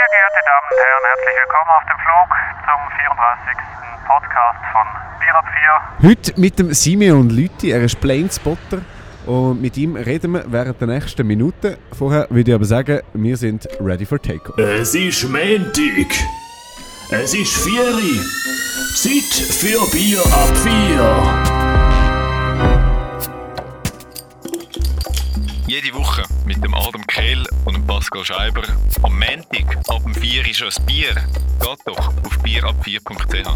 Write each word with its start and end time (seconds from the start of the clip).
Sehr 0.00 0.18
geehrte 0.18 0.40
Damen 0.46 0.66
und 0.70 0.78
Herren, 0.78 1.04
herzlich 1.12 1.36
willkommen 1.42 1.70
auf 1.76 1.84
dem 1.84 1.98
Flug 2.00 2.28
zum 2.64 2.80
34. 2.96 3.58
Podcast 4.06 4.60
von 4.72 4.86
Bier 5.20 5.36
4. 6.00 6.10
Heute 6.10 6.40
mit 6.40 6.58
dem 6.58 6.72
Simeon 6.72 7.28
Lütti, 7.28 7.70
er 7.70 7.82
ist 7.82 8.00
Planespotter 8.00 8.80
und 9.26 9.60
mit 9.60 9.76
ihm 9.76 9.96
reden 9.96 10.32
wir 10.32 10.44
während 10.46 10.80
der 10.80 10.88
nächsten 10.88 11.26
Minuten. 11.26 11.76
Vorher 11.98 12.26
würde 12.30 12.50
ich 12.50 12.54
aber 12.54 12.64
sagen, 12.64 13.00
wir 13.12 13.36
sind 13.36 13.68
ready 13.78 14.06
for 14.06 14.18
takeoff. 14.18 14.56
Es 14.56 14.94
ist 14.94 15.24
Montag. 15.24 16.08
Es 17.10 17.34
ist 17.34 17.58
Vieri. 17.62 18.20
Zeit 18.94 19.34
für 19.60 19.84
Bier 19.90 20.20
ab 20.20 20.56
4. 20.56 21.49
Jede 25.82 25.96
Woche 25.96 26.22
mit 26.44 26.62
dem 26.62 26.74
Adam 26.74 27.06
Kehl 27.06 27.42
und 27.64 27.74
dem 27.74 27.86
Pascal 27.86 28.22
Scheiber. 28.22 28.62
Am 29.02 29.12
Montag 29.12 29.78
ab 29.88 30.02
dem 30.02 30.14
4 30.14 30.46
ist 30.46 30.62
ein 30.62 30.84
Bier. 30.84 31.14
Geht 31.14 31.78
doch 31.86 32.08
auf 32.08 32.38
bierab4.ch. 32.42 33.48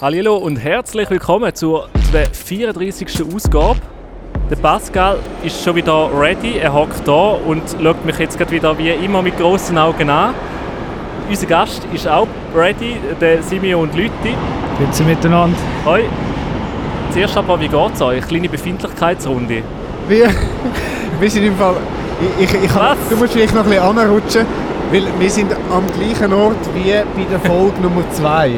Hallo 0.00 0.36
und 0.36 0.58
herzlich 0.58 1.10
willkommen 1.10 1.54
zur 1.54 1.88
der 2.12 2.32
34. 2.32 3.34
Ausgabe. 3.34 3.80
Der 4.48 4.56
Pascal 4.56 5.18
ist 5.42 5.64
schon 5.64 5.74
wieder 5.74 6.10
ready, 6.14 6.58
er 6.58 6.72
hockt 6.72 7.06
da 7.08 7.30
und 7.30 7.62
schaut 7.82 8.04
mich 8.04 8.18
jetzt 8.18 8.38
wieder 8.50 8.78
wie 8.78 8.90
immer 8.90 9.22
mit 9.22 9.36
großen 9.36 9.76
Augen 9.76 10.08
an. 10.08 10.34
Unser 11.30 11.46
Gast 11.46 11.86
ist 11.94 12.08
auch 12.08 12.26
ready, 12.56 12.96
der 13.20 13.40
Simeon 13.40 13.88
Lütti. 13.94 14.34
Grüezi 14.76 15.04
miteinander. 15.04 15.56
Hoi. 15.86 16.00
Zuerst 17.12 17.36
aber, 17.36 17.60
wie 17.60 17.68
geht's 17.68 18.02
euch? 18.02 18.26
Kleine 18.26 18.48
Befindlichkeitsrunde. 18.48 19.62
Wir, 20.08 20.28
wir 21.20 21.30
sind 21.30 21.44
im 21.44 21.54
Fall... 21.54 21.76
Ich, 22.40 22.52
ich, 22.52 22.64
ich, 22.64 22.74
Was? 22.74 22.96
du 23.08 23.14
musst 23.14 23.32
vielleicht 23.32 23.54
noch 23.54 23.62
ein 23.62 23.70
bisschen 23.70 23.98
anrutschen, 23.98 24.44
weil 24.90 25.04
wir 25.20 25.30
sind 25.30 25.52
am 25.52 25.84
gleichen 25.96 26.32
Ort 26.32 26.68
wie 26.74 26.90
bei 26.90 27.30
der 27.30 27.38
Folge 27.38 27.80
Nummer 27.82 28.02
2. 28.10 28.50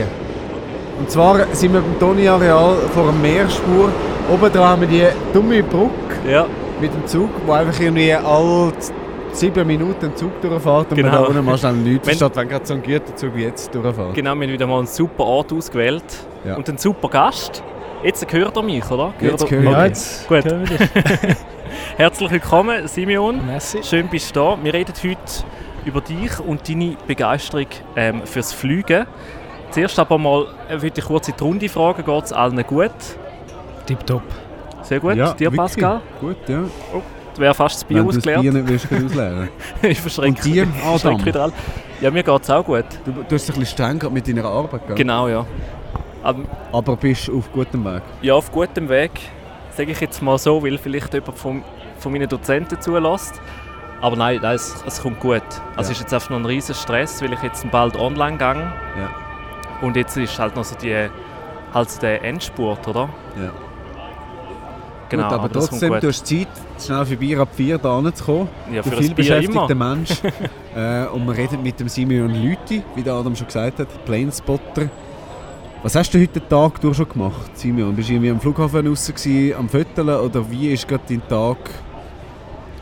Und 0.98 1.10
zwar 1.10 1.40
sind 1.52 1.74
wir 1.74 1.82
beim 1.82 1.98
Toni-Areal 2.00 2.76
vor 2.94 3.02
einer 3.02 3.12
Meerspur. 3.12 3.90
Oben 4.32 4.50
dran 4.50 4.64
haben 4.64 4.80
wir 4.80 4.88
die 4.88 5.06
dumme 5.34 5.62
Brücke 5.62 5.90
Ja, 6.26 6.46
mit 6.80 6.94
dem 6.94 7.06
Zug, 7.06 7.28
wo 7.44 7.52
einfach 7.52 7.78
irgendwie 7.78 8.14
alle 8.14 8.72
sieben 9.32 9.66
Minuten 9.66 10.14
Zug 10.16 10.40
durchfährt 10.40 10.90
und 10.90 10.96
Genau. 10.96 11.08
man 11.10 11.22
da 11.22 11.28
unten 11.28 11.44
mal 11.44 11.58
schnell 11.58 11.72
nichts 11.74 12.06
Wenn- 12.06 12.16
versteht, 12.18 12.36
wenn 12.36 12.48
gerade 12.48 12.66
so 12.66 12.74
ein 12.74 12.82
Güterzug 12.82 13.34
wie 13.34 13.42
jetzt 13.44 13.74
durchfährt. 13.74 14.14
genau, 14.14 14.34
wir 14.34 14.42
haben 14.42 14.52
wieder 14.52 14.66
mal 14.66 14.78
einen 14.78 14.86
super 14.86 15.24
Ort 15.24 15.52
ausgewählt. 15.52 16.04
Ja. 16.44 16.56
Und 16.56 16.68
einen 16.68 16.78
super 16.78 17.08
Gast. 17.08 17.62
Jetzt 18.02 18.30
hört 18.32 18.56
ihr 18.56 18.62
mich, 18.62 18.90
oder? 18.90 19.14
Jetzt 19.20 19.50
ihr- 19.50 19.50
höre 19.50 19.62
ich 19.62 19.70
Ja, 19.70 19.82
dich. 19.82 19.88
jetzt 19.88 20.28
Gut. 20.28 20.44
hören 20.44 20.68
wir 20.68 20.78
dich. 20.78 20.90
Herzlich 21.96 22.30
willkommen, 22.30 22.88
Simeon. 22.88 23.46
Merci. 23.46 23.82
Schön 23.82 24.08
bist 24.08 24.34
du 24.36 24.40
da. 24.40 24.58
Wir 24.62 24.74
reden 24.74 24.92
heute 25.02 25.16
über 25.84 26.00
dich 26.00 26.38
und 26.40 26.68
deine 26.68 26.96
Begeisterung 27.06 27.66
ähm, 27.96 28.22
fürs 28.24 28.52
Fliegen. 28.52 29.06
Zuerst 29.70 29.98
aber 29.98 30.18
mal 30.18 30.46
äh, 30.68 30.82
würde 30.82 30.98
ich 30.98 31.04
kurz 31.04 31.28
in 31.28 31.34
die 31.38 31.42
Runde 31.44 31.68
fragen, 31.68 32.04
geht 32.04 32.24
es 32.24 32.32
allen 32.32 32.62
gut? 32.66 32.90
Tipptopp. 33.86 34.22
Sehr 34.82 35.00
gut. 35.00 35.14
Ja, 35.16 35.32
Dir, 35.32 35.40
wirklich. 35.52 35.56
Pascal? 35.56 36.00
Gut, 36.20 36.36
ja. 36.48 36.58
Du 36.92 37.02
wärst 37.38 37.56
fast 37.56 37.74
das 37.76 37.84
Bier 37.84 37.98
Wenn 37.98 38.06
du 38.06 38.12
das 38.12 38.22
Bier 38.22 38.38
ausgeleert. 38.38 38.70
nicht 38.70 39.04
ausleeren. 39.04 39.48
ich 39.82 40.00
verschrecke 40.00 40.42
dir, 40.42 40.66
Adam? 40.84 41.20
alle. 41.24 41.52
Ja, 42.00 42.10
mir 42.10 42.22
geht 42.22 42.42
es 42.42 42.50
auch 42.50 42.64
gut. 42.64 42.84
Du, 43.04 43.12
du 43.12 43.34
hast 43.34 43.48
dich 43.48 43.54
ein 43.54 43.60
bisschen 43.60 43.66
streng 44.00 44.12
mit 44.12 44.26
deiner 44.28 44.44
Arbeit, 44.44 44.86
gell? 44.86 44.96
Genau, 44.96 45.28
ja. 45.28 45.46
Aber, 46.22 46.40
aber 46.72 46.96
bist 46.96 47.30
auf 47.30 47.50
gutem 47.52 47.84
Weg. 47.84 48.02
ja, 48.22 48.34
auf 48.34 48.50
gutem 48.52 48.88
Weg, 48.88 49.10
sage 49.76 49.90
ich 49.92 50.00
jetzt 50.00 50.22
mal 50.22 50.38
so, 50.38 50.62
weil 50.62 50.78
vielleicht 50.78 51.12
jemand 51.14 51.38
von, 51.38 51.62
von 51.98 52.12
meinen 52.12 52.28
Dozenten 52.28 52.80
zulässt. 52.80 53.40
Aber 54.00 54.16
nein, 54.16 54.40
nein 54.42 54.56
es, 54.56 54.82
es 54.86 55.00
kommt 55.00 55.20
gut. 55.20 55.42
Also 55.42 55.60
Ja. 55.76 55.80
es 55.82 55.90
ist 55.90 56.00
jetzt 56.00 56.14
einfach 56.14 56.30
noch 56.30 56.38
ein 56.38 56.46
riesen 56.46 56.74
Stress, 56.74 57.22
weil 57.22 57.32
ich 57.32 57.42
jetzt 57.42 57.68
bald 57.70 57.96
online 57.96 58.36
gehe. 58.36 58.46
Ja. 58.46 59.10
Und 59.80 59.96
jetzt 59.96 60.16
ist 60.16 60.38
halt 60.38 60.54
noch 60.56 60.64
so 60.64 60.74
die, 60.76 61.08
halt 61.72 61.90
so 61.90 62.00
der 62.00 62.22
Endspurt, 62.24 62.86
oder? 62.88 63.08
Ja. 63.36 63.50
Genau, 65.12 65.24
gut, 65.24 65.32
aber, 65.32 65.48
kommt 65.50 65.68
trotzdem, 65.70 66.00
du 66.00 66.08
hast 66.08 66.26
Zeit, 66.26 66.48
schnell 66.80 67.04
für 67.04 67.16
Bier 67.16 67.40
ab 67.40 67.48
4 67.54 67.76
da 67.76 68.00
hinzukommen. 68.00 68.48
Ja, 68.72 68.82
für 68.82 68.96
ein 68.96 69.02
viel 69.02 69.14
beschäftigter. 69.14 69.74
Mensch. 69.74 70.10
äh, 70.74 71.06
und 71.06 71.26
wir 71.26 71.36
reden 71.36 71.62
mit 71.62 71.78
dem 71.78 71.88
Simeon 71.88 72.34
Lüthi, 72.34 72.82
wie 72.94 73.02
der 73.02 73.12
Adam 73.12 73.36
schon 73.36 73.46
gesagt 73.46 73.78
hat, 73.78 74.04
Planespotter. 74.06 74.88
Was 75.82 75.94
hast 75.96 76.14
du 76.14 76.20
heute 76.20 76.40
den 76.40 76.48
Tag 76.48 76.80
durch 76.80 76.96
schon 76.96 77.08
gemacht, 77.08 77.58
Simeon? 77.58 77.94
Bist 77.94 78.08
du 78.08 78.14
irgendwie 78.14 78.30
am 78.30 78.40
Flughafen 78.40 78.86
raus 78.86 79.06
gewesen, 79.06 79.54
am 79.58 79.68
Fötteln 79.68 80.08
oder 80.08 80.50
wie 80.50 80.70
war 80.70 80.86
gerade 80.86 81.04
dein 81.08 81.28
Tag 81.28 81.58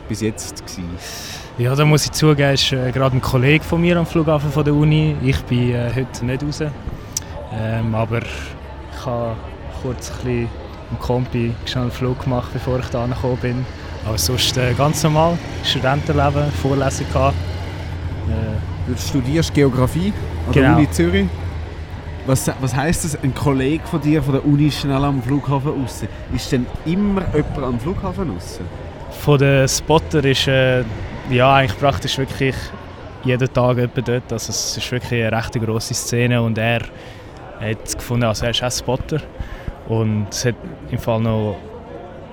bis 0.07 0.21
jetzt? 0.21 0.65
Gewesen? 0.65 0.89
Ja, 1.57 1.75
da 1.75 1.83
muss 1.83 2.05
ich 2.05 2.11
zugeben, 2.13 2.53
ist 2.53 2.71
äh, 2.71 2.91
gerade 2.91 3.17
ein 3.17 3.21
Kollege 3.21 3.63
von 3.63 3.81
mir 3.81 3.97
am 3.97 4.05
Flughafen 4.05 4.51
von 4.51 4.63
der 4.63 4.73
Uni. 4.73 5.17
Ich 5.21 5.41
bin 5.41 5.71
äh, 5.71 5.91
heute 5.93 6.25
nicht 6.25 6.43
raus. 6.43 6.61
Ähm, 7.53 7.93
aber 7.93 8.19
ich 8.19 9.05
habe 9.05 9.35
kurz 9.81 10.11
ein 10.11 10.15
bisschen 10.23 10.60
im 10.91 10.99
Kompi 10.99 11.53
schnell 11.65 11.83
einen 11.83 11.91
Flug 11.91 12.23
gemacht, 12.23 12.49
bevor 12.53 12.79
ich 12.79 12.87
da 12.87 13.03
angekommen 13.03 13.37
bin. 13.37 13.65
Aber 14.05 14.17
sonst 14.17 14.57
äh, 14.57 14.73
ganz 14.73 15.03
normal. 15.03 15.37
Studentenleben, 15.63 16.51
Vorlesung 16.61 17.07
gehabt. 17.11 17.35
Äh, 18.29 18.57
Du 18.87 18.97
studierst 18.97 19.53
Geografie 19.53 20.11
an 20.47 20.53
der 20.53 20.63
Genau. 20.63 20.77
Uni 20.77 20.89
Zürich. 20.89 21.27
Was, 22.25 22.49
was 22.59 22.75
heisst 22.75 23.05
das, 23.05 23.17
ein 23.23 23.33
Kollege 23.33 23.85
von 23.85 24.01
dir 24.01 24.21
von 24.23 24.33
der 24.33 24.45
Uni 24.45 24.67
ist 24.67 24.79
schnell 24.81 25.03
am 25.03 25.21
Flughafen 25.21 25.71
raus? 25.81 26.03
Ist 26.35 26.51
denn 26.51 26.65
immer 26.85 27.23
jemand 27.33 27.57
am 27.63 27.79
Flughafen 27.79 28.31
raus? 28.31 28.59
Von 29.21 29.37
den 29.37 29.67
Spotter 29.67 30.23
ist 30.25 30.47
äh, 30.47 30.83
ja, 31.29 31.53
eigentlich 31.55 31.79
praktisch 31.79 32.17
wirklich 32.17 32.55
jeden 33.23 33.53
Tag 33.53 33.77
jemand 33.77 34.07
dort. 34.07 34.33
Also 34.33 34.49
es 34.49 34.77
ist 34.77 34.91
wirklich 34.91 35.23
eine 35.25 35.37
recht 35.37 35.53
grosse 35.63 35.93
Szene 35.93 36.41
und 36.41 36.57
er 36.57 36.81
hat 37.59 37.95
gefunden, 37.95 38.25
also 38.25 38.45
er 38.45 38.51
ist 38.51 38.63
auch 38.63 38.71
Spotter. 38.71 39.21
Und 39.91 40.27
es 40.29 40.45
hat 40.45 40.55
im 40.89 40.97
Fall 40.97 41.19
noch 41.19 41.57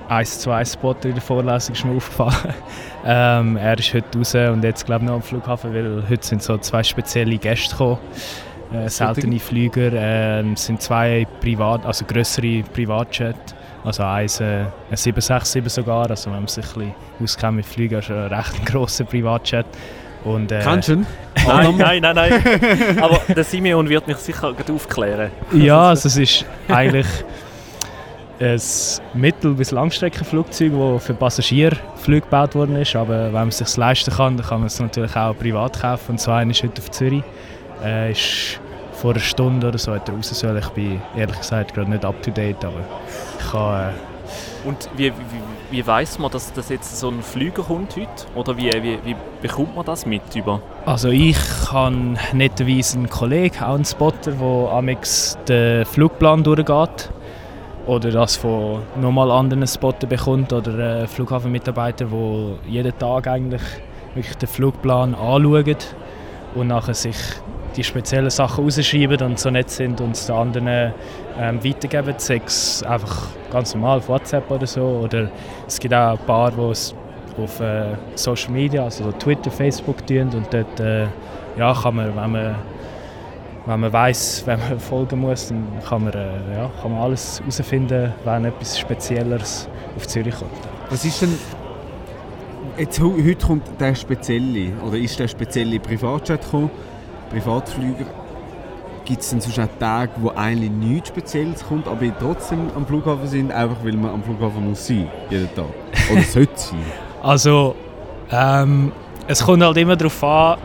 ein, 0.08 0.24
zwei 0.24 0.64
Spotter 0.64 1.08
in 1.08 1.16
der 1.16 1.22
Vorlesung 1.22 1.74
ist 1.74 1.84
mir 1.84 1.96
aufgefallen. 1.96 2.54
ähm, 3.04 3.56
er 3.56 3.76
ist 3.76 3.92
heute 3.92 4.16
raus 4.16 4.32
und 4.36 4.62
jetzt 4.62 4.86
glaube 4.86 5.02
ich 5.02 5.08
noch 5.08 5.16
am 5.16 5.22
Flughafen, 5.22 5.74
weil 5.74 6.04
heute 6.08 6.24
sind 6.24 6.40
so 6.40 6.56
zwei 6.58 6.84
spezielle 6.84 7.36
Gäste 7.36 7.72
gekommen. 7.72 7.98
Äh, 8.72 8.88
seltene 8.88 9.40
Flüger, 9.40 9.92
äh, 9.92 10.52
es 10.52 10.66
sind 10.66 10.80
zwei 10.80 11.26
Privat, 11.40 11.84
also 11.84 12.04
größere 12.04 12.62
Privatjets. 12.72 13.56
Also 13.84 14.04
eins, 14.04 14.38
äh, 14.38 14.66
ein 14.90 14.96
767 14.96 15.68
sogar, 15.68 16.08
also 16.08 16.30
wenn 16.30 16.38
man 16.38 16.46
sich 16.46 16.64
ein 16.64 16.72
bisschen 16.74 16.94
auskennt 17.20 17.56
mit 17.56 17.66
Flügen, 17.66 17.98
ist 17.98 18.10
ein 18.10 18.32
recht 18.32 18.66
grosser 18.66 19.02
Privatjet. 19.02 19.66
Und, 20.22 20.52
äh, 20.52 20.60
Kennst 20.62 20.90
du 20.90 20.92
ihn? 20.92 21.06
Nein, 21.46 21.76
nein, 21.76 22.02
nein, 22.02 22.14
nein. 22.14 22.98
Aber 23.00 23.20
der 23.34 23.44
Simeon 23.44 23.88
wird 23.88 24.06
mich 24.06 24.18
sicher 24.18 24.54
aufklären. 24.72 25.30
Ja, 25.52 25.88
also 25.88 26.08
es 26.08 26.16
ist 26.16 26.44
eigentlich 26.68 27.06
ein 28.40 28.60
Mittel- 29.14 29.54
bis 29.54 29.70
Langstreckenflugzeug, 29.70 30.72
das 30.72 31.04
für 31.04 31.14
Passagierflüge 31.14 32.22
gebaut 32.22 32.54
worden 32.54 32.76
ist. 32.76 32.94
Aber 32.96 33.24
wenn 33.26 33.32
man 33.32 33.48
es 33.48 33.58
sich 33.58 33.76
leisten 33.76 34.12
kann, 34.12 34.36
dann 34.36 34.46
kann 34.46 34.60
man 34.60 34.68
es 34.68 34.78
natürlich 34.78 35.16
auch 35.16 35.36
privat 35.36 35.80
kaufen. 35.80 36.12
Und 36.12 36.28
einer 36.28 36.50
ist 36.50 36.62
heute 36.62 36.80
auf 36.80 36.90
Zürich. 36.90 37.22
Äh, 37.84 38.12
ist 38.12 38.60
vor 38.92 39.12
einer 39.12 39.20
Stunde 39.20 39.68
oder 39.68 39.78
so 39.78 39.92
hat 39.92 40.08
er 40.08 40.14
raus 40.14 40.28
sollen. 40.30 40.58
Ich 40.58 40.68
bin 40.70 41.00
ehrlich 41.16 41.38
gesagt 41.38 41.74
gerade 41.74 41.90
nicht 41.90 42.04
up 42.04 42.20
to 42.22 42.30
date, 42.30 42.64
aber 42.64 42.80
ich 43.38 43.50
kann... 43.50 43.90
Äh, 43.90 44.68
Und 44.68 44.90
wie, 44.96 45.06
wie, 45.10 45.12
wie 45.70 45.86
weiß 45.86 46.18
man, 46.18 46.30
dass 46.32 46.52
das 46.52 46.68
jetzt 46.68 46.98
so 46.98 47.08
ein 47.08 47.22
Flüger 47.22 47.62
kommt 47.62 47.94
heute? 47.96 48.08
Oder 48.34 48.56
wie, 48.56 48.72
wie, 48.82 48.98
wie 49.04 49.16
bekommt 49.40 49.76
man 49.76 49.84
das 49.84 50.04
mit 50.04 50.22
über? 50.34 50.60
Also 50.84 51.10
ich 51.10 51.36
habe 51.70 51.94
netterweise 52.32 52.98
einen 52.98 53.08
Kollegen, 53.08 53.62
auch 53.62 53.74
einen 53.74 53.84
Spotter, 53.84 54.32
der 54.32 54.72
amix 54.72 55.38
den 55.46 55.84
Flugplan 55.84 56.42
durchgeht. 56.42 57.10
Oder 57.88 58.10
das 58.10 58.36
von 58.36 58.82
nochmal 59.00 59.30
anderen 59.30 59.66
Spotter 59.66 60.06
bekommt. 60.06 60.52
Oder 60.52 61.00
ein 61.00 61.08
Flughafenmitarbeiter, 61.08 62.04
der 62.04 62.70
jeden 62.70 62.98
Tag 62.98 63.26
eigentlich 63.26 63.62
wirklich 64.14 64.36
den 64.36 64.48
Flugplan 64.48 65.14
anschaut 65.14 65.94
und 66.54 66.68
nachher 66.68 66.94
sich 66.94 67.16
die 67.76 67.84
speziellen 67.84 68.30
Sachen 68.30 68.64
rausschreiben 68.64 69.22
und 69.22 69.38
so 69.38 69.50
nett 69.50 69.70
sind 69.70 70.00
und 70.00 70.12
es 70.12 70.26
den 70.26 70.36
anderen 70.36 70.92
ähm, 71.38 71.64
weitergeben. 71.64 72.14
Sei 72.18 72.42
es 72.44 72.82
einfach 72.82 73.28
ganz 73.50 73.74
normal 73.74 73.98
auf 73.98 74.08
WhatsApp 74.08 74.50
oder 74.50 74.66
so. 74.66 74.82
Oder 74.82 75.30
es 75.66 75.80
gibt 75.80 75.94
auch 75.94 76.18
ein 76.18 76.26
paar, 76.26 76.50
die 76.50 76.60
es 76.60 76.94
auf 77.42 77.60
äh, 77.60 77.94
Social 78.16 78.52
Media, 78.52 78.84
also 78.84 79.04
so 79.04 79.12
Twitter, 79.12 79.50
Facebook 79.50 80.06
tun 80.06 80.28
und 80.34 80.52
dort 80.52 80.80
äh, 80.80 81.06
ja, 81.56 81.72
kann 81.72 81.96
man, 81.96 82.14
wenn 82.14 82.32
man 82.32 82.54
wenn 83.68 83.80
man 83.80 83.92
weiß, 83.92 84.44
wenn 84.46 84.58
man 84.60 84.80
folgen 84.80 85.20
muss, 85.20 85.48
dann 85.48 85.66
kann 85.86 86.04
man, 86.04 86.14
äh, 86.14 86.54
ja, 86.56 86.70
kann 86.80 86.90
man 86.90 87.02
alles 87.02 87.38
herausfinden, 87.40 88.14
wenn 88.24 88.46
etwas 88.46 88.78
Spezielleres 88.78 89.68
auf 89.94 90.08
Zürich 90.08 90.34
kommt. 90.34 90.50
Was 90.88 91.04
ist 91.04 91.20
denn. 91.20 91.38
Jetzt, 92.78 93.00
heute 93.00 93.34
kommt 93.46 93.64
der 93.78 93.94
spezielle, 93.94 94.72
oder 94.86 94.96
ist 94.96 95.18
der 95.18 95.28
spezielle 95.28 95.80
Privatjet 95.80 96.40
gekommen, 96.40 96.70
Privatflüger. 97.28 98.06
gibt 99.04 99.20
es 99.20 99.30
denn 99.30 99.40
sonst 99.40 99.58
auch 99.58 99.68
Tage, 99.80 100.12
wo 100.18 100.30
eigentlich 100.30 100.70
nichts 100.70 101.08
Spezielles 101.08 101.66
kommt, 101.66 101.88
aber 101.88 102.06
trotzdem 102.20 102.70
am 102.74 102.86
Flughafen 102.86 103.26
sind, 103.26 103.52
einfach 103.52 103.76
weil 103.82 103.94
man 103.94 104.12
am 104.12 104.22
Flughafen 104.22 104.66
muss 104.66 104.86
sein, 104.86 105.08
jeden 105.28 105.52
Tag? 105.54 105.66
Oder 106.10 106.22
sollte 106.32 106.52
sein? 106.56 106.78
Also, 107.22 107.74
ähm, 108.30 108.92
es 109.26 109.44
kommt 109.44 109.62
halt 109.62 109.76
immer 109.76 109.96
darauf 109.96 110.22
an, 110.24 110.58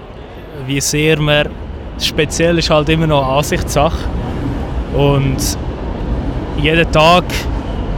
wie 0.68 0.80
sehr 0.80 1.20
man. 1.20 1.50
Speziell 2.00 2.58
ist 2.58 2.70
halt 2.70 2.90
immer 2.90 3.08
noch 3.08 3.38
Ansichtssache. 3.38 3.98
Und 4.96 5.38
jeden 6.58 6.92
Tag, 6.92 7.24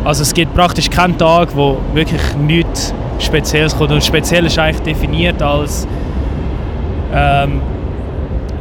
also 0.03 0.21
es 0.21 0.33
gibt 0.33 0.53
praktisch 0.53 0.89
keinen 0.89 1.17
Tag, 1.17 1.49
wo 1.55 1.77
wirklich 1.93 2.21
nichts 2.37 2.93
Spezielles 3.19 3.75
kommt. 3.75 3.91
Und 3.91 4.03
speziell 4.03 4.45
ist 4.45 4.57
eigentlich 4.59 4.81
definiert 4.81 5.41
als 5.41 5.87
ähm, 7.13 7.61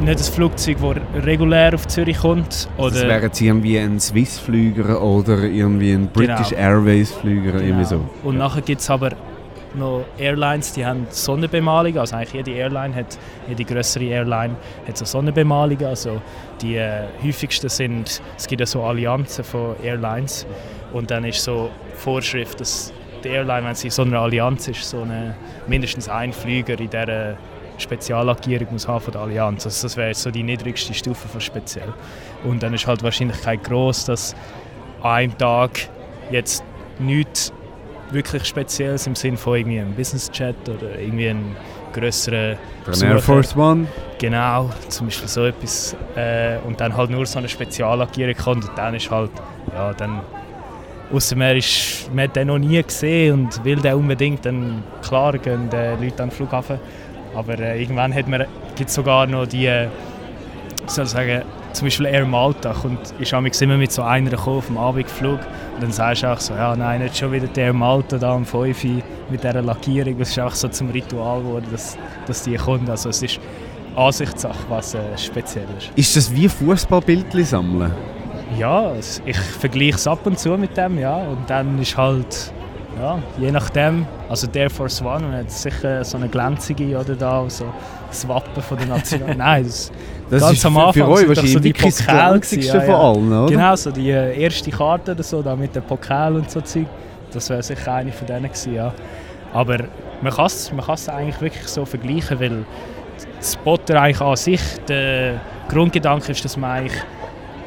nicht 0.01 0.19
ein 0.19 0.25
Flugzeug, 0.25 0.77
das 0.81 1.25
regulär 1.25 1.75
auf 1.75 1.87
Zürich 1.87 2.19
kommt. 2.19 2.69
Oder 2.77 2.91
Das 2.91 3.03
wäre 3.03 3.23
jetzt 3.23 3.41
irgendwie 3.41 3.79
ein 3.79 3.99
Swiss-Flüger 4.01 5.01
oder 5.03 5.45
irgendwie 5.45 5.93
ein 5.93 6.09
British 6.13 6.51
Genau. 6.51 6.61
Airways-Flüger, 6.61 7.53
Genau. 7.61 7.85
so. 7.85 8.01
Und 8.23 8.39
nachher 8.39 8.63
gibt 8.63 8.81
es 8.81 8.91
aber 8.91 9.11
noch 9.75 10.05
Airlines, 10.19 10.73
die 10.73 10.85
haben 10.85 11.07
Sonnenbemalung. 11.11 11.99
Also 11.99 12.17
eigentlich 12.17 12.33
jede 12.33 12.53
Airline 12.53 12.95
hat, 12.95 13.19
jede 13.49 13.65
größere 13.65 14.05
Airline 14.05 14.57
hat 14.87 14.97
so 14.97 15.05
Sonnenbemalungen. 15.05 15.87
Also 15.87 16.21
die 16.61 16.77
äh, 16.77 17.05
häufigsten 17.23 17.69
sind, 17.69 18.23
es 18.37 18.47
gibt 18.47 18.61
ja 18.61 18.67
so 18.67 18.83
Allianzen 18.83 19.45
von 19.45 19.77
Airlines. 19.83 20.47
Und 20.93 21.11
dann 21.11 21.25
ist 21.25 21.43
so 21.43 21.71
Vorschrift, 21.95 22.61
dass 22.61 22.93
die 23.25 23.29
Airline, 23.29 23.67
wenn 23.67 23.75
sie 23.75 23.91
so 23.91 24.03
einer 24.03 24.21
Allianz 24.21 24.69
ist, 24.69 24.89
so 24.89 25.03
eine, 25.03 25.35
mindestens 25.67 26.09
ein 26.09 26.33
Flüger 26.33 26.79
in 26.79 26.91
dieser 26.91 27.37
Speziallackierung 27.79 28.69
muss 28.73 28.87
haben 28.87 29.01
von 29.01 29.13
der 29.13 29.23
Allianz. 29.23 29.67
Also 29.67 29.87
das 29.87 29.97
wäre 29.97 30.15
so 30.15 30.31
die 30.31 30.43
niedrigste 30.43 30.95
Stufe 30.95 31.27
von 31.27 31.41
speziell. 31.41 31.93
Und 32.45 32.63
dann 32.63 32.75
ist 32.75 32.87
halt 32.87 33.01
die 33.01 33.05
Wahrscheinlichkeit 33.05 33.65
groß, 33.65 34.05
dass 34.05 34.35
an 35.03 35.11
einem 35.11 35.39
Tag 35.39 35.89
jetzt 36.31 36.63
nichts 36.99 37.53
wirklich 38.11 38.45
Spezielles 38.45 39.07
im 39.07 39.15
Sinne 39.15 39.37
von 39.37 39.57
irgendwie 39.57 39.81
einem 39.81 39.95
Business-Jet 39.95 40.57
oder 40.69 40.99
irgendwie 40.99 41.31
einen 41.31 41.57
grösseren 41.93 42.57
Ein 42.87 43.03
Air 43.03 43.19
Force 43.19 43.57
One. 43.57 43.87
Genau, 44.19 44.71
zum 44.89 45.07
Beispiel 45.07 45.29
so 45.29 45.45
etwas. 45.47 45.97
Äh, 46.17 46.59
und 46.67 46.81
dann 46.81 46.97
halt 46.97 47.11
nur 47.11 47.25
so 47.27 47.39
eine 47.39 47.49
Speziallackierung 47.49 48.35
kommt 48.35 48.69
und 48.69 48.79
dann 48.79 48.95
ist 48.95 49.11
halt, 49.11 49.31
ja, 49.73 49.93
dann... 49.93 50.21
Ausser 51.13 51.37
man, 51.37 51.57
ist, 51.57 52.09
man 52.15 52.25
hat 52.25 52.35
den 52.35 52.49
noch 52.49 52.59
nie 52.59 52.83
gesehen 52.83 53.35
und 53.35 53.65
will 53.65 53.77
den 53.77 53.95
unbedingt, 53.95 54.45
dann 54.47 54.83
klar 55.03 55.37
gehen 55.37 55.69
die 55.71 56.05
Leute 56.05 56.23
an 56.23 56.31
den 56.31 56.35
Flughafen. 56.35 56.79
Aber 57.35 57.59
äh, 57.59 57.81
irgendwann 57.81 58.13
gibt 58.75 58.89
es 58.89 58.95
sogar 58.95 59.27
noch 59.27 59.47
die, 59.47 59.67
äh, 59.67 59.89
ich 60.85 60.91
soll 60.91 61.07
sagen, 61.07 61.43
zum 61.75 61.87
Beispiel 61.87 62.07
Air 62.07 62.25
Malta 62.25 62.73
kommt, 62.73 63.13
ist 63.19 63.35
amigs 63.35 63.61
immer 63.61 63.77
mit 63.77 63.93
so 63.93 64.03
einer 64.03 64.31
gekommen 64.31 64.59
auf 64.59 64.67
dem 64.67 64.79
Abendflug 64.79 65.41
und 65.75 65.83
dann 65.83 65.93
sagst 65.93 66.23
du 66.23 66.33
auch 66.33 66.41
so, 66.41 66.55
ja 66.55 66.75
nein, 66.77 67.03
nicht 67.03 67.17
schon 67.17 67.33
wieder 67.33 67.47
der 67.47 67.67
Air 67.67 67.73
Malta 67.73 68.19
da 68.19 68.35
am 68.35 68.45
5 68.45 68.85
Uhr 68.85 68.91
mit 69.31 69.43
dieser 69.43 69.63
Lackierung. 69.63 70.19
Das 70.19 70.31
ist 70.31 70.39
auch 70.39 70.55
so 70.55 70.69
zum 70.69 70.91
Ritual 70.91 71.41
geworden, 71.41 71.67
dass, 71.71 71.99
dass 72.27 72.43
die 72.45 72.55
kommen. 72.55 72.89
Also 72.89 73.09
es 73.09 73.23
ist 73.23 73.41
Ansichtssache, 73.97 74.65
was 74.69 74.95
äh, 74.95 75.01
speziell 75.17 75.67
ist. 75.79 75.91
Ist 75.97 76.17
das 76.17 76.35
wie 76.35 76.49
Fußballbildchen 76.49 77.45
sammeln? 77.45 77.93
Ja, 78.59 78.93
ich 79.25 79.37
vergleiche 79.37 79.97
es 79.97 80.07
ab 80.07 80.21
und 80.25 80.39
zu 80.39 80.57
mit 80.57 80.77
dem, 80.77 80.99
ja. 80.99 81.17
Und 81.17 81.49
dann 81.49 81.81
ist 81.81 81.97
halt, 81.97 82.53
ja, 82.99 83.19
je 83.39 83.51
nachdem, 83.51 84.07
also 84.29 84.47
der 84.47 84.71
Force 84.71 85.03
One, 85.03 85.37
hat 85.37 85.51
sicher 85.51 86.05
so 86.05 86.17
eine 86.17 86.29
glänzige 86.29 86.99
oder 86.99 87.15
da, 87.15 87.45
so 87.49 87.67
das 88.09 88.27
Wappen 88.29 88.63
von 88.63 88.79
der 88.79 88.87
Nation. 88.87 89.23
Nein, 89.37 89.65
das, 89.65 89.91
Das 90.31 90.43
Ganz 90.43 90.59
ist 90.59 90.67
am 90.67 90.75
für, 90.75 90.81
Anfang 90.81 90.93
für 90.93 91.09
euch 91.09 91.29
wahrscheinlich 91.29 91.53
so 91.53 91.59
die 91.61 91.73
glänzigste 91.73 92.57
gewesen, 92.57 92.67
ja, 92.67 92.81
von 92.81 92.89
ja. 92.89 92.99
allen, 92.99 93.33
oder? 93.33 93.51
Genau, 93.51 93.77
so 93.77 93.91
die 93.91 94.11
äh, 94.11 94.41
erste 94.41 94.71
Karte 94.71 95.13
oder 95.13 95.23
so, 95.23 95.43
da 95.43 95.55
mit 95.55 95.75
dem 95.75 95.83
Pokal 95.83 96.37
und 96.37 96.51
so 96.51 96.61
Zeug. 96.61 96.87
Das 97.33 97.51
wäre 97.51 97.63
sicher 97.63 97.93
eine 97.93 98.13
von 98.13 98.27
denen 98.27 98.45
gewesen, 98.45 98.75
ja. 98.75 98.93
Aber 99.53 99.79
man 100.23 100.33
kann 100.33 100.47
es 100.47 100.73
man 100.73 100.85
kann's 100.85 101.09
eigentlich 101.09 101.41
wirklich 101.41 101.67
so 101.67 101.85
vergleichen, 101.85 102.39
weil 102.39 102.65
das 103.39 103.55
Spotter 103.55 104.01
eigentlich 104.01 104.21
an 104.21 104.37
sich, 104.37 104.61
der 104.89 105.41
Grundgedanke 105.69 106.33
ist, 106.33 106.45
dass 106.45 106.57
man 106.57 106.71
eigentlich 106.71 107.03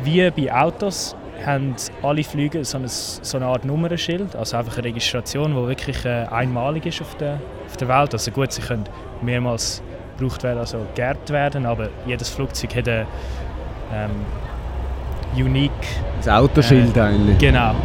wie 0.03 0.29
bei 0.31 0.53
Autos 0.53 1.15
haben 1.45 1.75
alle 2.01 2.23
Flüge 2.23 2.63
so 2.65 2.77
eine, 2.77 2.87
so 2.87 3.37
eine 3.37 3.47
Art 3.47 3.65
Nummernschild, 3.65 4.35
also 4.35 4.57
einfach 4.57 4.77
eine 4.77 4.87
Registration, 4.87 5.51
die 5.51 5.67
wirklich 5.67 6.05
äh, 6.05 6.25
einmalig 6.29 6.85
ist 6.85 7.01
auf 7.01 7.15
der, 7.15 7.39
auf 7.67 7.77
der 7.77 7.87
Welt. 7.87 8.13
Also 8.13 8.31
gut, 8.31 8.51
sie 8.51 8.61
können 8.61 8.85
mehrmals 9.21 9.81
gebraucht 10.17 10.43
werden, 10.43 10.59
also 10.59 10.79
geerbt 10.95 11.29
werden, 11.29 11.65
aber 11.65 11.89
jedes 12.05 12.29
Flugzeug 12.29 12.75
hat 12.75 12.87
eine 12.87 13.05
ähm, 13.93 14.11
unique 15.35 15.71
Das 16.17 16.29
Autoschild 16.29 16.97
eigentlich. 16.97 17.37
Genau. 17.37 17.75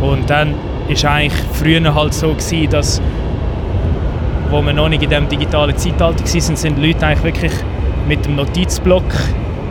Und 0.00 0.28
dann 0.30 0.54
ist 0.88 1.04
eigentlich 1.04 1.40
früher 1.52 1.94
halt 1.94 2.14
so 2.14 2.28
gewesen, 2.28 2.70
dass 2.70 3.00
wo 4.50 4.60
wir 4.62 4.72
noch 4.72 4.88
nicht 4.88 5.02
in 5.02 5.10
dem 5.10 5.28
digitalen 5.28 5.76
Zeitalter 5.76 6.24
waren, 6.24 6.56
sind 6.56 6.76
die 6.76 6.86
Leute 6.88 7.06
eigentlich 7.06 7.22
wirklich 7.22 7.52
mit 8.08 8.24
dem 8.26 8.34
Notizblock 8.34 9.04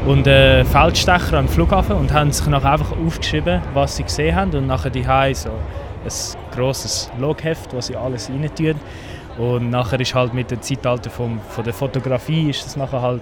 und 0.05 0.27
äh, 0.27 0.63
Feldstecher 0.65 1.37
am 1.37 1.47
Flughafen 1.47 1.95
und 1.95 2.11
haben 2.13 2.31
sich 2.31 2.47
nachher 2.47 2.73
einfach 2.73 2.91
aufgeschrieben, 3.05 3.61
was 3.73 3.97
sie 3.97 4.03
gesehen 4.03 4.35
haben 4.35 4.55
und 4.55 4.67
nachher 4.67 4.89
die 4.89 5.03
so 5.33 5.49
ein 5.49 6.55
grosses 6.55 7.11
Logheft, 7.19 7.73
wo 7.73 7.81
sie 7.81 7.95
alles 7.95 8.29
rein 8.29 8.49
tun. 8.55 8.75
Und 9.37 9.69
nachher 9.69 9.99
ist 9.99 10.13
halt 10.15 10.33
mit 10.33 10.51
dem 10.51 10.61
Zeitalter 10.61 11.09
vom, 11.09 11.39
von 11.49 11.63
der 11.63 11.73
Fotografie 11.73 12.49
ist 12.49 12.65
das 12.65 12.75
nachher 12.75 13.01
halt 13.01 13.21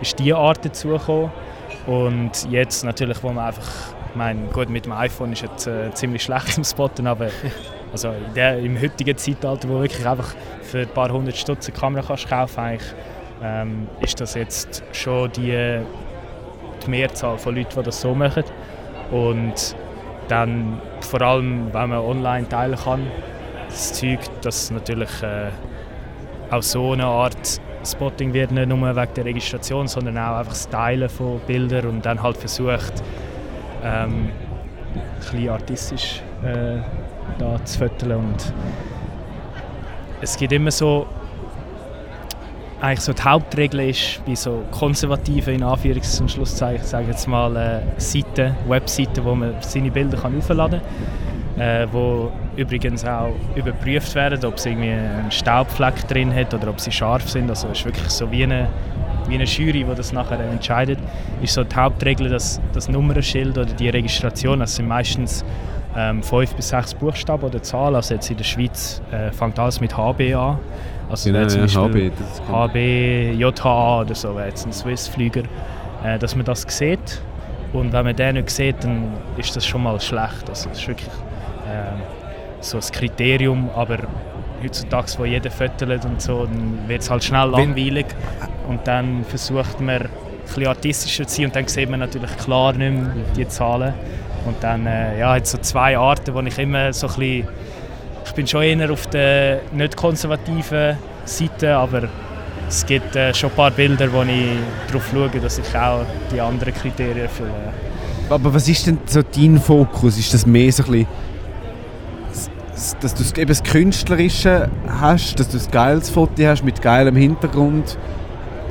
ist 0.00 0.18
die 0.18 0.32
Art 0.32 0.64
dazugekommen. 0.64 1.30
Und 1.86 2.50
jetzt 2.50 2.84
natürlich, 2.84 3.22
wo 3.22 3.30
man 3.30 3.46
einfach, 3.46 3.68
ich 4.10 4.16
meine, 4.16 4.46
gut, 4.48 4.68
mit 4.68 4.86
dem 4.86 4.92
iPhone 4.92 5.32
ist 5.32 5.42
jetzt 5.42 5.66
äh, 5.66 5.92
ziemlich 5.92 6.22
schlecht 6.22 6.48
zum 6.48 6.64
Spotten, 6.64 7.06
aber 7.06 7.28
also 7.92 8.08
in 8.08 8.34
der, 8.34 8.58
im 8.58 8.80
heutigen 8.80 9.16
Zeitalter, 9.16 9.68
wo 9.68 9.80
wirklich 9.80 10.06
einfach 10.06 10.34
für 10.62 10.80
ein 10.80 10.88
paar 10.88 11.10
hundert 11.10 11.36
Stutz 11.36 11.68
eine 11.68 11.76
Kamera 11.76 12.04
kannst 12.06 12.28
kaufen 12.28 12.60
eigentlich, 12.60 12.94
ähm, 13.42 13.88
ist 14.00 14.20
das 14.20 14.34
jetzt 14.34 14.82
schon 14.92 15.32
die, 15.32 15.80
die 16.84 16.90
Mehrzahl 16.90 17.38
von 17.38 17.54
Leuten, 17.54 17.70
die 17.76 17.82
das 17.82 18.00
so 18.00 18.14
machen. 18.14 18.44
Und 19.10 19.74
dann 20.28 20.80
vor 21.00 21.20
allem, 21.22 21.72
wenn 21.72 21.90
man 21.90 21.98
online 21.98 22.48
teilen 22.48 22.76
kann, 22.76 23.06
das 23.68 23.92
Zeug, 23.92 24.20
dass 24.42 24.70
natürlich 24.70 25.22
äh, 25.22 25.50
auch 26.50 26.62
so 26.62 26.92
eine 26.92 27.06
Art 27.06 27.60
Spotting 27.84 28.32
wird, 28.32 28.50
nicht 28.50 28.68
nur 28.68 28.96
wegen 28.96 29.14
der 29.14 29.24
Registration, 29.24 29.88
sondern 29.88 30.18
auch 30.18 30.38
einfach 30.38 30.52
das 30.52 30.68
Teilen 30.68 31.08
von 31.08 31.40
Bildern 31.46 31.86
und 31.86 32.06
dann 32.06 32.22
halt 32.22 32.36
versucht, 32.36 32.92
ähm, 33.82 34.28
ein 34.94 35.02
bisschen 35.18 35.48
artistisch 35.48 36.22
äh, 36.42 36.78
da 37.38 37.64
zu 37.64 37.78
fotografieren. 37.78 38.26
Und 38.26 38.52
es 40.20 40.36
gibt 40.36 40.52
immer 40.52 40.70
so 40.70 41.06
eigentlich 42.80 43.00
so 43.00 43.12
die 43.12 43.22
Hauptregel 43.22 43.90
ist 43.90 44.24
bei 44.24 44.34
so 44.34 44.62
konservativen 44.70 45.54
in 45.54 45.62
Anführungs- 45.62 46.20
und 46.20 46.30
Schlusszeichen 46.30 46.84
sage 46.84 47.08
jetzt 47.08 47.28
mal 47.28 47.54
äh, 47.56 48.00
Seiten, 48.00 48.56
Webseiten, 48.68 49.24
wo 49.24 49.34
man 49.34 49.54
seine 49.60 49.90
Bilder 49.90 50.16
kann 50.16 50.36
aufladen 50.38 50.80
kann, 51.56 51.62
äh, 51.62 51.86
wo 51.92 52.32
übrigens 52.56 53.04
auch 53.04 53.34
überprüft 53.54 54.14
werden, 54.14 54.44
ob 54.44 54.58
sie 54.58 54.70
irgendwie 54.70 54.92
einen 54.92 55.30
Staubfleck 55.30 56.08
drin 56.08 56.34
hat 56.34 56.54
oder 56.54 56.68
ob 56.68 56.80
sie 56.80 56.90
scharf 56.90 57.28
sind. 57.28 57.50
Also 57.50 57.68
es 57.68 57.80
ist 57.80 57.84
wirklich 57.84 58.08
so 58.08 58.30
wie 58.30 58.44
eine, 58.44 58.68
wie 59.28 59.34
eine 59.34 59.44
Jury, 59.44 59.84
die 59.84 59.94
das 59.94 60.12
nachher 60.12 60.40
entscheidet. 60.40 60.98
Ist 61.42 61.54
so 61.54 61.64
die 61.64 61.76
Hauptregel, 61.76 62.30
dass 62.30 62.60
das 62.72 62.88
Nummernschild 62.88 63.58
oder 63.58 63.72
die 63.72 63.90
Registration, 63.90 64.60
das 64.60 64.76
sind 64.76 64.88
meistens 64.88 65.44
ähm, 65.96 66.22
fünf 66.22 66.54
bis 66.54 66.70
sechs 66.70 66.94
Buchstaben 66.94 67.44
oder 67.44 67.62
Zahlen. 67.62 67.96
Also 67.96 68.14
jetzt 68.14 68.30
in 68.30 68.38
der 68.38 68.44
Schweiz 68.44 69.02
äh, 69.10 69.30
fängt 69.32 69.58
alles 69.58 69.80
mit 69.80 69.96
HB 69.96 70.34
an. 70.34 70.58
Also 71.10 71.28
Genau, 71.28 71.40
wäre 71.40 71.48
zum 71.48 71.66
ja, 71.66 71.82
Beispiel 71.82 72.12
HB. 72.48 72.52
HB, 72.52 73.40
JHA 73.40 74.00
oder 74.02 74.14
so, 74.14 74.38
jetzt 74.38 74.66
ein 74.66 74.72
Swiss-Flüger, 74.72 75.42
äh, 76.04 76.18
dass 76.18 76.36
man 76.36 76.44
das 76.44 76.64
sieht. 76.68 77.22
Und 77.72 77.92
wenn 77.92 78.04
man 78.04 78.16
den 78.16 78.34
nicht 78.34 78.50
sieht, 78.50 78.82
dann 78.82 79.12
ist 79.36 79.54
das 79.54 79.66
schon 79.66 79.82
mal 79.82 80.00
schlecht. 80.00 80.48
Also 80.48 80.68
das 80.68 80.78
ist 80.78 80.88
wirklich 80.88 81.08
äh, 81.08 81.92
so 82.60 82.78
ein 82.78 82.82
Kriterium, 82.92 83.70
aber 83.74 83.98
heutzutage, 84.62 85.12
wo 85.18 85.24
jeder 85.24 85.50
fötelt 85.50 86.04
und 86.04 86.20
so, 86.20 86.46
dann 86.46 86.88
wird 86.88 87.02
es 87.02 87.10
halt 87.10 87.24
schnell 87.24 87.48
langweilig. 87.48 88.06
Und 88.68 88.86
dann 88.86 89.24
versucht 89.24 89.80
man, 89.80 90.02
ein 90.02 90.08
bisschen 90.46 90.66
artistischer 90.66 91.26
zu 91.26 91.36
sein 91.36 91.46
und 91.46 91.56
dann 91.56 91.68
sieht 91.68 91.90
man 91.90 92.00
natürlich 92.00 92.36
klar 92.38 92.72
nicht 92.72 92.92
mehr 92.92 93.12
die 93.36 93.48
Zahlen. 93.48 93.94
Und 94.46 94.56
dann 94.62 94.86
äh, 94.86 95.18
ja, 95.18 95.34
hat 95.34 95.46
so 95.46 95.58
zwei 95.58 95.96
Arten, 95.98 96.34
wo 96.34 96.40
ich 96.40 96.58
immer 96.58 96.92
so 96.92 97.06
ein 97.06 97.14
bisschen 97.14 97.48
ich 98.24 98.32
bin 98.32 98.46
schon 98.46 98.62
eher 98.62 98.90
auf 98.90 99.06
der 99.08 99.60
nicht 99.72 99.96
konservativen 99.96 100.96
Seite, 101.24 101.74
aber 101.76 102.08
es 102.68 102.86
gibt 102.86 103.16
äh, 103.16 103.34
schon 103.34 103.50
ein 103.50 103.56
paar 103.56 103.70
Bilder, 103.70 104.12
wo 104.12 104.22
ich 104.22 104.58
darauf 104.88 105.08
schaue, 105.10 105.40
dass 105.40 105.58
ich 105.58 105.76
auch 105.76 106.04
die 106.32 106.40
anderen 106.40 106.74
Kriterien 106.74 107.18
erfülle. 107.18 107.72
Aber 108.28 108.54
was 108.54 108.68
ist 108.68 108.86
denn 108.86 108.98
so 109.06 109.22
dein 109.22 109.60
Fokus? 109.60 110.18
Ist 110.18 110.32
das 110.32 110.46
mehr 110.46 110.70
so 110.70 110.84
ein 110.84 110.90
bisschen, 110.90 111.06
dass 113.00 113.14
du 113.14 113.40
eben 113.40 113.48
das 113.48 113.62
Künstlerische 113.62 114.68
hast, 114.86 115.38
dass 115.40 115.48
du 115.48 115.58
ein 115.58 115.70
geiles 115.70 116.10
Foto 116.10 116.42
hast 116.44 116.62
mit 116.62 116.80
geilem 116.80 117.16
Hintergrund? 117.16 117.98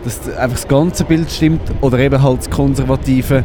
dass 0.03 0.27
einfach 0.35 0.57
das 0.57 0.67
ganze 0.67 1.03
Bild 1.03 1.31
stimmt 1.31 1.61
oder 1.81 1.99
eben 1.99 2.21
halt 2.21 2.39
das 2.39 2.49
Konservative. 2.49 3.43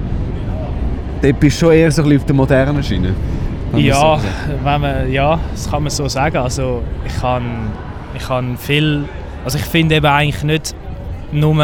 Dort 1.22 1.40
bist 1.40 1.60
du 1.60 1.66
schon 1.66 1.74
eher 1.74 1.90
so 1.90 2.02
ein 2.02 2.08
bisschen 2.08 2.20
auf 2.20 2.26
der 2.26 2.34
modernen 2.36 2.82
Schiene. 2.82 3.14
Ja, 3.78 3.94
sagen. 3.94 4.24
wenn 4.62 4.80
man, 4.80 5.12
ja, 5.12 5.38
das 5.52 5.70
kann 5.70 5.82
man 5.82 5.90
so 5.90 6.08
sagen. 6.08 6.36
Also 6.36 6.82
ich 7.06 7.20
kann, 7.20 7.70
ich 8.16 8.22
kann 8.22 8.56
viel, 8.56 9.04
also 9.44 9.58
ich 9.58 9.64
finde 9.64 9.96
eben 9.96 10.06
eigentlich 10.06 10.42
nicht 10.44 10.74
nur 11.32 11.56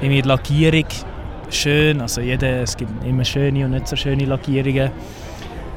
irgendwie 0.00 0.22
die 0.22 0.28
Lackierung 0.28 0.86
schön, 1.50 2.00
also 2.00 2.20
jede, 2.20 2.62
es 2.62 2.76
gibt 2.76 3.04
immer 3.04 3.24
schöne 3.24 3.64
und 3.64 3.72
nicht 3.72 3.88
so 3.88 3.96
schöne 3.96 4.24
Lackierungen. 4.24 4.90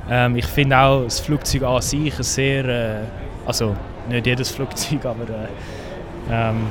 Ähm, 0.10 0.36
ich 0.36 0.46
finde 0.46 0.78
auch 0.78 1.04
das 1.04 1.20
Flugzeug 1.20 1.64
an 1.64 1.82
sich 1.82 2.18
ein 2.18 2.24
sehr, 2.24 2.66
äh, 2.66 3.04
also 3.46 3.76
nicht 4.10 4.26
jedes 4.26 4.52
Flugzeug, 4.52 5.06
aber 5.06 5.24
äh, 5.24 5.48
ähm, 6.32 6.68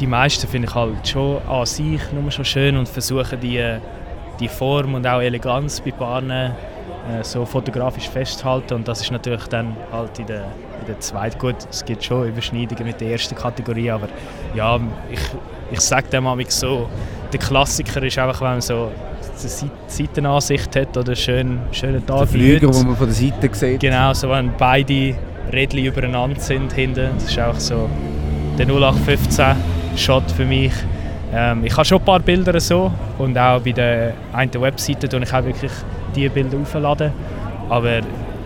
die 0.00 0.06
meisten 0.06 0.48
finde 0.48 0.68
ich 0.68 0.74
halt 0.74 1.06
schon 1.06 1.40
an 1.48 1.66
sich 1.66 2.00
nur 2.12 2.30
schon 2.30 2.44
schön 2.44 2.76
und 2.76 2.88
versuchen 2.88 3.38
die, 3.40 3.78
die 4.40 4.48
Form 4.48 4.94
und 4.94 5.06
auch 5.06 5.20
Eleganz 5.20 5.80
bei 5.80 5.92
Bahnen 5.92 6.52
äh, 7.10 7.22
so 7.24 7.44
fotografisch 7.44 8.08
festhalten 8.08 8.74
und 8.74 8.88
das 8.88 9.00
ist 9.00 9.10
natürlich 9.10 9.46
dann 9.48 9.76
halt 9.90 10.18
in 10.18 10.26
der, 10.26 10.42
in 10.80 10.86
der 10.88 11.00
zweiten, 11.00 11.38
gut, 11.38 11.56
es 11.70 11.84
gibt 11.84 12.04
schon 12.04 12.28
Überschneidungen 12.28 12.84
mit 12.84 13.00
der 13.00 13.10
ersten 13.12 13.34
Kategorie, 13.34 13.90
aber 13.90 14.08
ja, 14.54 14.78
ich, 15.10 15.20
ich 15.72 15.80
sage 15.80 16.08
dem 16.08 16.26
so, 16.48 16.88
der 17.32 17.40
Klassiker 17.40 18.02
ist 18.02 18.18
einfach, 18.18 18.40
wenn 18.40 18.48
man 18.50 18.60
so 18.60 18.84
eine 18.84 18.90
Seit- 19.34 19.70
Seitenansicht 19.86 20.76
hat 20.76 20.96
oder 20.96 21.16
schön, 21.16 21.58
schönen 21.72 22.04
Der 22.06 22.16
Tag 22.18 22.28
Flüger, 22.28 22.66
Leute. 22.66 22.78
den 22.78 22.86
man 22.88 22.96
von 22.96 23.06
der 23.06 23.14
Seite 23.14 23.48
sieht. 23.54 23.80
Genau, 23.80 24.12
so 24.12 24.28
wenn 24.28 24.52
beide 24.58 25.14
Rädchen 25.52 25.84
übereinander 25.84 26.38
sind 26.40 26.72
hinten. 26.72 27.10
Das 27.14 27.24
ist 27.24 27.38
auch 27.40 27.58
so 27.58 27.88
der 28.58 28.66
0815-Shot 28.68 30.30
für 30.30 30.44
mich. 30.44 30.72
Ähm, 31.34 31.64
ich 31.64 31.72
habe 31.72 31.84
schon 31.84 31.98
ein 31.98 32.04
paar 32.04 32.20
Bilder 32.20 32.60
so 32.60 32.92
und 33.18 33.36
auch 33.38 33.60
bei 33.60 33.72
der 33.72 34.12
einen 34.32 34.52
Webseite 34.60 35.08
tue 35.08 35.22
ich 35.22 35.32
auch 35.32 35.44
wirklich 35.44 35.72
diese 36.14 36.30
Bilder 36.30 36.58
aufladen. 36.58 37.12
Aber 37.68 38.00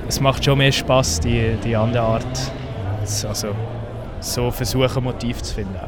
es 0.09 0.21
macht 0.21 0.45
schon 0.45 0.59
mehr 0.59 0.73
Spaß 0.73 1.21
die, 1.21 1.57
die 1.65 1.75
andere 1.77 2.03
Art. 2.05 2.25
zu- 3.05 3.29
Also 3.29 3.49
so 4.21 4.51
versuchen, 4.51 5.05
Motiv 5.05 5.43
zu 5.43 5.55
finden. 5.55 5.79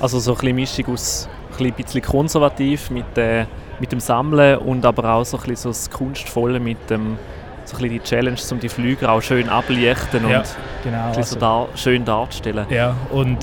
Also 0.00 0.18
so 0.18 0.32
ein 0.32 0.36
bisschen 0.38 0.56
Mischung 0.56 0.94
aus 0.94 1.28
ein 1.58 1.72
bisschen 1.72 2.02
konservativ 2.02 2.90
mit, 2.90 3.16
äh, 3.16 3.46
mit 3.80 3.90
dem 3.92 4.00
Sammeln 4.00 4.58
und 4.58 4.84
aber 4.84 5.14
auch 5.14 5.24
so 5.24 5.36
ein 5.38 5.42
bisschen 5.44 5.56
so 5.56 5.68
das 5.70 5.90
Kunstvolle 5.90 6.60
mit 6.60 6.90
dem 6.90 7.16
so 7.64 7.76
ein 7.76 7.82
bisschen 7.82 7.88
die 7.98 8.00
Challenge, 8.00 8.36
um 8.52 8.60
die 8.60 8.68
Flüger 8.68 9.10
auch 9.10 9.20
schön 9.22 9.48
ablichten 9.48 10.24
und 10.24 10.30
Ja, 10.30 10.42
genau. 10.84 11.12
so 11.12 11.18
also- 11.18 11.38
dar 11.38 11.66
schön 11.74 12.04
darzustellen. 12.04 12.66
Ja, 12.70 12.94
und 13.10 13.38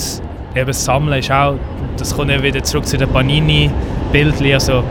eben 0.55 0.67
das 0.67 0.85
Sammeln 0.85 1.19
ist 1.19 1.31
auch, 1.31 1.55
das 1.97 2.15
kommt 2.15 2.29
ja 2.31 2.41
wieder 2.41 2.61
zurück 2.63 2.85
zu 2.85 2.97
den 2.97 3.09
Panini-Bildchen. 3.09 4.53
Also, 4.53 4.83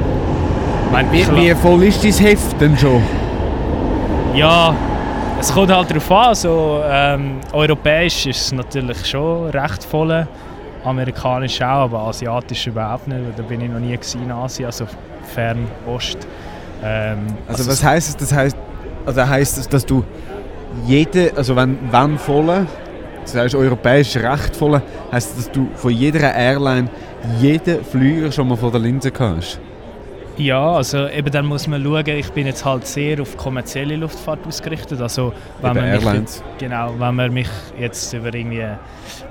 ich 0.92 1.26
meine, 1.26 1.34
Wie, 1.34 1.54
voll 1.54 1.84
ist 1.84 2.04
dein 2.04 2.12
Heft 2.12 2.60
denn 2.60 2.76
schon? 2.76 3.02
Ja, 4.34 4.74
es 5.40 5.50
kommt 5.50 5.74
halt 5.74 5.88
darauf 5.88 6.10
an. 6.10 6.34
So, 6.34 6.82
ähm, 6.84 7.36
europäisch 7.52 8.26
ist 8.26 8.42
es 8.42 8.52
natürlich 8.52 9.06
schon 9.06 9.48
recht 9.48 9.82
voll. 9.84 10.26
Amerikanisch 10.84 11.62
auch, 11.62 11.84
aber 11.84 12.00
asiatisch 12.00 12.66
überhaupt 12.66 13.08
nicht. 13.08 13.20
Da 13.36 13.42
bin 13.42 13.62
ich 13.62 13.70
noch 13.70 13.78
nie 13.78 13.98
in 14.22 14.30
Asien, 14.32 14.66
also 14.66 14.84
Fernost. 15.34 16.18
Ähm, 16.84 17.20
Also, 17.48 17.66
was 17.70 17.82
heisst 17.82 18.10
es? 18.10 18.16
Das 18.16 18.32
heisst, 18.34 18.56
also 19.06 19.26
heisst 19.26 19.58
es, 19.58 19.68
dass 19.68 19.86
du 19.86 20.04
jede, 20.86 21.32
also 21.34 21.56
wenn, 21.56 21.78
wenn 21.90 22.18
voll, 22.18 22.66
das 23.22 23.34
heißt 23.34 23.54
europäisch 23.54 24.14
recht 24.16 24.54
voll, 24.54 24.82
heisst 25.10 25.38
das, 25.38 25.46
dass 25.46 25.52
du 25.52 25.68
von 25.74 25.90
jeder 25.90 26.34
Airline 26.34 26.90
jeden 27.40 27.82
Flüger 27.82 28.30
schon 28.30 28.48
mal 28.48 28.56
vor 28.56 28.70
der 28.70 28.80
Linse 28.80 29.10
hast? 29.18 29.58
Ja, 30.38 30.72
also 30.72 31.08
eben 31.08 31.30
dann 31.30 31.46
muss 31.46 31.66
man 31.66 31.82
schauen, 31.82 32.06
ich 32.08 32.30
bin 32.32 32.46
jetzt 32.46 32.64
halt 32.64 32.86
sehr 32.86 33.20
auf 33.20 33.36
kommerzielle 33.36 33.96
Luftfahrt 33.96 34.46
ausgerichtet. 34.46 35.00
Also 35.00 35.32
wenn 35.60 35.74
man 35.74 35.90
mich, 35.90 36.04
Airlines. 36.04 36.42
genau, 36.58 36.94
wenn 36.98 37.14
man 37.14 37.32
mich 37.32 37.48
jetzt 37.78 38.12
über 38.14 38.32
irgendwie 38.32 38.66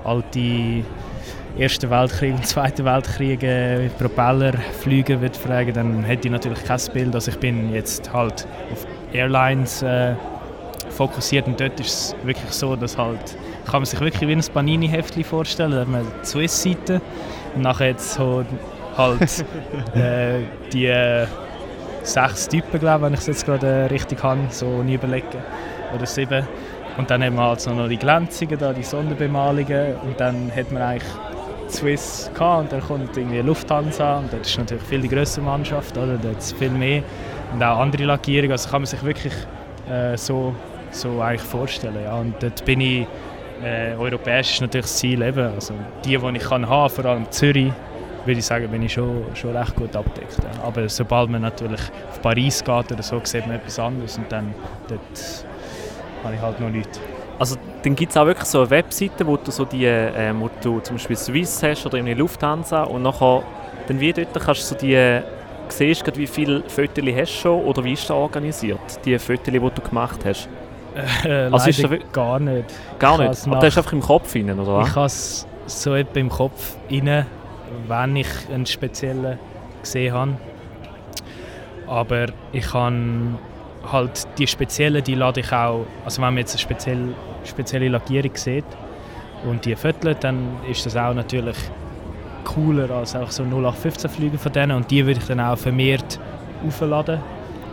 alte 0.03 0.83
Ersten 1.57 1.89
Weltkrieg 1.89 2.35
und 2.35 2.45
Zweiten 2.45 2.85
Weltkrieg 2.85 3.43
äh, 3.43 3.89
Propellerflüge 3.89 5.19
würde 5.19 5.37
fragen, 5.37 5.73
dann 5.73 6.03
hätte 6.03 6.27
ich 6.27 6.31
natürlich 6.31 6.63
kein 6.63 6.79
Bild. 6.93 7.15
Also 7.15 7.31
ich 7.31 7.39
bin 7.39 7.73
jetzt 7.73 8.13
halt 8.13 8.47
auf 8.71 8.85
Airlines 9.11 9.81
äh, 9.81 10.13
fokussiert 10.89 11.47
und 11.47 11.59
dort 11.59 11.79
ist 11.79 11.87
es 11.87 12.15
wirklich 12.23 12.51
so, 12.51 12.75
dass 12.75 12.97
halt 12.97 13.37
kann 13.65 13.81
man 13.81 13.85
sich 13.85 13.99
wirklich 13.99 14.27
wie 14.27 14.33
ein 14.33 14.43
Panini-Heftchen 14.53 15.23
vorstellen, 15.23 15.71
da 15.71 15.81
hat 15.81 15.87
man 15.87 16.05
die 16.21 16.25
Swiss-Seite 16.25 17.01
und 17.55 17.61
nachher 17.61 17.87
jetzt 17.89 18.13
so 18.13 18.43
halt 18.97 19.45
äh, 19.95 20.41
die 20.71 20.87
äh, 20.87 21.27
sechs 22.03 22.47
Typen, 22.47 22.79
glaube 22.79 23.05
wenn 23.05 23.13
ich 23.13 23.21
es 23.21 23.27
jetzt 23.27 23.45
gerade 23.45 23.67
äh, 23.67 23.85
richtig 23.85 24.23
habe, 24.23 24.41
so 24.49 24.83
nie 24.83 24.95
überlegen. 24.95 25.27
Oder 25.95 26.05
sieben. 26.05 26.47
Und 26.97 27.09
dann 27.09 27.23
haben 27.23 27.35
wir 27.35 27.43
halt 27.43 27.65
noch 27.67 27.87
die 27.87 27.97
Glänzungen, 27.97 28.57
da, 28.57 28.73
die 28.73 28.83
Sonderbemalungen. 28.83 29.95
Und 30.03 30.19
dann 30.19 30.51
hat 30.55 30.71
man 30.71 30.81
eigentlich 30.81 31.11
Swiss 31.69 32.29
gehabt 32.33 32.63
und 32.63 32.71
dann 32.71 32.81
kommt 32.81 33.15
irgendwie 33.15 33.39
Lufthansa. 33.39 34.19
Und 34.19 34.33
das 34.33 34.49
ist 34.49 34.57
natürlich 34.57 34.83
viel 34.83 35.01
die 35.01 35.09
größere 35.09 35.43
Mannschaft, 35.43 35.97
oder? 35.97 36.17
Da 36.17 36.29
hat 36.29 36.43
viel 36.43 36.69
mehr. 36.69 37.03
Und 37.53 37.63
auch 37.63 37.79
andere 37.79 38.03
Lackierungen. 38.03 38.51
Also 38.51 38.69
kann 38.69 38.81
man 38.81 38.87
sich 38.87 39.03
wirklich 39.03 39.33
äh, 39.89 40.17
so, 40.17 40.55
so 40.91 41.21
eigentlich 41.21 41.41
vorstellen. 41.41 42.03
Ja. 42.03 42.15
Und 42.15 42.35
dort 42.41 42.63
bin 42.65 42.81
ich, 42.81 43.07
äh, 43.63 43.93
europäisch 43.97 44.53
ist 44.53 44.61
natürlich 44.61 44.85
das 44.85 44.97
Ziel 44.97 45.21
eben. 45.21 45.53
Also 45.53 45.73
die, 46.03 46.17
die 46.17 46.37
ich 46.37 46.43
kann 46.43 46.67
haben, 46.67 46.89
vor 46.89 47.05
allem 47.05 47.29
Zürich, 47.31 47.71
würde 48.25 48.39
ich 48.39 48.45
sagen, 48.45 48.67
bin 48.69 48.83
ich 48.83 48.93
schon, 48.93 49.23
schon 49.33 49.55
recht 49.55 49.75
gut 49.75 49.95
abgedeckt. 49.95 50.37
Ja. 50.43 50.63
Aber 50.63 50.87
sobald 50.89 51.29
man 51.29 51.41
natürlich 51.41 51.81
auf 52.09 52.21
Paris 52.21 52.63
geht 52.63 52.91
oder 52.91 53.03
so, 53.03 53.19
sieht 53.23 53.45
man 53.47 53.55
etwas 53.55 53.79
anderes 53.79 54.17
und 54.17 54.31
dann 54.31 54.53
dort 54.87 55.45
habe 56.23 56.35
ich 56.35 56.41
halt 56.41 56.59
noch 56.59 56.69
Leute. 56.69 56.99
Also 57.39 57.55
dann 57.81 57.95
gibt 57.95 58.11
es 58.11 58.17
auch 58.17 58.27
wirklich 58.27 58.45
so 58.45 58.59
eine 58.59 58.69
Webseite, 58.69 59.25
wo 59.25 59.35
du 59.37 59.49
so 59.49 59.65
die, 59.65 59.85
äh, 59.85 60.33
wo 60.37 60.49
du 60.61 60.79
zum 60.81 60.97
Beispiel 60.97 61.15
Swiss 61.15 61.63
hast 61.63 61.85
oder 61.85 61.97
irgendwie 61.97 62.13
Lufthansa 62.13 62.83
und 62.83 63.01
nachher 63.01 63.41
dann 63.87 63.99
wie 63.99 64.13
dort 64.13 64.33
kannst 64.33 64.61
du 64.61 64.65
so 64.65 64.75
die 64.75 65.21
siehst 65.69 66.05
du, 66.05 66.15
wie 66.17 66.27
viele 66.27 66.63
Fotos 66.67 67.03
hast 67.15 67.33
du 67.33 67.41
schon 67.41 67.63
oder 67.63 67.83
wie 67.83 67.93
ist 67.93 68.03
das 68.03 68.11
organisiert, 68.11 68.79
die 69.05 69.17
Fotos, 69.17 69.45
die 69.45 69.59
du 69.59 69.81
gemacht 69.81 70.19
hast? 70.25 70.49
Äh, 71.23 71.49
Also 71.51 71.69
ist 71.69 72.11
gar 72.11 72.39
nicht. 72.39 72.65
Gar 72.99 73.21
Ich 73.21 73.29
nicht? 73.29 73.47
Aber 73.47 73.55
das 73.55 73.69
ist 73.69 73.77
einfach 73.77 73.93
im 73.93 74.01
Kopf 74.01 74.33
hinein, 74.33 74.59
oder 74.59 74.81
Ich 74.85 74.95
habe 74.95 75.05
es 75.05 75.47
so 75.65 75.95
etwa 75.95 76.19
im 76.19 76.29
Kopf 76.29 76.75
rein, 76.91 77.25
wenn 77.87 78.15
ich 78.15 78.27
einen 78.51 78.65
speziellen 78.65 79.37
gesehen 79.81 80.13
habe. 80.13 80.37
Aber 81.87 82.27
ich 82.51 82.73
habe 82.73 83.37
halt 83.91 84.27
die 84.37 84.47
speziellen, 84.47 85.03
die 85.03 85.15
lade 85.15 85.41
ich 85.41 85.51
auch, 85.51 85.85
also 86.05 86.21
wenn 86.21 86.33
man 86.33 86.37
jetzt 86.37 86.53
eine 86.53 86.59
spezielle, 86.59 87.13
spezielle 87.43 87.89
Lackierung 87.89 88.35
sieht 88.35 88.65
und 89.45 89.65
die 89.65 89.75
füttert, 89.75 90.23
dann 90.23 90.57
ist 90.69 90.85
das 90.85 90.95
auch 90.95 91.13
natürlich 91.13 91.57
cooler 92.43 92.89
als 92.91 93.15
auch 93.15 93.31
so 93.31 93.43
0815 93.43 94.09
Flüge 94.09 94.37
von 94.37 94.51
denen 94.51 94.71
und 94.73 94.91
die 94.91 95.05
würde 95.05 95.19
ich 95.19 95.27
dann 95.27 95.39
auch 95.39 95.57
vermehrt 95.57 96.19
aufladen 96.65 97.19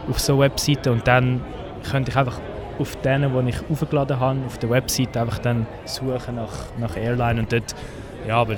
auf 0.08 0.18
so 0.18 0.38
Webseiten 0.38 0.90
und 0.90 1.06
dann 1.06 1.40
könnte 1.90 2.10
ich 2.10 2.16
einfach 2.16 2.40
auf 2.78 2.96
denen, 2.96 3.32
die 3.44 3.50
ich 3.50 3.70
aufgeladen 3.70 4.18
habe, 4.18 4.38
auf 4.46 4.58
der 4.58 4.70
Webseite 4.70 5.20
einfach 5.20 5.38
dann 5.38 5.66
suchen 5.84 6.36
nach, 6.36 6.52
nach 6.78 6.96
Airline 6.96 7.40
und 7.40 7.52
dort, 7.52 7.74
ja, 8.26 8.36
aber 8.36 8.56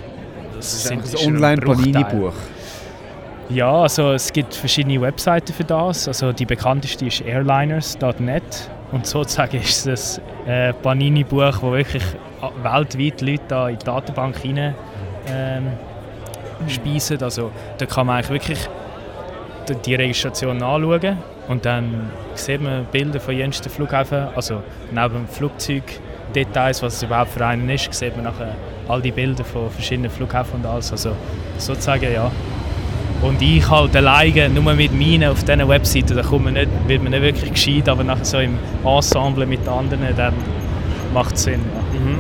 das, 0.61 0.85
Das 0.85 1.15
ist 1.15 1.27
ein. 1.27 1.35
Online-Panini-Buch. 1.35 2.33
Ja, 3.49 3.83
also 3.83 4.13
es 4.13 4.33
gibt 4.33 4.55
verschiedene 4.55 5.01
Webseiten 5.01 5.53
für 5.53 5.65
das. 5.65 6.07
Also 6.07 6.33
die 6.33 6.47
bekannteste 6.47 7.07
ist 7.07 7.21
airliners.net 7.23 8.43
und 8.93 9.07
sozusagen 9.07 9.57
ist 9.57 9.87
es 9.87 10.21
ein 10.47 10.51
äh, 10.53 10.73
Panini-Buch, 10.73 11.55
wo 11.61 11.73
wirklich 11.73 12.05
weltweit 12.63 13.21
Leute 13.21 13.43
da 13.49 13.69
in 13.69 13.79
die 13.79 13.85
Datenbank 13.85 14.39
hinein 14.39 14.75
ähm, 15.29 15.67
speisen. 16.69 17.21
Also 17.23 17.51
da 17.79 17.87
kann 17.87 18.07
man 18.07 18.17
eigentlich 18.19 18.31
wirklich 18.31 18.69
die- 19.85 19.95
Registration 19.97 20.63
anschauen 20.63 21.19
und 21.49 21.65
dann 21.65 22.11
sieht 22.35 22.61
man 22.61 22.85
Bilder 22.93 23.19
von 23.21 23.37
jensten 23.37 23.69
Flughäfen, 23.69 24.29
also 24.35 24.63
neben 24.93 25.15
dem 25.15 25.27
Flugzeugdetails, 26.31 26.83
was 26.83 26.97
es 26.97 27.03
überhaupt 27.03 27.33
für 27.33 27.45
einen 27.45 27.69
ist, 27.69 27.93
sieht 27.93 28.15
man 28.17 28.25
nachher 28.25 28.55
all 28.89 29.03
die 29.03 29.11
Bilder 29.11 29.45
von 29.45 29.71
verschiedenen 29.71 30.11
Flughäfen 30.11 30.61
und 30.61 30.67
alles. 30.67 30.91
Also 30.93 31.13
sozusagen 31.59 32.13
ja. 32.13 32.31
Und 33.23 33.43
ich 33.43 33.69
halt 33.69 33.95
alleine, 33.95 34.49
nur 34.49 34.73
mit 34.73 34.93
meinen 34.93 35.31
auf 35.31 35.45
diesen 35.45 35.69
Webseiten, 35.69 36.17
da 36.17 36.23
kommt 36.23 36.45
man 36.45 36.55
nicht, 36.55 36.69
wird 36.87 37.03
man 37.03 37.13
nicht 37.13 37.23
wirklich 37.23 37.53
gescheit, 37.53 37.89
aber 37.89 38.03
nachher 38.03 38.25
so 38.25 38.39
im 38.39 38.59
Ensemble 38.85 39.45
mit 39.45 39.67
anderen, 39.69 40.01
dann 40.17 40.33
macht 41.13 41.35
es 41.35 41.43
Sinn. 41.43 41.61
Ja. 41.61 42.01
Mhm. 42.01 42.19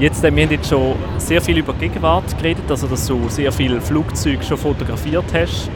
Jetzt, 0.00 0.24
äh, 0.24 0.34
wir 0.34 0.44
haben 0.44 0.50
jetzt 0.50 0.68
schon 0.68 0.96
sehr 1.18 1.40
viel 1.40 1.58
über 1.58 1.72
Gegenwart 1.74 2.36
geredet, 2.36 2.64
also 2.68 2.88
dass 2.88 3.06
du 3.06 3.28
sehr 3.28 3.52
viele 3.52 3.80
Flugzeuge 3.80 4.42
schon 4.42 4.58
fotografiert 4.58 5.24
hast. 5.32 5.70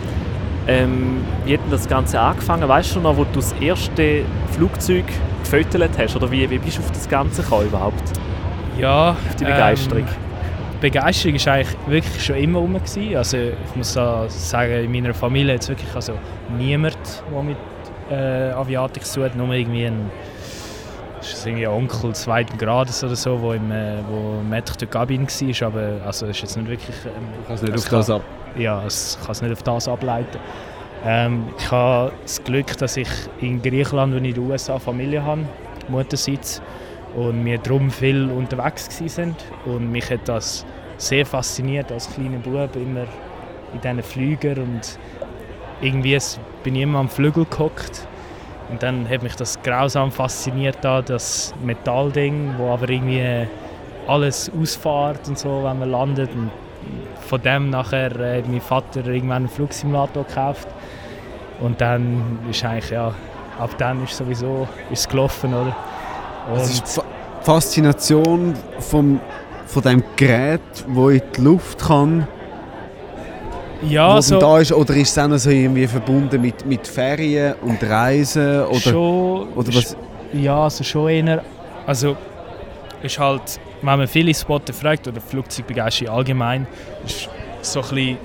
Ähm, 0.68 1.24
wie 1.44 1.54
hat 1.54 1.64
denn 1.64 1.70
das 1.70 1.88
Ganze 1.88 2.20
angefangen? 2.20 2.68
Weißt 2.68 2.94
du 2.94 3.00
noch, 3.00 3.16
wo 3.16 3.24
du 3.24 3.36
das 3.36 3.52
erste 3.52 4.22
Flugzeug 4.52 5.06
gefotografiert 5.42 5.98
hast? 5.98 6.16
Oder 6.16 6.30
wie, 6.30 6.48
wie 6.48 6.58
bist 6.58 6.76
du 6.76 6.82
auf 6.82 6.90
das 6.90 7.08
Ganze 7.08 7.42
gekommen 7.42 7.66
überhaupt? 7.68 8.02
Ja, 8.78 9.10
Auf 9.10 9.34
die 9.36 9.44
Begeisterung? 9.44 10.02
Ähm, 10.02 10.28
Begeisterung 10.80 11.34
war 11.46 11.52
eigentlich 11.54 11.76
wirklich 11.86 12.24
schon 12.24 12.36
immer 12.36 12.58
rum. 12.60 12.74
Gewesen. 12.74 13.16
Also 13.16 13.38
ich 13.38 13.76
muss 13.76 13.92
sagen, 13.94 14.72
in 14.72 14.92
meiner 14.92 15.14
Familie 15.14 15.54
hat 15.54 15.62
es 15.62 15.68
wirklich 15.70 15.92
also 15.94 16.12
niemand, 16.56 16.98
der 17.32 17.42
mit 17.42 17.56
äh, 18.10 18.52
Aviatik 18.52 19.04
zu 19.04 19.20
tun 19.20 19.30
nur 19.36 19.54
irgendwie 19.54 19.86
ein, 19.86 20.10
ist 21.20 21.46
irgendwie 21.46 21.66
ein 21.66 21.72
Onkel 21.72 22.14
zweiten 22.14 22.56
Grades 22.58 23.02
oder 23.02 23.16
so, 23.16 23.40
wo 23.40 23.52
im 23.52 23.70
äh, 23.70 23.98
wo 24.08 24.40
Maître 24.48 24.76
de 24.76 24.88
Cabine 24.88 25.26
war, 25.26 25.66
aber 25.66 26.06
also 26.06 26.26
ist 26.26 26.40
jetzt 26.40 26.56
nicht 26.56 26.68
wirklich... 26.68 26.96
Ähm, 27.06 27.28
Kannst 27.46 27.62
nicht 27.62 27.74
es 27.74 27.84
auf 27.84 27.90
das 27.90 28.10
ab. 28.10 28.22
Ja, 28.56 28.84
ich 28.86 29.16
kann 29.20 29.32
es 29.32 29.42
nicht 29.42 29.52
auf 29.52 29.62
das 29.62 29.88
ableiten. 29.88 30.38
Ähm, 31.04 31.44
ich 31.58 31.70
habe 31.70 32.12
das 32.22 32.42
Glück, 32.42 32.76
dass 32.78 32.96
ich 32.96 33.08
in 33.40 33.62
Griechenland 33.62 34.14
und 34.14 34.24
in 34.24 34.34
den 34.34 34.50
USA 34.50 34.78
Familie 34.78 35.22
habe, 35.22 35.42
Muttersitz, 35.88 36.60
und 37.14 37.44
wir 37.44 37.58
darum 37.58 37.90
viel 37.90 38.30
unterwegs 38.30 38.88
sind 39.06 39.36
und 39.64 39.90
mich 39.90 40.10
hat 40.10 40.28
das 40.28 40.64
sehr 40.98 41.24
fasziniert 41.24 41.90
als 41.90 42.12
kleiner 42.12 42.38
Bub 42.38 42.76
immer 42.76 43.04
in 43.72 43.80
diesen 43.80 44.02
Flügern 44.02 44.58
und 44.58 44.98
irgendwie 45.80 46.18
bin 46.62 46.74
ich 46.74 46.82
immer 46.82 46.98
am 46.98 47.08
Flügel 47.08 47.46
gehockt 47.48 48.06
und 48.70 48.82
dann 48.82 49.08
hat 49.08 49.22
mich 49.22 49.36
das 49.36 49.60
grausam 49.62 50.12
fasziniert 50.12 50.78
da 50.82 51.02
das 51.02 51.54
Metallding, 51.62 52.54
wo 52.58 52.70
aber 52.70 52.88
irgendwie 52.88 53.46
alles 54.06 54.50
ausfährt 54.60 55.28
und 55.28 55.38
so, 55.38 55.64
wenn 55.64 55.78
man 55.78 55.90
landet 55.90 56.30
und 56.34 56.50
von 57.20 57.42
dem 57.42 57.70
nachher 57.70 58.18
äh, 58.18 58.38
hat 58.38 58.48
mein 58.48 58.60
Vater 58.60 59.06
irgendwann 59.06 59.38
einen 59.38 59.48
Flugsimulator 59.48 60.24
gekauft 60.24 60.68
und 61.60 61.80
dann 61.80 62.38
ist 62.50 62.64
eigentlich 62.64 62.90
ja 62.90 63.14
ab 63.58 63.70
dann 63.78 64.04
ist 64.04 64.16
sowieso 64.16 64.68
ist 64.90 65.08
gelaufen 65.08 65.52
oder 65.52 65.76
und 66.50 66.60
es 66.60 66.70
ist 66.70 66.96
die 66.96 67.44
Faszination 67.44 68.54
vom, 68.78 69.20
von 69.66 69.82
dem 69.82 70.02
Gerät, 70.16 70.60
wo 70.86 71.10
in 71.10 71.22
die 71.36 71.40
Luft 71.42 71.78
kann. 71.78 72.26
Ja, 73.82 74.16
wo 74.16 74.20
so 74.20 74.38
da 74.38 74.58
ist, 74.58 74.72
oder 74.72 74.94
ist 74.94 75.10
es 75.10 75.18
auch 75.18 75.28
noch 75.28 75.38
so 75.38 75.50
irgendwie 75.50 75.86
verbunden 75.86 76.40
mit, 76.40 76.66
mit 76.66 76.86
Ferien 76.86 77.54
und 77.62 77.82
Reisen? 77.82 78.62
Oder, 78.64 78.80
schon, 78.80 79.48
oder 79.54 79.74
was? 79.74 79.96
Ja, 80.32 80.64
also 80.64 80.82
schon 80.82 81.08
eher. 81.08 81.44
Also 81.86 82.16
ist 83.02 83.18
halt, 83.18 83.60
wenn 83.82 83.98
man 83.98 84.08
viele 84.08 84.34
Spotter 84.34 84.72
fragt 84.72 85.06
oder 85.06 85.20
Flugzeugbegeisterung 85.20 86.14
allgemein, 86.14 86.66
ist 87.06 87.28
so 87.62 87.80
ein 87.80 87.88
bisschen 87.88 88.18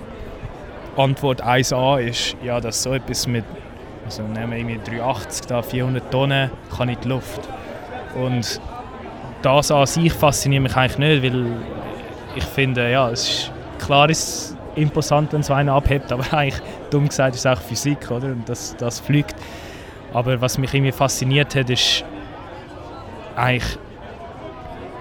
Antwort 0.98 1.43
1a 1.43 2.00
ist, 2.00 2.36
ja, 2.43 2.60
dass 2.60 2.83
so 2.83 2.93
etwas 2.93 3.27
mit, 3.27 3.45
also 4.05 4.24
nehmen 4.24 4.51
wir 4.51 4.57
irgendwie 4.57 4.98
380, 4.98 5.45
da 5.48 5.62
400 5.62 6.12
Tonnen, 6.12 6.51
kann 6.75 6.89
in 6.89 6.98
die 7.03 7.07
Luft. 7.07 7.41
Und 8.15 8.60
das 9.41 9.72
an 9.72 9.86
sich 9.86 10.13
fasziniert 10.13 10.63
mich 10.63 10.75
eigentlich 10.75 10.98
nicht, 10.98 11.24
weil 11.24 11.45
ich 12.36 12.43
finde, 12.43 12.91
ja, 12.91 13.10
es 13.10 13.27
ist 13.27 13.51
klar 13.79 14.10
ist 14.10 14.52
imposant, 14.75 15.34
wenn 15.34 15.42
es 15.42 15.51
einen 15.51 15.70
abhebt, 15.70 16.12
aber 16.12 16.25
eigentlich, 16.34 16.62
dumm 16.89 17.08
gesagt, 17.08 17.36
ist 17.36 17.46
es 17.46 17.46
auch 17.46 17.62
Physik, 17.62 18.12
oder? 18.12 18.27
Und 18.27 18.48
das, 18.48 18.75
das 18.77 19.00
fliegt. 19.00 19.36
Aber 20.13 20.42
was 20.42 20.58
mich 20.58 20.74
irgendwie 20.74 20.92
fasziniert 20.92 21.56
hat, 21.56 21.70
ist 21.70 22.03
eigentlich 23.36 23.77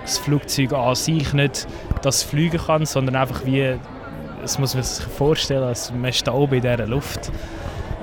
das 0.02 0.18
Flugzeug 0.18 0.72
an 0.72 0.94
sich 0.94 1.32
nicht, 1.32 1.66
dass 2.02 2.16
es 2.16 2.22
fliegen 2.22 2.58
kann, 2.58 2.86
sondern 2.86 3.16
einfach 3.16 3.44
wie, 3.44 3.76
das 4.40 4.58
muss 4.58 4.74
man 4.74 4.82
sich 4.82 5.04
vorstellen, 5.04 5.62
als 5.62 5.92
man 5.92 6.06
ist 6.06 6.26
da 6.26 6.32
oben 6.32 6.54
in 6.54 6.62
dieser 6.62 6.86
Luft 6.86 7.30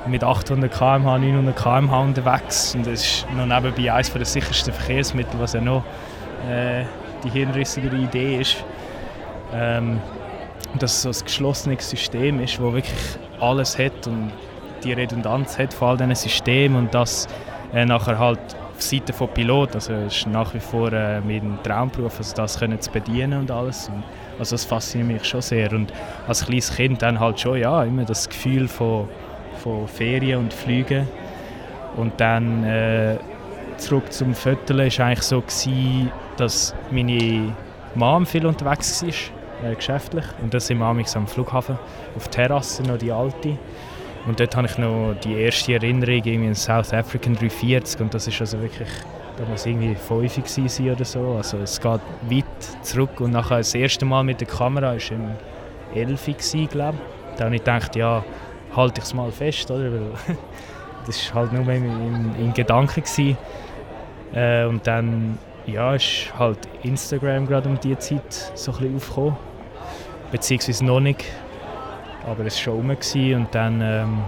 mit 0.08 0.24
800 0.24 0.72
km/h, 0.72 1.18
900 1.18 1.56
km/h 1.56 2.00
unterwegs 2.02 2.74
und 2.76 2.88
das 2.88 3.02
ist 3.02 3.26
noch 3.36 3.46
nebenbei 3.46 3.92
eines 3.92 4.12
der 4.12 4.26
sichersten 4.26 4.74
Verkehrsmittel, 4.74 5.40
was 5.40 5.54
ja 5.54 5.62
noch 5.62 5.84
äh, 6.50 6.84
die 7.24 7.30
hirnrissigere 7.30 7.96
Idee 7.96 8.38
ist. 8.40 8.64
Ähm, 9.54 10.00
dass 10.78 10.94
es 10.94 11.02
so 11.02 11.10
ein 11.10 11.26
geschlossenes 11.26 11.90
System 11.90 12.40
ist, 12.42 12.62
wo 12.62 12.74
wirklich 12.74 12.96
alles 13.40 13.78
hat 13.78 14.08
und 14.08 14.32
die 14.84 14.94
Redundanz 14.94 15.58
hat 15.58 15.74
von 15.74 15.90
all 15.90 15.98
diesen 15.98 16.16
Systemen 16.16 16.78
und 16.78 16.94
das 16.94 17.28
äh, 17.74 17.86
nachher 17.86 18.18
halt 18.20 18.40
auf 18.76 18.82
Seite 18.82 19.12
des 19.12 19.28
Pilot, 19.34 19.76
also 19.76 19.94
ist 19.94 20.26
nach 20.28 20.54
wie 20.54 20.60
vor 20.60 20.92
äh, 20.94 21.20
mein 21.22 21.60
Traumberuf, 21.64 22.18
also 22.18 22.36
das 22.36 22.60
können 22.60 22.80
zu 22.80 22.90
bedienen 22.92 23.42
und 23.42 23.52
alles. 23.52 23.90
Und, 23.90 24.04
also 24.40 24.54
das 24.54 24.64
fasziniert 24.64 25.22
mich 25.22 25.26
schon 25.26 25.42
sehr. 25.42 25.72
Und 25.74 25.92
als 26.28 26.46
kleines 26.46 26.74
Kind 26.74 27.02
dann 27.02 27.20
halt 27.20 27.40
schon, 27.40 27.60
ja, 27.60 27.84
immer 27.84 28.06
das 28.06 28.30
Gefühl 28.30 28.68
von, 28.70 29.10
von 29.62 29.88
Ferien 29.88 30.40
und 30.40 30.54
Flügen. 30.54 31.08
Und 31.98 32.14
dann 32.22 32.64
äh, 32.64 33.18
zurück 33.78 34.14
zum 34.14 34.34
Viertel 34.34 34.78
war 34.78 35.06
eigentlich 35.06 35.22
so, 35.24 35.42
gewesen, 35.42 36.12
dass 36.38 36.74
meine 36.90 37.54
Mom 37.96 38.26
viel 38.26 38.46
unterwegs 38.46 39.04
war 39.04 39.39
äh, 39.64 39.76
geschäftlich. 39.76 40.26
Und 40.42 40.54
das 40.54 40.68
sind 40.68 40.80
wir 40.80 40.86
am 40.86 41.28
Flughafen, 41.28 41.78
auf 42.16 42.28
der 42.28 42.48
Terrasse, 42.48 42.84
noch 42.84 42.98
die 42.98 43.12
alte. 43.12 43.58
Und 44.28 44.40
dort 44.40 44.56
habe 44.56 44.68
ich 44.68 44.78
noch 44.78 45.16
die 45.24 45.34
erste 45.34 45.74
Erinnerung 45.74 46.22
irgendwie 46.24 46.48
in 46.48 46.56
South 46.56 46.94
African 46.94 47.36
340 47.36 48.02
und 48.02 48.14
das 48.14 48.28
ist 48.28 48.40
also 48.42 48.62
wirklich, 48.62 48.90
da 49.38 49.46
muss 49.46 49.66
irgendwie 49.66 49.96
fünf 49.96 50.48
sein 50.48 50.92
oder 50.92 51.06
so. 51.06 51.36
Also 51.38 51.58
es 51.58 51.80
geht 51.80 52.02
weit 52.30 52.46
zurück 52.84 53.22
und 53.22 53.32
nachher 53.32 53.58
das 53.58 53.74
erste 53.74 54.06
Mal 54.06 54.24
mit 54.24 54.42
der 54.42 54.48
Kamera 54.48 54.94
war 54.94 55.12
im 55.12 55.32
11 55.96 56.26
glaube 56.70 56.98
ich. 56.98 57.38
Da 57.38 57.46
habe 57.46 57.56
ich 57.56 57.62
gedacht, 57.62 57.96
ja, 57.96 58.24
halte 58.76 59.00
ich 59.00 59.06
es 59.06 59.14
mal 59.14 59.32
fest, 59.32 59.72
oder? 59.72 59.92
Weil 59.92 60.12
das 61.08 61.34
war 61.34 61.44
halt 61.44 61.54
nur 61.54 61.68
in, 61.74 61.86
in, 61.86 62.36
in 62.40 62.54
Gedanken. 62.54 63.38
Äh, 64.34 64.66
und 64.66 64.86
dann 64.86 65.40
ja, 65.66 65.96
ist 65.96 66.32
halt 66.38 66.60
Instagram 66.84 67.48
gerade 67.48 67.70
um 67.70 67.80
diese 67.80 67.98
Zeit 67.98 68.52
so 68.54 68.72
ein 68.72 68.78
bisschen 68.78 68.96
aufgekommen 68.98 69.49
beziehungsweise 70.32 70.86
noch 70.86 71.00
nicht. 71.00 71.26
Aber 72.26 72.46
es 72.46 72.56
war 72.56 72.64
schon 72.64 72.74
rum 72.74 72.90
und 72.90 73.48
dann, 73.52 73.82
ähm, 73.82 74.20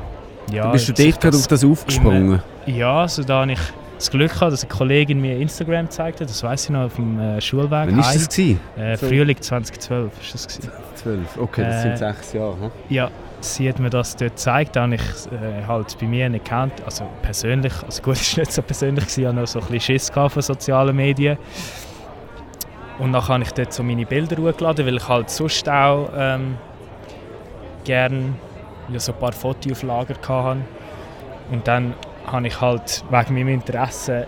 ja... 0.51 0.71
Bist 0.71 0.89
du 0.89 0.93
dort 0.93 1.21
gerade 1.21 1.37
auf 1.37 1.47
das 1.47 1.63
aufgesprungen? 1.63 2.25
Immer, 2.25 2.43
ja, 2.65 3.01
also 3.01 3.23
da 3.23 3.41
habe 3.41 3.51
ich 3.51 3.59
das 4.01 4.09
Glück 4.09 4.33
gehabt, 4.33 4.51
dass 4.51 4.63
eine 4.63 4.71
Kollegin 4.71 5.21
mir 5.21 5.37
Instagram 5.37 5.85
gezeigt 5.85 6.21
hat, 6.21 6.29
das 6.29 6.41
weiß 6.41 6.65
ich 6.65 6.69
noch, 6.71 6.85
auf 6.85 6.95
dem 6.95 7.19
äh, 7.19 7.39
Schulweg. 7.39 7.71
Wann 7.71 7.97
war 7.97 8.13
das? 8.13 8.29
Gewesen? 8.29 8.59
Äh, 8.75 8.97
Frühling 8.97 9.39
2012 9.39 9.91
war 9.91 10.09
das. 10.31 10.47
Gewesen. 10.47 10.71
12, 10.95 11.37
okay, 11.37 11.63
das 11.63 11.81
sind 11.81 11.91
äh, 11.91 11.97
sechs 11.97 12.33
Jahre. 12.33 12.59
Hm? 12.59 12.71
Ja, 12.89 13.11
sie 13.39 13.69
hat 13.69 13.79
mir 13.79 13.89
das 13.89 14.15
dort 14.15 14.31
gezeigt, 14.31 14.75
da 14.75 14.83
habe 14.83 14.95
ich 14.95 15.01
äh, 15.01 15.65
halt 15.67 15.97
bei 15.99 16.07
mir 16.07 16.29
nicht 16.29 16.45
gekannt, 16.45 16.73
also 16.85 17.07
persönlich, 17.21 17.73
also 17.83 18.01
gut, 18.01 18.15
es 18.19 18.37
war 18.37 18.41
nicht 18.41 18.53
so 18.53 18.61
persönlich, 18.61 19.17
ich 19.17 19.25
hatte 19.25 19.35
noch 19.35 19.47
so 19.47 19.59
ein 19.59 19.65
bisschen 19.65 19.99
Schiss 19.99 20.09
von 20.09 20.29
sozialen 20.41 20.95
Medien. 20.95 21.37
Und 23.01 23.13
dann 23.13 23.27
habe 23.27 23.41
ich 23.41 23.51
dort 23.51 23.73
so 23.73 23.81
meine 23.81 24.05
Bilder 24.05 24.37
hochgeladen, 24.37 24.85
weil 24.85 24.97
ich 24.97 25.07
halt 25.07 25.31
sonst 25.31 25.67
auch 25.67 26.09
ähm, 26.15 26.55
gerne 27.83 28.35
so 28.95 29.11
ein 29.11 29.17
paar 29.17 29.31
Fotos 29.31 29.71
auf 29.71 29.81
Lager 29.81 30.13
hatte. 30.27 30.61
Und 31.49 31.67
dann 31.67 31.95
habe 32.27 32.45
ich 32.45 32.61
halt 32.61 33.03
wegen 33.09 33.33
meinem 33.33 33.47
Interesse 33.47 34.27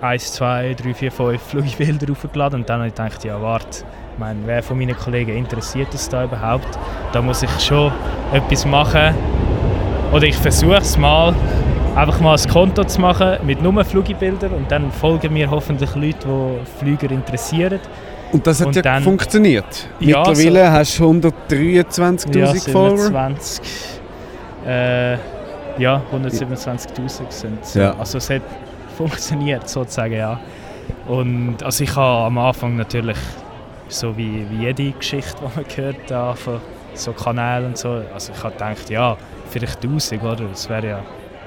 1, 0.00 0.34
2, 0.34 0.74
3, 0.74 0.94
4, 0.94 1.12
5 1.12 1.42
Flugbilder 1.42 2.14
hochgeladen 2.14 2.60
und 2.60 2.68
dann 2.68 2.78
habe 2.78 2.88
ich 2.88 2.94
gedacht, 2.94 3.24
ja 3.24 3.42
warte, 3.42 3.84
ich 4.12 4.18
meine, 4.20 4.38
wer 4.44 4.62
von 4.62 4.78
meinen 4.78 4.96
Kollegen 4.96 5.36
interessiert 5.36 5.92
das 5.92 6.08
da 6.08 6.24
überhaupt? 6.24 6.78
Da 7.12 7.20
muss 7.22 7.42
ich 7.42 7.50
schon 7.58 7.90
etwas 8.32 8.64
machen. 8.64 9.14
Oder 10.12 10.26
ich 10.26 10.36
versuche 10.36 10.76
es 10.76 10.96
mal 10.96 11.34
einfach 11.94 12.20
mal 12.20 12.36
ein 12.36 12.48
Konto 12.48 12.84
zu 12.84 13.00
machen 13.00 13.38
mit 13.44 13.62
nur 13.62 13.84
Flugbildern 13.84 14.52
und 14.52 14.70
dann 14.70 14.90
folgen 14.90 15.32
mir 15.32 15.50
hoffentlich 15.50 15.94
Leute, 15.94 16.26
die 16.26 16.78
Flüger 16.78 17.10
interessieren. 17.10 17.80
Und 18.32 18.46
das 18.46 18.60
hat 18.60 18.68
und 18.68 18.76
ja 18.76 18.82
dann, 18.82 19.02
funktioniert. 19.02 19.88
Ja, 20.00 20.26
Mittlerweile 20.26 20.66
so, 20.66 20.72
hast 20.72 20.98
du 20.98 21.10
123'000 21.10 22.38
ja, 22.38 22.72
Follower. 22.72 22.98
27, 22.98 23.62
äh, 24.66 25.12
ja, 25.78 26.02
127'000 26.12 27.30
sind 27.30 27.74
ja. 27.74 27.94
Also 27.96 28.18
es 28.18 28.30
hat 28.30 28.42
funktioniert 28.96 29.68
sozusagen, 29.68 30.14
ja. 30.14 30.40
Und 31.06 31.62
also 31.62 31.84
ich 31.84 31.94
habe 31.94 32.26
am 32.26 32.38
Anfang 32.38 32.76
natürlich, 32.76 33.18
so 33.88 34.16
wie, 34.16 34.44
wie 34.50 34.64
jede 34.64 34.90
Geschichte, 34.92 35.36
die 35.38 35.56
man 35.56 35.64
hört, 35.76 35.96
da, 36.08 36.34
von 36.34 36.60
so 36.94 37.12
Kanälen 37.12 37.66
und 37.66 37.78
so, 37.78 38.02
also 38.12 38.32
ich 38.32 38.42
habe 38.42 38.52
gedacht, 38.52 38.90
ja, 38.90 39.16
vielleicht 39.50 39.84
1000, 39.84 40.22
oder? 40.22 40.44
Das 40.50 40.68
wäre 40.68 40.86
ja 40.86 41.00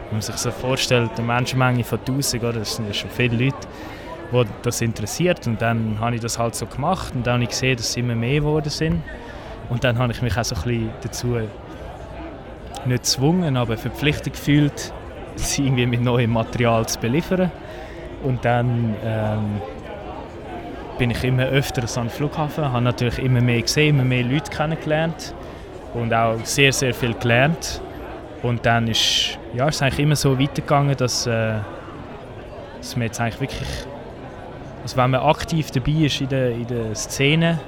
wenn 0.10 0.18
man 0.18 0.22
sich 0.22 0.38
so 0.38 0.52
vorstellt, 0.52 1.12
eine 1.18 1.28
Menschenmenge 1.28 1.84
von 1.84 2.00
1000, 2.00 2.44
oder? 2.44 2.60
das 2.60 2.76
sind 2.76 2.88
ja 2.88 2.94
schon 2.94 3.10
viele 3.10 3.46
Leute, 3.46 3.58
die 4.32 4.44
das 4.62 4.82
interessiert. 4.82 5.48
Und 5.48 5.62
dann 5.62 6.00
habe 6.00 6.16
ich 6.16 6.22
das 6.22 6.40
halt 6.40 6.56
so 6.56 6.66
gemacht 6.66 7.14
und 7.16 7.26
dann 7.28 7.36
habe 7.36 7.44
ich 7.44 7.50
gesehen, 7.50 7.78
dass 7.78 7.90
es 7.90 7.98
immer 7.98 8.16
mehr 8.16 8.40
geworden 8.40 8.70
sind. 8.70 9.04
Und 9.70 9.84
dann 9.84 9.98
habe 9.98 10.14
ich 10.14 10.22
mich 10.22 10.38
auch 10.38 10.46
so 10.46 10.56
ein 10.56 10.62
bisschen 10.62 10.90
dazu 11.02 11.28
nicht 11.28 11.50
gezwungen, 13.04 13.58
aber 13.58 13.78
verpflichtet 13.78 14.34
gefühlt, 14.34 14.94
sie 15.36 15.66
irgendwie 15.66 15.86
mit 15.86 16.02
neuem 16.02 16.32
Material 16.32 16.86
zu 16.88 17.00
beliefern. 17.00 17.52
Und 18.24 18.44
dann 18.46 18.96
ähm, 19.04 19.62
bin 20.98 21.12
ich 21.12 21.24
immer 21.24 21.46
öfter 21.46 21.84
an 22.00 22.08
den 22.08 22.10
Flughafen, 22.10 22.72
habe 22.72 22.84
natürlich 22.84 23.20
immer 23.20 23.42
mehr 23.42 23.62
gesehen, 23.62 23.96
immer 23.96 24.04
mehr 24.04 24.24
Leute 24.24 24.50
kennengelernt 24.50 25.36
und 25.94 26.14
auch 26.14 26.38
sehr, 26.44 26.74
sehr 26.74 26.94
viel 26.94 27.14
gelernt. 27.14 27.82
Und 28.44 28.66
dann 28.66 28.88
ist 28.88 29.38
ja, 29.54 29.68
ist 29.68 29.82
eigentlich 29.82 30.00
immer 30.00 30.16
so 30.16 30.40
weitergegangen, 30.40 30.96
dass, 30.96 31.26
äh, 31.26 31.56
dass 32.78 32.96
man 32.96 33.08
jetzt 33.08 33.20
eigentlich 33.20 33.42
wirklich, 33.42 33.68
also 34.84 34.98
wenn 34.98 35.12
man 35.12 35.22
aktiv 35.22 35.72
dabei 35.72 36.06
ist 36.06 36.22
in 36.22 36.30
der, 36.30 36.52
in 36.52 36.68
der 36.68 36.96
Szene, 36.96 37.60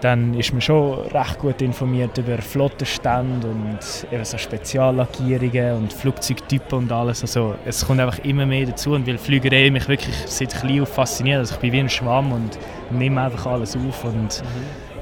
dann 0.00 0.34
ist 0.34 0.52
man 0.52 0.60
schon 0.60 0.98
recht 1.08 1.38
gut 1.38 1.62
informiert 1.62 2.18
über 2.18 2.36
Flottenstände 2.36 3.48
und 3.48 3.78
eben 4.12 4.24
so 4.24 4.36
Speziallackierungen 4.36 5.76
und 5.76 5.92
Flugzeugtypen 5.94 6.76
und 6.78 6.92
alles. 6.92 7.22
Also 7.22 7.54
es 7.64 7.86
kommt 7.86 8.00
einfach 8.00 8.18
immer 8.18 8.44
mehr 8.44 8.66
dazu 8.66 8.92
und 8.92 9.06
weil 9.06 9.16
Flügerei 9.16 9.70
mich 9.70 9.88
wirklich 9.88 10.14
seit 10.26 10.54
klein 10.54 10.82
auf 10.82 10.90
fasziniert. 10.90 11.38
Also 11.38 11.54
ich 11.54 11.60
bin 11.60 11.72
wie 11.72 11.80
ein 11.80 11.88
Schwamm 11.88 12.32
und 12.32 12.58
nehme 12.90 13.22
einfach 13.22 13.46
alles 13.46 13.76
auf 13.76 14.04
und 14.04 14.42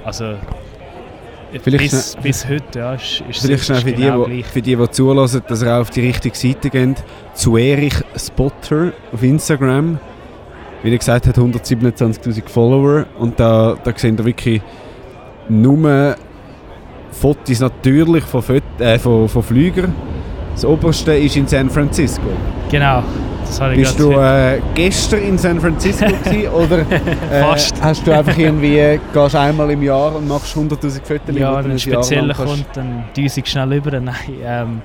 also 0.05 0.37
Vielleicht 1.61 1.91
bis, 1.91 2.13
schnell- 2.13 2.23
bis 2.23 2.49
heute 2.49 2.79
ja, 2.79 2.95
ist, 2.95 3.23
ist 3.29 3.41
Vielleicht 3.43 3.61
es 3.61 3.67
schnell 3.67 3.81
für 3.81 3.93
die, 3.93 4.03
genau 4.03 4.25
die, 4.25 4.33
gleich. 4.33 4.47
für 4.47 4.63
die, 4.63 4.77
die 4.77 4.91
zulassen, 4.91 5.43
dass 5.47 5.63
ihr 5.63 5.75
auch 5.75 5.81
auf 5.81 5.91
die 5.91 6.01
richtige 6.01 6.37
Seite 6.37 6.71
geht. 6.71 7.03
Zu 7.35 7.57
Erich 7.57 7.95
Spotter 8.17 8.93
auf 9.13 9.23
Instagram. 9.23 9.99
Wie 10.83 10.91
er 10.91 10.99
gesagt 10.99 11.27
hat, 11.27 11.37
127'000 11.39 12.49
Follower. 12.49 13.07
Und 13.19 13.39
da, 13.39 13.77
da 13.85 13.93
sehen 13.97 14.17
ihr 14.19 14.25
wirklich 14.25 14.61
nur 15.49 16.17
Fotos 17.13 17.61
natürlich 17.61 18.25
von, 18.25 18.43
Föt 18.43 18.63
äh, 18.79 18.99
von, 18.99 19.29
von 19.29 19.43
Flügern. 19.43 19.95
Das 20.55 20.65
oberste 20.65 21.15
ist 21.15 21.37
in 21.37 21.47
San 21.47 21.71
Francisco. 21.71 22.23
Genau, 22.71 23.03
das 23.53 23.61
habe 23.61 23.75
ich 23.75 23.81
Bist 23.81 24.01
du 24.01 24.13
äh, 24.13 24.61
gestern 24.75 25.21
in 25.23 25.39
San 25.39 25.61
Francisco 25.61 26.07
gewesen, 26.25 26.49
oder 26.49 26.79
äh, 26.79 27.43
Fast. 27.43 27.83
hast 27.83 28.07
du 28.07 28.13
einfach 28.13 28.37
irgendwie, 28.37 28.99
gehst 29.13 29.37
einmal 29.37 29.71
im 29.71 29.83
Jahr 29.83 30.17
und 30.17 30.27
machst 30.27 30.57
100'000 30.57 31.03
Fotos? 31.05 31.37
Ja, 31.37 31.63
wenn 31.63 31.73
ein 31.73 31.79
spezieller 31.79 32.35
kannst- 32.35 32.55
kommt, 32.55 32.67
dann 32.77 33.05
düse 33.15 33.41
ich 33.41 33.47
schnell 33.47 33.75
über. 33.75 34.01
Nein, 34.01 34.15
ähm, 34.43 34.83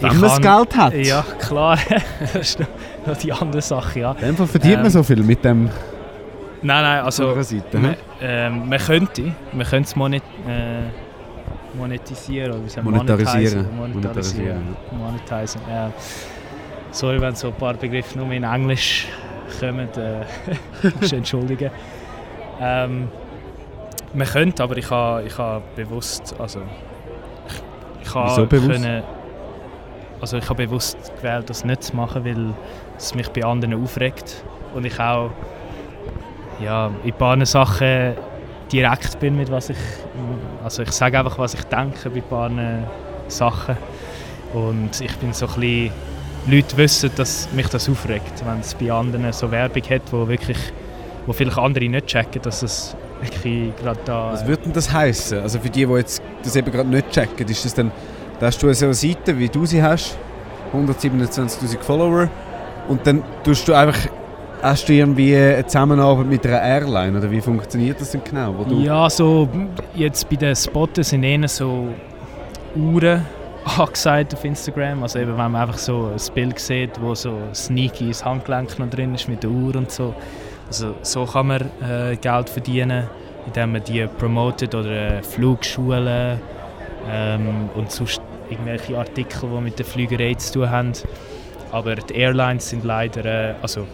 Wenn 0.00 0.10
ich 0.10 0.18
man 0.18 0.30
das 0.30 0.40
Geld 0.40 0.76
hat. 0.76 0.94
Ja, 0.94 1.24
klar. 1.38 1.78
das 2.32 2.34
ist 2.34 2.60
noch- 2.60 3.16
die 3.16 3.32
andere 3.32 3.62
Sache, 3.62 4.00
ja. 4.00 4.12
In 4.12 4.26
dem 4.26 4.36
Fall 4.36 4.46
verdient 4.48 4.76
man 4.76 4.86
Ähm, 4.86 4.90
so 4.90 5.02
viel 5.04 5.22
mit 5.22 5.44
dem 5.44 5.70
Nein, 6.62 6.82
nein, 6.82 7.10
so 7.10 7.28
also 7.28 7.42
Seite. 7.42 7.78
man, 7.78 7.96
ähm, 8.20 8.68
man 8.68 8.78
könnte, 8.78 9.32
man 9.52 9.66
könnte 9.66 9.88
es 9.88 9.96
monet, 9.96 10.22
äh, 10.46 11.78
monetisieren 11.78 12.50
oder 12.52 12.64
wie 12.64 12.68
sagt 12.68 12.84
man? 12.84 12.94
Monetarisieren. 12.96 13.66
Monetarisieren. 13.76 14.76
Monetisieren, 14.92 15.64
ja. 15.70 15.90
Sorry, 16.92 17.20
wenn 17.20 17.34
so 17.34 17.48
ein 17.48 17.54
paar 17.54 17.74
Begriffe 17.74 18.18
nur 18.18 18.30
in 18.32 18.42
Englisch 18.42 19.06
kommen, 19.58 19.88
äh, 19.96 20.24
musst 21.00 21.12
entschuldigen. 21.12 21.70
Ähm, 22.60 23.08
man 24.12 24.26
könnte, 24.26 24.62
aber 24.62 24.76
ich 24.76 24.90
habe 24.90 25.22
ich 25.24 25.38
ha 25.38 25.62
bewusst, 25.76 26.34
also 26.38 26.60
ich, 27.46 28.06
ich 28.06 28.14
ha 28.14 28.26
Wieso 28.26 28.46
bewusst? 28.46 28.82
Können, 28.82 29.02
also 30.20 30.36
ich 30.36 30.48
habe 30.48 30.66
bewusst 30.66 30.98
gewählt, 31.16 31.48
das 31.48 31.64
nicht 31.64 31.84
zu 31.84 31.96
machen, 31.96 32.24
weil 32.24 32.54
es 32.96 33.14
mich 33.14 33.28
bei 33.30 33.44
anderen 33.44 33.82
aufregt 33.82 34.44
und 34.74 34.84
ich 34.84 34.98
auch 34.98 35.30
ja, 36.60 36.90
in 37.04 37.12
ein 37.12 37.18
paar 37.18 37.46
Sachen 37.46 38.14
direkt 38.70 39.18
bin 39.18 39.36
mit 39.36 39.50
was 39.50 39.70
ich 39.70 39.78
also 40.62 40.82
ich 40.82 40.92
sage 40.92 41.18
einfach 41.18 41.38
was 41.38 41.54
ich 41.54 41.64
denke 41.64 42.10
bei 42.10 42.18
ein 42.18 42.22
paar 42.28 42.50
Sachen 43.28 43.76
und 44.52 45.00
ich 45.00 45.16
bin 45.16 45.32
so 45.32 45.46
ein 45.46 45.54
bisschen 45.54 45.92
Leute 46.46 46.76
wissen, 46.76 47.10
dass 47.16 47.48
mich 47.52 47.68
das 47.68 47.88
aufregt, 47.88 48.42
wenn 48.46 48.60
es 48.60 48.74
bei 48.74 48.90
anderen 48.90 49.32
so 49.32 49.50
Werbung 49.50 49.82
hat, 49.82 50.02
wo 50.10 50.26
wirklich 50.26 50.58
wo 51.26 51.32
vielleicht 51.32 51.58
andere 51.58 51.88
nicht 51.88 52.06
checken, 52.06 52.40
dass 52.42 52.62
es 52.62 52.96
wirklich 53.20 53.76
gerade 53.76 54.00
da 54.04 54.32
Was 54.32 54.46
würde 54.46 54.62
denn 54.64 54.72
das 54.72 54.92
heißen? 54.92 55.40
Also 55.40 55.60
für 55.60 55.68
die, 55.68 55.84
die 55.84 55.92
jetzt 55.92 56.22
das 56.42 56.56
eben 56.56 56.72
gerade 56.72 56.88
nicht 56.88 57.10
checken, 57.10 57.46
ist 57.46 57.64
das 57.64 57.74
dann, 57.74 57.92
da 58.38 58.46
hast 58.46 58.62
du 58.62 58.72
so 58.72 58.86
eine 58.86 58.94
Seite, 58.94 59.38
wie 59.38 59.48
du 59.48 59.66
sie 59.66 59.82
hast, 59.82 60.16
127'000 60.74 61.78
Follower 61.80 62.28
und 62.88 63.06
dann 63.06 63.22
tust 63.44 63.68
du 63.68 63.74
einfach, 63.74 63.98
hast 64.62 64.88
du 64.88 64.92
irgendwie 64.94 65.36
eine 65.36 65.66
Zusammenarbeit 65.66 66.26
mit 66.26 66.46
einer 66.46 66.62
Airline 66.62 67.18
oder 67.18 67.30
wie 67.30 67.40
funktioniert 67.40 68.00
das 68.00 68.12
denn 68.12 68.22
genau? 68.24 68.54
Wo 68.56 68.64
du, 68.64 68.80
Ja, 68.80 69.10
so 69.10 69.48
jetzt 69.94 70.28
bei 70.28 70.36
den 70.36 70.56
Spotten 70.56 71.04
sind 71.04 71.22
eher 71.22 71.46
so 71.48 71.88
Uhren 72.74 73.26
angesagt 73.78 74.34
auf 74.34 74.44
Instagram. 74.44 75.02
Also 75.02 75.18
eben, 75.18 75.30
wenn 75.30 75.50
man 75.50 75.56
einfach 75.56 75.78
so 75.78 76.10
ein 76.12 76.34
Bild 76.34 76.58
sieht, 76.58 77.00
wo 77.00 77.14
so 77.14 77.36
sneaky 77.54 78.08
das 78.08 78.24
Handgelenk 78.24 78.78
noch 78.78 78.90
drin 78.90 79.14
ist 79.14 79.28
mit 79.28 79.42
der 79.42 79.50
Uhr 79.50 79.74
und 79.76 79.90
so. 79.90 80.14
Also 80.66 80.94
so 81.02 81.24
kann 81.24 81.48
man 81.48 81.62
äh, 81.82 82.16
Geld 82.16 82.48
verdienen, 82.48 83.08
indem 83.46 83.72
man 83.72 83.84
die 83.84 84.06
promotet 84.06 84.74
oder 84.74 85.18
äh, 85.18 85.22
Flugschulen 85.22 86.40
ähm, 87.08 87.70
und 87.74 87.90
sonst 87.90 88.20
irgendwelche 88.48 88.96
Artikel, 88.96 89.48
die 89.48 89.60
mit 89.60 89.78
der 89.78 89.86
Flügerei 89.86 90.34
zu 90.34 90.60
tun 90.60 90.70
haben. 90.70 90.92
Aber 91.72 91.94
die 91.96 92.14
Airlines 92.14 92.70
sind 92.70 92.84
leider, 92.84 93.24
äh, 93.24 93.54
also, 93.62 93.86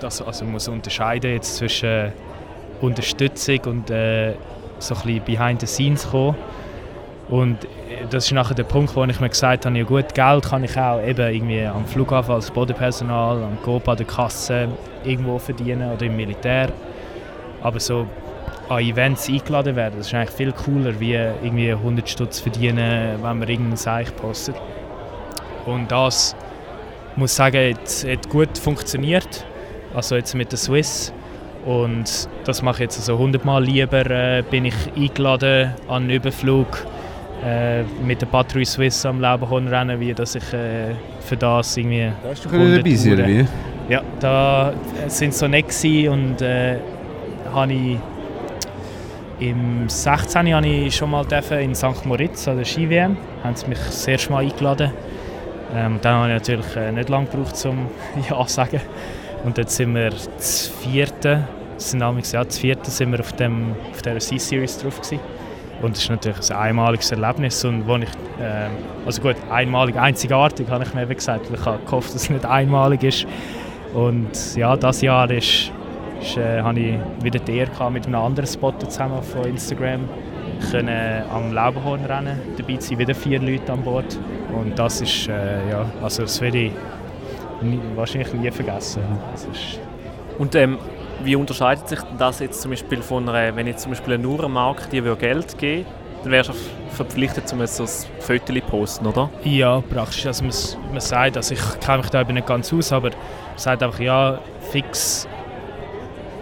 das, 0.00 0.22
also 0.22 0.44
man 0.44 0.54
muss 0.54 0.68
unterscheiden 0.68 1.32
jetzt 1.32 1.56
zwischen 1.56 2.12
Unterstützung 2.80 3.60
und 3.66 3.90
äh, 3.90 4.34
so 4.78 4.94
ein 4.94 5.02
bisschen 5.02 5.24
behind 5.24 5.60
the 5.60 5.66
scenes 5.66 6.08
kommen. 6.08 6.36
Und 7.28 7.64
äh, 7.64 7.68
das 8.10 8.26
ist 8.26 8.32
nachher 8.32 8.54
der 8.54 8.64
Punkt, 8.64 8.94
wo 8.96 9.04
ich 9.04 9.20
mir 9.20 9.28
gesagt 9.28 9.66
habe, 9.66 9.76
ja 9.76 9.84
gut, 9.84 10.14
Geld 10.14 10.44
kann 10.44 10.64
ich 10.64 10.76
auch 10.78 11.02
eben 11.02 11.34
irgendwie 11.34 11.64
am 11.64 11.84
Flughafen 11.84 12.34
als 12.34 12.50
Bodenpersonal, 12.50 13.42
am 13.42 13.60
Coop, 13.62 13.88
an 13.88 13.96
der 13.96 14.06
Kasse 14.06 14.68
irgendwo 15.04 15.38
verdienen 15.38 15.92
oder 15.92 16.06
im 16.06 16.16
Militär. 16.16 16.70
Aber 17.62 17.80
so 17.80 18.06
an 18.68 18.80
Events 18.80 19.28
eingeladen 19.28 19.76
werden, 19.76 19.94
das 19.98 20.08
ist 20.08 20.14
eigentlich 20.14 20.30
viel 20.30 20.52
cooler, 20.52 20.98
wie 21.00 21.14
irgendwie 21.14 21.70
100 21.72 22.08
Stutz 22.08 22.40
verdienen, 22.40 23.18
wenn 23.22 23.38
man 23.38 23.48
irgendeinen 23.48 23.76
Seich 23.76 24.14
postet. 24.16 24.56
Und 25.66 25.90
das, 25.90 26.34
muss 27.16 27.34
sagen, 27.34 27.74
hat, 27.74 28.06
hat 28.08 28.28
gut 28.30 28.56
funktioniert. 28.56 29.44
Also 29.94 30.16
jetzt 30.16 30.34
mit 30.34 30.52
der 30.52 30.58
Swiss. 30.58 31.12
Und 31.66 32.28
das 32.44 32.62
mache 32.62 32.76
ich 32.76 32.80
jetzt 32.82 32.98
also 32.98 33.14
100 33.14 33.44
Mal 33.44 33.64
lieber. 33.64 34.08
Äh, 34.08 34.42
bin 34.48 34.64
ich 34.64 34.74
eingeladen 34.96 35.74
an 35.88 36.04
einen 36.04 36.10
Überflug 36.10 36.86
äh, 37.44 37.82
mit 38.04 38.20
der 38.20 38.26
Patrouille 38.26 38.66
Swiss 38.66 39.04
am 39.06 39.20
Laubenhornrennen, 39.20 40.00
wie 40.00 40.14
dass 40.14 40.34
ich 40.34 40.52
äh, 40.52 40.94
für 41.20 41.36
das 41.36 41.76
irgendwie 41.76 42.10
da 42.22 42.30
hast 42.30 42.44
du 42.44 42.48
dabei 42.48 42.94
sein, 42.94 43.12
oder 43.12 43.26
wie? 43.26 43.46
ja, 43.88 44.02
da 44.20 44.72
sind 45.06 45.34
so 45.34 45.48
nett 45.48 45.66
und 46.08 46.42
äh, 46.42 46.78
habe 47.52 47.72
ich 47.72 47.98
im 49.40 49.88
16. 49.88 50.52
habe 50.52 50.66
ich 50.66 50.96
schon 50.96 51.10
mal 51.10 51.24
in 51.60 51.74
St. 51.74 52.04
Moritz 52.04 52.48
an 52.48 52.56
der 52.56 52.64
Ski-WM. 52.64 53.16
Haben 53.44 53.54
sie 53.54 53.68
mich 53.68 53.78
das 53.78 54.06
erste 54.08 54.32
Mal 54.32 54.44
eingeladen. 54.44 54.90
Ähm, 55.74 55.98
dann 56.02 56.14
habe 56.14 56.28
ich 56.28 56.34
natürlich 56.34 56.76
äh, 56.76 56.90
nicht 56.90 57.08
lange 57.08 57.26
gebraucht, 57.26 57.64
um 57.66 57.86
Ja 58.28 58.44
zu 58.44 58.54
sagen. 58.54 58.80
Und 59.44 59.56
jetzt 59.56 59.76
sind 59.76 59.94
wir 59.94 60.10
das 60.10 60.72
vierte, 60.82 61.46
das 61.74 61.90
sind 61.90 62.00
damals, 62.00 62.32
ja, 62.32 62.42
das 62.42 62.58
vierte 62.58 62.90
sind 62.90 63.12
wir 63.12 63.20
auf, 63.20 63.32
dem, 63.34 63.76
auf 63.92 64.02
dieser 64.02 64.18
C-Series 64.18 64.78
drauf 64.78 64.96
gewesen. 64.96 65.20
Und 65.80 65.94
das 65.94 66.02
ist 66.02 66.10
natürlich 66.10 66.50
ein 66.50 66.56
einmaliges 66.56 67.10
Erlebnis 67.12 67.64
und 67.64 67.86
wo 67.86 67.96
ich, 67.96 68.08
ähm, 68.40 68.72
also 69.06 69.22
gut, 69.22 69.36
einmalig, 69.50 69.96
einzigartig, 69.96 70.68
habe 70.68 70.84
ich 70.84 70.92
mir 70.92 71.02
eben 71.02 71.14
gesagt, 71.14 71.48
ich 71.52 71.64
habe 71.64 71.78
gehofft, 71.84 72.14
dass 72.14 72.22
es 72.22 72.30
nicht 72.30 72.44
einmalig 72.44 73.02
ist. 73.04 73.26
Und 73.94 74.56
ja, 74.56 74.76
das 74.76 75.00
Jahr 75.00 75.30
ist, 75.30 75.70
ist, 76.20 76.36
äh, 76.36 76.62
habe 76.62 76.80
ich 76.80 76.98
wieder 77.22 77.38
die 77.38 77.58
Ehre 77.58 77.90
mit 77.90 78.06
einem 78.06 78.20
anderen 78.20 78.46
Spotter 78.46 78.88
zusammen 78.88 79.22
von 79.22 79.44
Instagram 79.44 80.08
können 80.70 81.22
am 81.32 81.52
Laubenhornrennen 81.52 82.38
dabei 82.56 82.76
zu 82.76 82.88
sein, 82.88 82.98
wieder 82.98 83.14
vier 83.14 83.40
Leute 83.40 83.72
an 83.72 83.82
Bord. 83.82 84.18
Und 84.52 84.78
das 84.78 85.00
ist, 85.00 85.28
äh, 85.28 85.70
ja, 85.70 85.86
also 86.02 86.22
das 86.22 86.40
werde 86.40 86.58
ich 86.58 86.72
nie, 87.62 87.80
wahrscheinlich 87.94 88.32
nie 88.34 88.50
vergessen. 88.50 89.02
Ist, 89.34 89.80
Und 90.38 90.54
ähm, 90.54 90.78
wie 91.22 91.36
unterscheidet 91.36 91.88
sich 91.88 91.98
das 92.18 92.40
jetzt 92.40 92.62
zum 92.62 92.70
Beispiel 92.70 93.02
von 93.02 93.28
einer, 93.28 93.54
wenn 93.56 93.66
jetzt 93.66 93.82
zum 93.82 93.92
Beispiel 93.92 94.14
eine 94.14 94.26
Uhrenmarke 94.26 94.88
dir 94.88 95.16
Geld 95.16 95.58
geben 95.58 95.86
dann 96.22 96.32
wärst 96.32 96.50
du 96.50 96.54
verpflichtet, 96.90 97.52
um 97.52 97.64
so 97.66 97.84
ein 97.84 98.20
Foto 98.20 98.52
zu 98.52 98.60
posten, 98.62 99.06
oder? 99.06 99.30
Ja, 99.44 99.80
praktisch. 99.80 100.26
Also 100.26 100.44
man, 100.44 100.52
man 100.92 101.00
sagt, 101.00 101.36
also 101.36 101.54
ich 101.54 101.80
kenne 101.80 101.98
mich 101.98 102.10
da 102.10 102.22
eben 102.22 102.34
nicht 102.34 102.46
ganz 102.46 102.72
aus, 102.72 102.92
aber 102.92 103.10
man 103.10 103.18
sagt 103.56 103.82
einfach, 103.82 104.00
ja, 104.00 104.40
fix, 104.70 105.28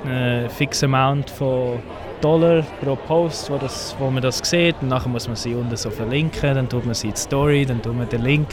äh, 0.07 0.49
fix 0.49 0.83
Amount 0.83 1.31
von 1.31 1.81
Dollar 2.21 2.65
pro 2.81 2.97
Post, 2.97 3.51
wo, 3.51 3.59
das, 3.59 3.95
wo 3.99 4.11
man 4.11 4.23
das 4.23 4.39
sieht. 4.39 4.77
Und 4.81 4.89
nachher 4.89 5.09
muss 5.09 5.27
man 5.27 5.37
sie 5.37 5.55
unten 5.55 5.77
so 5.77 5.91
verlinken, 5.91 6.55
dann 6.55 6.69
tut 6.69 6.87
man 6.87 6.95
sie 6.95 7.09
in 7.09 7.15
die 7.15 7.21
Story, 7.21 7.67
dann 7.67 7.83
tut 7.83 7.97
man 7.97 8.09
den 8.09 8.23
Link 8.23 8.49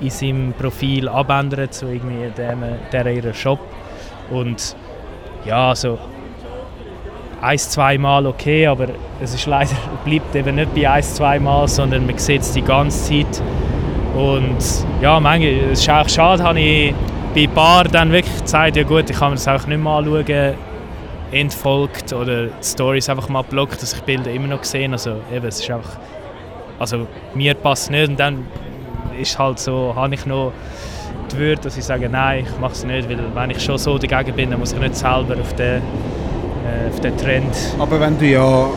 in 0.00 0.10
seinem 0.10 0.52
Profil 0.52 1.08
abändern 1.08 1.70
zu 1.70 1.86
irgendwie 1.86 2.30
dem, 2.36 2.62
der 2.92 3.06
ihrem 3.06 3.34
Shop. 3.34 3.58
Und 4.30 4.76
ja, 5.46 5.68
also 5.68 5.98
ein, 7.40 7.58
zwei 7.58 7.98
Mal 7.98 8.26
okay, 8.26 8.66
aber 8.66 8.88
es 9.20 9.34
ist 9.34 9.46
leider 9.46 9.70
bleibt 10.04 10.34
eben 10.34 10.56
nicht 10.56 10.74
bei 10.74 10.90
ein, 10.90 11.02
zwei 11.02 11.38
Mal, 11.38 11.68
sondern 11.68 12.06
man 12.06 12.18
sieht 12.18 12.42
es 12.42 12.52
die 12.52 12.62
ganze 12.62 13.04
Zeit. 13.08 13.42
Und 14.14 14.56
ja, 15.00 15.20
manchmal, 15.20 15.72
es 15.72 15.80
ist 15.80 15.90
auch 15.90 16.08
schade, 16.08 16.42
habe 16.42 16.60
ich 16.60 16.94
bei 17.34 17.46
paar 17.46 17.84
dann 17.84 18.10
wirklich 18.10 18.42
gesagt, 18.42 18.76
ja 18.76 18.82
gut, 18.82 19.10
ich 19.10 19.16
kann 19.16 19.30
mir 19.30 19.36
das 19.36 19.46
auch 19.46 19.66
nicht 19.66 19.82
mehr 19.82 19.92
anschauen, 19.92 20.54
entfolgt 21.32 22.12
oder 22.12 22.46
die 22.46 22.64
Stories 22.64 23.08
einfach 23.08 23.28
mal 23.28 23.42
blockt, 23.42 23.82
dass 23.82 23.92
ich 23.92 24.00
Bilder 24.02 24.30
immer 24.30 24.46
noch 24.46 24.64
sehe. 24.64 24.90
Also 24.90 25.16
eben, 25.34 25.46
es 25.46 25.60
ist 25.60 25.70
einfach, 25.70 25.98
also 26.78 27.06
mir 27.34 27.54
passt 27.54 27.90
nicht 27.90 28.08
und 28.08 28.18
dann 28.18 28.46
ist 29.20 29.38
halt 29.38 29.58
so, 29.58 29.92
habe 29.94 30.14
ich 30.14 30.24
noch 30.24 30.52
die 31.32 31.36
Würde, 31.38 31.62
dass 31.62 31.76
ich 31.76 31.84
sage, 31.84 32.08
nein, 32.08 32.44
ich 32.48 32.58
mache 32.60 32.72
es 32.72 32.84
nicht, 32.84 33.08
weil 33.08 33.18
wenn 33.34 33.50
ich 33.50 33.62
schon 33.62 33.78
so 33.78 33.98
dagegen 33.98 34.34
bin, 34.36 34.50
dann 34.50 34.60
muss 34.60 34.72
ich 34.72 34.78
nicht 34.78 34.94
selber 34.96 35.36
auf 35.40 35.54
den 35.54 35.82
äh, 35.82 36.88
auf 36.90 37.00
den 37.00 37.16
Trend. 37.16 37.54
Aber 37.78 38.00
wenn 38.00 38.18
du 38.18 38.24
ja 38.26 38.68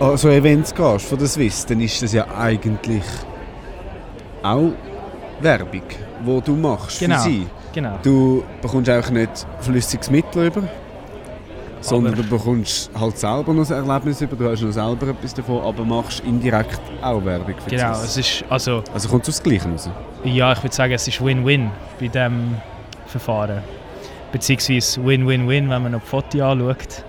an 0.00 0.16
so 0.16 0.28
Events 0.28 0.74
gehst 0.74 1.06
von 1.06 1.18
der 1.18 1.26
Swiss, 1.28 1.64
dann 1.66 1.80
ist 1.80 2.02
das 2.02 2.12
ja 2.12 2.26
eigentlich 2.36 3.02
auch 4.42 4.72
Werbung, 5.40 5.82
die 6.26 6.40
du 6.44 6.52
machst 6.56 6.98
Genau. 7.00 7.16
für 7.16 7.22
sie. 7.22 7.46
Genau. 7.74 7.98
Du 8.02 8.42
bekommst 8.62 8.88
auch 8.90 9.10
nicht 9.10 9.46
flüssiges 9.60 10.10
Mittel 10.10 10.46
über, 10.46 10.62
sondern 11.80 12.14
Aber- 12.14 12.22
du 12.22 12.28
bekommst 12.30 12.90
halt 12.98 13.18
selber 13.18 13.52
noch 13.52 13.70
ein 13.70 13.86
Erlebnis 13.88 14.20
über, 14.20 14.36
du 14.36 14.50
hast 14.50 14.62
noch 14.62 14.72
selber 14.72 15.08
etwas 15.08 15.34
davon, 15.34 15.62
aber 15.62 15.84
machst 15.84 16.20
indirekt 16.20 16.80
auch 17.02 17.24
Werbung 17.24 17.54
für 17.62 17.70
Genau, 17.70 17.92
es 17.92 18.16
ist, 18.16 18.44
also, 18.48 18.82
Also 18.92 19.08
kommt 19.08 19.28
es 19.28 19.36
aus 19.36 19.42
Gleiche 19.42 19.68
raus. 19.68 19.88
ja, 20.24 20.52
ich 20.52 20.62
würde 20.62 20.74
sagen, 20.74 20.92
es 20.94 21.06
ist 21.06 21.24
Win-Win 21.24 21.70
bei 22.00 22.08
diesem 22.08 22.56
Verfahren. 23.06 23.62
Beziehungsweise 24.32 25.04
Win-Win-Win, 25.04 25.70
wenn 25.70 25.82
man 25.82 25.92
noch 25.92 26.00
die 26.00 26.06
Fotos 26.06 26.40
anschaut. 26.40 27.04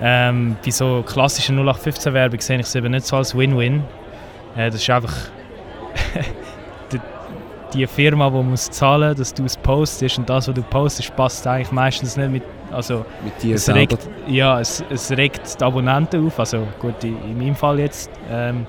Ähm, 0.00 0.56
bei 0.64 0.70
so 0.70 1.02
klassischen 1.06 1.58
0815-Werbung 1.58 2.40
sehe 2.40 2.58
ich 2.58 2.66
es 2.66 2.74
eben 2.74 2.90
nicht 2.90 3.06
so 3.06 3.16
als 3.16 3.36
Win-Win. 3.36 3.82
Äh, 4.56 4.66
das 4.70 4.76
ist 4.82 4.90
einfach 4.90 5.12
die, 6.92 7.00
die 7.72 7.86
Firma, 7.86 8.30
die 8.30 8.42
muss 8.42 8.70
zahlen 8.70 9.14
dass 9.16 9.32
du 9.34 9.44
es 9.44 9.56
postest 9.56 10.18
und 10.18 10.28
das, 10.28 10.48
was 10.48 10.54
du 10.54 10.62
postest, 10.62 11.14
passt 11.16 11.46
eigentlich 11.46 11.72
meistens 11.72 12.16
nicht 12.16 12.30
mit. 12.30 12.42
Also, 12.74 13.04
Mit 13.22 13.42
dir 13.42 13.54
es 13.54 13.68
regt, 13.68 13.98
ja, 14.28 14.60
es, 14.60 14.84
es 14.90 15.10
regt 15.12 15.60
die 15.60 15.64
Abonnenten 15.64 16.26
auf. 16.26 16.38
Also 16.38 16.66
gut, 16.80 17.02
in, 17.04 17.16
in 17.24 17.38
meinem 17.38 17.56
Fall 17.56 17.78
jetzt. 17.78 18.10
Ähm, 18.30 18.66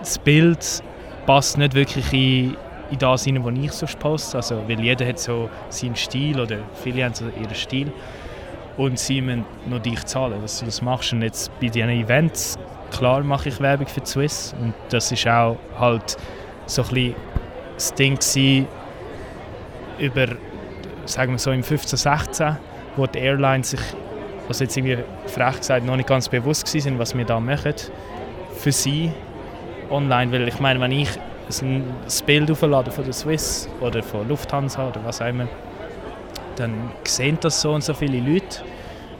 das 0.00 0.18
Bild 0.18 0.82
passt 1.26 1.58
nicht 1.58 1.74
wirklich 1.74 2.12
in, 2.12 2.56
in 2.90 2.98
das 2.98 3.26
rein, 3.26 3.44
was 3.44 3.54
ich 3.54 3.72
sonst 3.72 3.98
poste. 3.98 4.36
Also, 4.36 4.62
weil 4.66 4.80
jeder 4.80 5.06
hat 5.06 5.18
so 5.18 5.50
seinen 5.68 5.96
Stil 5.96 6.40
oder 6.40 6.58
viele 6.82 7.04
haben 7.04 7.14
so 7.14 7.24
ihren 7.40 7.54
Stil. 7.54 7.92
Und 8.76 8.98
sie 8.98 9.22
müssen 9.22 9.44
noch 9.66 9.80
dich 9.80 10.04
zahlen, 10.04 10.40
dass 10.42 10.60
du 10.60 10.66
das 10.66 10.82
machst. 10.82 11.12
Und 11.12 11.22
jetzt 11.22 11.50
bei 11.60 11.68
diesen 11.68 11.88
Events, 11.88 12.58
klar 12.90 13.22
mache 13.22 13.48
ich 13.48 13.60
Werbung 13.60 13.86
für 13.86 14.00
die 14.00 14.06
Swiss. 14.06 14.54
Und 14.60 14.74
das 14.90 15.10
ist 15.12 15.26
auch 15.26 15.56
halt 15.78 16.16
so 16.66 16.82
ein 16.82 16.88
bisschen 16.88 17.14
das 17.74 17.94
Ding 17.94 18.18
über, 19.98 20.26
sagen 21.06 21.32
wir 21.32 21.38
so 21.38 21.50
im 21.50 21.62
15, 21.62 21.96
16, 21.96 22.56
wo 22.96 23.06
die 23.06 23.18
Airlines 23.18 23.70
sich, 23.70 23.80
also 24.48 24.64
jetzt 24.64 24.76
irgendwie 24.76 24.98
frech 25.26 25.58
gesagt, 25.58 25.84
noch 25.84 25.96
nicht 25.96 26.08
ganz 26.08 26.28
bewusst 26.28 26.72
waren, 26.74 26.98
was 26.98 27.16
wir 27.16 27.24
da 27.24 27.38
machen 27.40 27.74
für 28.56 28.72
sie 28.72 29.12
online. 29.90 30.32
Weil 30.32 30.48
ich 30.48 30.60
meine, 30.60 30.80
wenn 30.80 30.92
ich 30.92 31.10
ein 31.62 31.84
Bild 32.26 32.50
auflade 32.50 32.90
von 32.90 33.04
der 33.04 33.12
Swiss 33.12 33.68
oder 33.80 34.02
von 34.02 34.28
Lufthansa 34.28 34.88
oder 34.88 35.00
was 35.04 35.20
auch 35.20 35.26
immer, 35.26 35.46
dann 36.56 36.90
sehen 37.04 37.38
das 37.40 37.60
so 37.60 37.72
und 37.72 37.84
so 37.84 37.94
viele 37.94 38.18
Leute. 38.18 38.62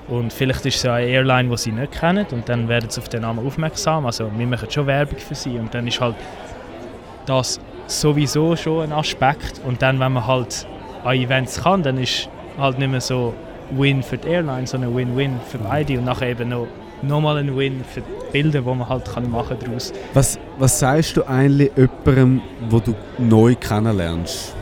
Und 0.09 0.33
vielleicht 0.33 0.65
ist 0.67 0.77
es 0.77 0.85
eine 0.87 1.07
Airline, 1.07 1.49
die 1.49 1.57
sie 1.57 1.73
nicht 1.73 1.93
kennen 1.93 2.27
und 2.31 2.49
dann 2.49 2.69
werden 2.69 2.89
sie 2.89 3.01
auf 3.01 3.09
den 3.09 3.23
Namen 3.23 3.45
aufmerksam. 3.45 4.07
Also 4.07 4.31
wir 4.37 4.47
machen 4.47 4.71
schon 4.71 4.87
Werbung 4.87 5.19
für 5.19 5.35
sie 5.35 5.59
und 5.59 5.75
dann 5.75 5.87
ist 5.87 6.01
halt 6.01 6.15
das 7.27 7.61
sowieso 7.89 8.55
schon 8.55 8.85
ein 8.85 8.93
Aspekt. 8.93 9.61
Und 9.65 9.83
dann, 9.83 9.99
wenn 9.99 10.13
man 10.13 10.27
halt 10.27 10.67
an 11.05 11.17
Events 11.17 11.63
kann, 11.63 11.83
dann 11.83 11.99
ist 11.99 12.29
halt 12.57 12.79
nicht 12.79 12.91
mehr 12.91 13.01
so 13.01 13.35
Win 13.71 14.03
für 14.03 14.19
die 14.19 14.29
Airline, 14.29 14.67
sondern 14.67 14.95
Win-Win 14.97 15.41
für 15.49 15.59
beide 15.59 15.99
und 15.99 16.05
nachher 16.05 16.31
eben 16.31 16.49
noch 16.49 16.67
nochmal 17.03 17.39
ein 17.39 17.57
Win 17.57 17.85
für 17.85 18.01
die 18.01 18.33
Bilder, 18.33 18.61
die 18.63 18.67
man 18.67 18.89
halt 18.89 19.05
kann 19.05 19.31
machen 19.31 19.57
daraus. 19.61 19.93
Was, 20.15 20.39
was 20.59 20.79
sagst 20.79 21.17
du 21.17 21.25
eigentlich 21.25 21.71
jemandem, 21.77 22.43
wo 22.69 22.81
du 22.81 22.95
neu 23.19 23.55
kennenlernst? 23.55 24.55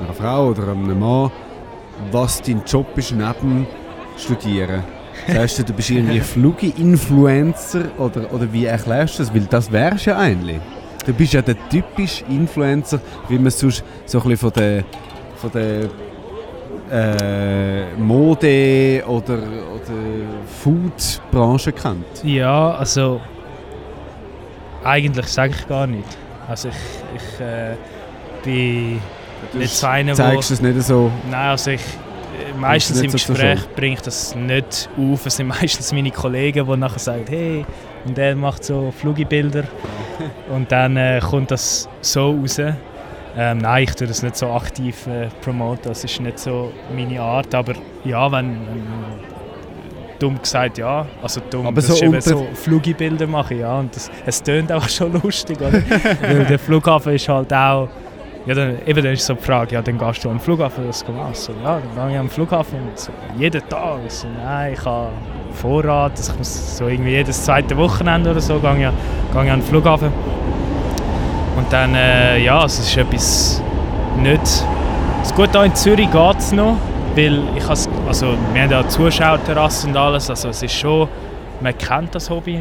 Einer 0.00 0.12
Frau 0.12 0.48
oder 0.48 0.68
einem 0.68 0.98
Mann, 0.98 1.30
was 2.10 2.42
dein 2.42 2.62
Job 2.66 2.86
ist 2.96 3.12
neben 3.12 3.66
Studieren? 4.16 4.82
Sagst 5.32 5.58
du, 5.58 5.64
du 5.64 5.72
bist 5.72 5.90
irgendwie 5.90 6.20
Flugi-Influencer 6.20 7.84
oder, 7.98 8.32
oder 8.32 8.52
wie 8.52 8.66
erklärst 8.66 9.18
du 9.18 9.22
das? 9.22 9.34
Weil 9.34 9.46
das 9.48 9.70
wärst 9.70 10.06
ja 10.06 10.18
eigentlich. 10.18 10.60
Du 11.06 11.12
bist 11.12 11.32
ja 11.32 11.42
der 11.42 11.56
typische 11.68 12.24
Influencer, 12.26 13.00
wie 13.28 13.36
man 13.36 13.46
es 13.46 13.58
sonst 13.58 13.84
so 14.06 14.18
ein 14.18 14.28
bisschen 14.28 14.38
von 14.38 14.52
der, 14.52 14.84
von 15.36 15.50
der 15.52 15.88
äh, 16.94 17.96
Mode- 17.96 19.02
oder, 19.06 19.38
oder 19.38 19.98
Food-Branche 20.62 21.72
kennt. 21.72 22.22
Ja, 22.22 22.72
also 22.72 23.20
eigentlich 24.84 25.26
sage 25.26 25.54
ich 25.58 25.66
gar 25.66 25.86
nicht. 25.86 26.06
Also 26.46 26.68
ich, 26.68 26.74
ich 27.16 27.40
äh, 27.40 27.74
bin 28.44 29.00
nicht 29.54 29.74
so 29.74 29.86
einer, 29.88 30.12
wo... 30.12 30.16
Zeigst 30.16 30.50
du 30.50 30.54
es 30.54 30.60
nicht 30.62 30.82
so? 30.82 31.10
Nein, 31.28 31.50
also 31.50 31.70
ich, 31.72 31.80
äh, 31.80 32.58
meistens 32.58 33.00
im 33.00 33.10
so 33.10 33.16
Gespräch 33.16 33.60
Show? 33.60 33.68
bringe 33.74 33.94
ich 33.94 34.02
das 34.02 34.34
nicht 34.36 34.88
auf. 34.96 35.26
Es 35.26 35.36
sind 35.36 35.48
meistens 35.60 35.92
meine 35.92 36.12
Kollegen, 36.12 36.64
die 36.64 36.76
nachher 36.76 36.98
sagen, 37.00 37.24
hey, 37.28 37.66
und 38.04 38.16
der 38.16 38.36
macht 38.36 38.62
so 38.62 38.92
Flugibilder. 38.96 39.64
und 40.54 40.70
dann 40.70 40.96
äh, 40.96 41.20
kommt 41.20 41.50
das 41.50 41.88
so 42.02 42.30
raus. 42.30 42.60
Ähm, 43.36 43.58
nein, 43.58 43.84
ich 43.84 43.94
tue 43.94 44.06
das 44.06 44.22
nicht 44.22 44.36
so 44.36 44.48
aktiv 44.52 45.06
äh, 45.06 45.28
promoten, 45.42 45.84
das 45.88 46.04
ist 46.04 46.20
nicht 46.20 46.38
so 46.38 46.70
meine 46.94 47.20
Art. 47.20 47.52
Aber 47.54 47.72
ja, 48.04 48.30
wenn, 48.30 48.50
wenn 48.50 48.84
dumm 50.20 50.40
gesagt, 50.40 50.78
ja. 50.78 51.04
Also 51.22 51.40
dumm, 51.50 51.66
Aber 51.66 51.80
so 51.80 52.06
unter- 52.06 52.20
so 52.20 52.46
Flugibilder 52.54 53.26
mache, 53.26 53.54
ja. 53.54 53.78
Und 53.78 53.94
das, 53.94 54.10
es 54.24 54.42
tönt 54.42 54.70
auch 54.70 54.88
schon 54.88 55.12
lustig, 55.20 55.58
oder? 55.60 55.72
Weil 56.22 56.44
der 56.44 56.58
Flughafen 56.58 57.12
ist 57.14 57.28
halt 57.28 57.52
auch... 57.52 57.88
Ja, 58.46 58.54
dann, 58.54 58.76
eben 58.86 59.02
dann 59.02 59.14
ist 59.14 59.24
so 59.24 59.32
die 59.32 59.42
Frage, 59.42 59.74
ja, 59.74 59.80
dann 59.80 59.96
gehst 59.96 60.22
du 60.22 60.28
am 60.28 60.38
Flughafen 60.38 60.86
das 60.86 61.02
machen. 61.08 61.32
So, 61.32 61.52
ja, 61.64 61.80
dann 61.96 62.08
gehe 62.08 62.16
ich 62.16 62.20
am 62.20 62.28
Flughafen 62.28 62.78
und 62.90 62.98
so, 62.98 63.10
jeden 63.38 63.66
Tag. 63.70 64.00
So, 64.08 64.26
nein, 64.44 64.74
ich 64.74 64.84
habe 64.84 65.08
Vorrat, 65.54 66.12
ich 66.20 66.36
muss 66.36 66.76
so 66.76 66.86
irgendwie 66.88 67.12
jedes 67.12 67.42
zweite 67.42 67.74
Wochenende 67.78 68.30
oder 68.32 68.42
so 68.42 68.58
gehe 68.58 68.70
ich, 68.72 68.78
gehe 68.78 69.44
ich 69.44 69.50
an 69.50 69.60
den 69.60 69.62
Flughafen. 69.62 70.12
Und 71.56 71.72
dann, 71.72 71.94
äh, 71.94 72.38
ja, 72.38 72.60
also 72.60 72.82
es 72.82 72.88
ist 72.88 72.96
etwas 72.96 73.62
nicht... 74.18 74.64
Das 75.20 75.34
Gute 75.34 75.52
hier 75.52 75.64
in 75.64 75.74
Zürich 75.74 76.10
geht 76.10 76.38
es 76.38 76.52
noch, 76.52 76.76
weil 77.14 77.40
ich 77.56 77.66
has, 77.66 77.88
also 78.06 78.34
wir 78.52 78.62
haben 78.62 78.70
ja 78.70 78.86
Zuschauerterrassen 78.86 79.90
und 79.90 79.96
alles, 79.96 80.28
also 80.30 80.48
es 80.48 80.62
ist 80.62 80.74
schon... 80.74 81.08
Man 81.60 81.78
kennt 81.78 82.14
das 82.14 82.28
Hobby. 82.28 82.60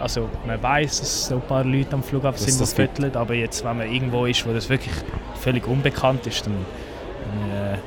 Also 0.00 0.28
man 0.46 0.60
weiß, 0.62 1.00
dass 1.00 1.28
so 1.28 1.36
ein 1.36 1.40
paar 1.42 1.64
Leute 1.64 1.94
am 1.94 2.02
Flughafen 2.02 2.38
sind, 2.38 2.60
das 2.60 2.74
gibt. 2.74 2.96
föteln, 2.98 3.16
aber 3.16 3.34
jetzt, 3.34 3.64
wenn 3.64 3.78
man 3.78 3.90
irgendwo 3.90 4.26
ist, 4.26 4.46
wo 4.46 4.52
das 4.52 4.68
wirklich 4.68 4.94
völlig 5.40 5.66
unbekannt 5.66 6.26
ist, 6.26 6.44
dann, 6.44 6.56
dann 7.24 7.72
äh, 7.74 7.78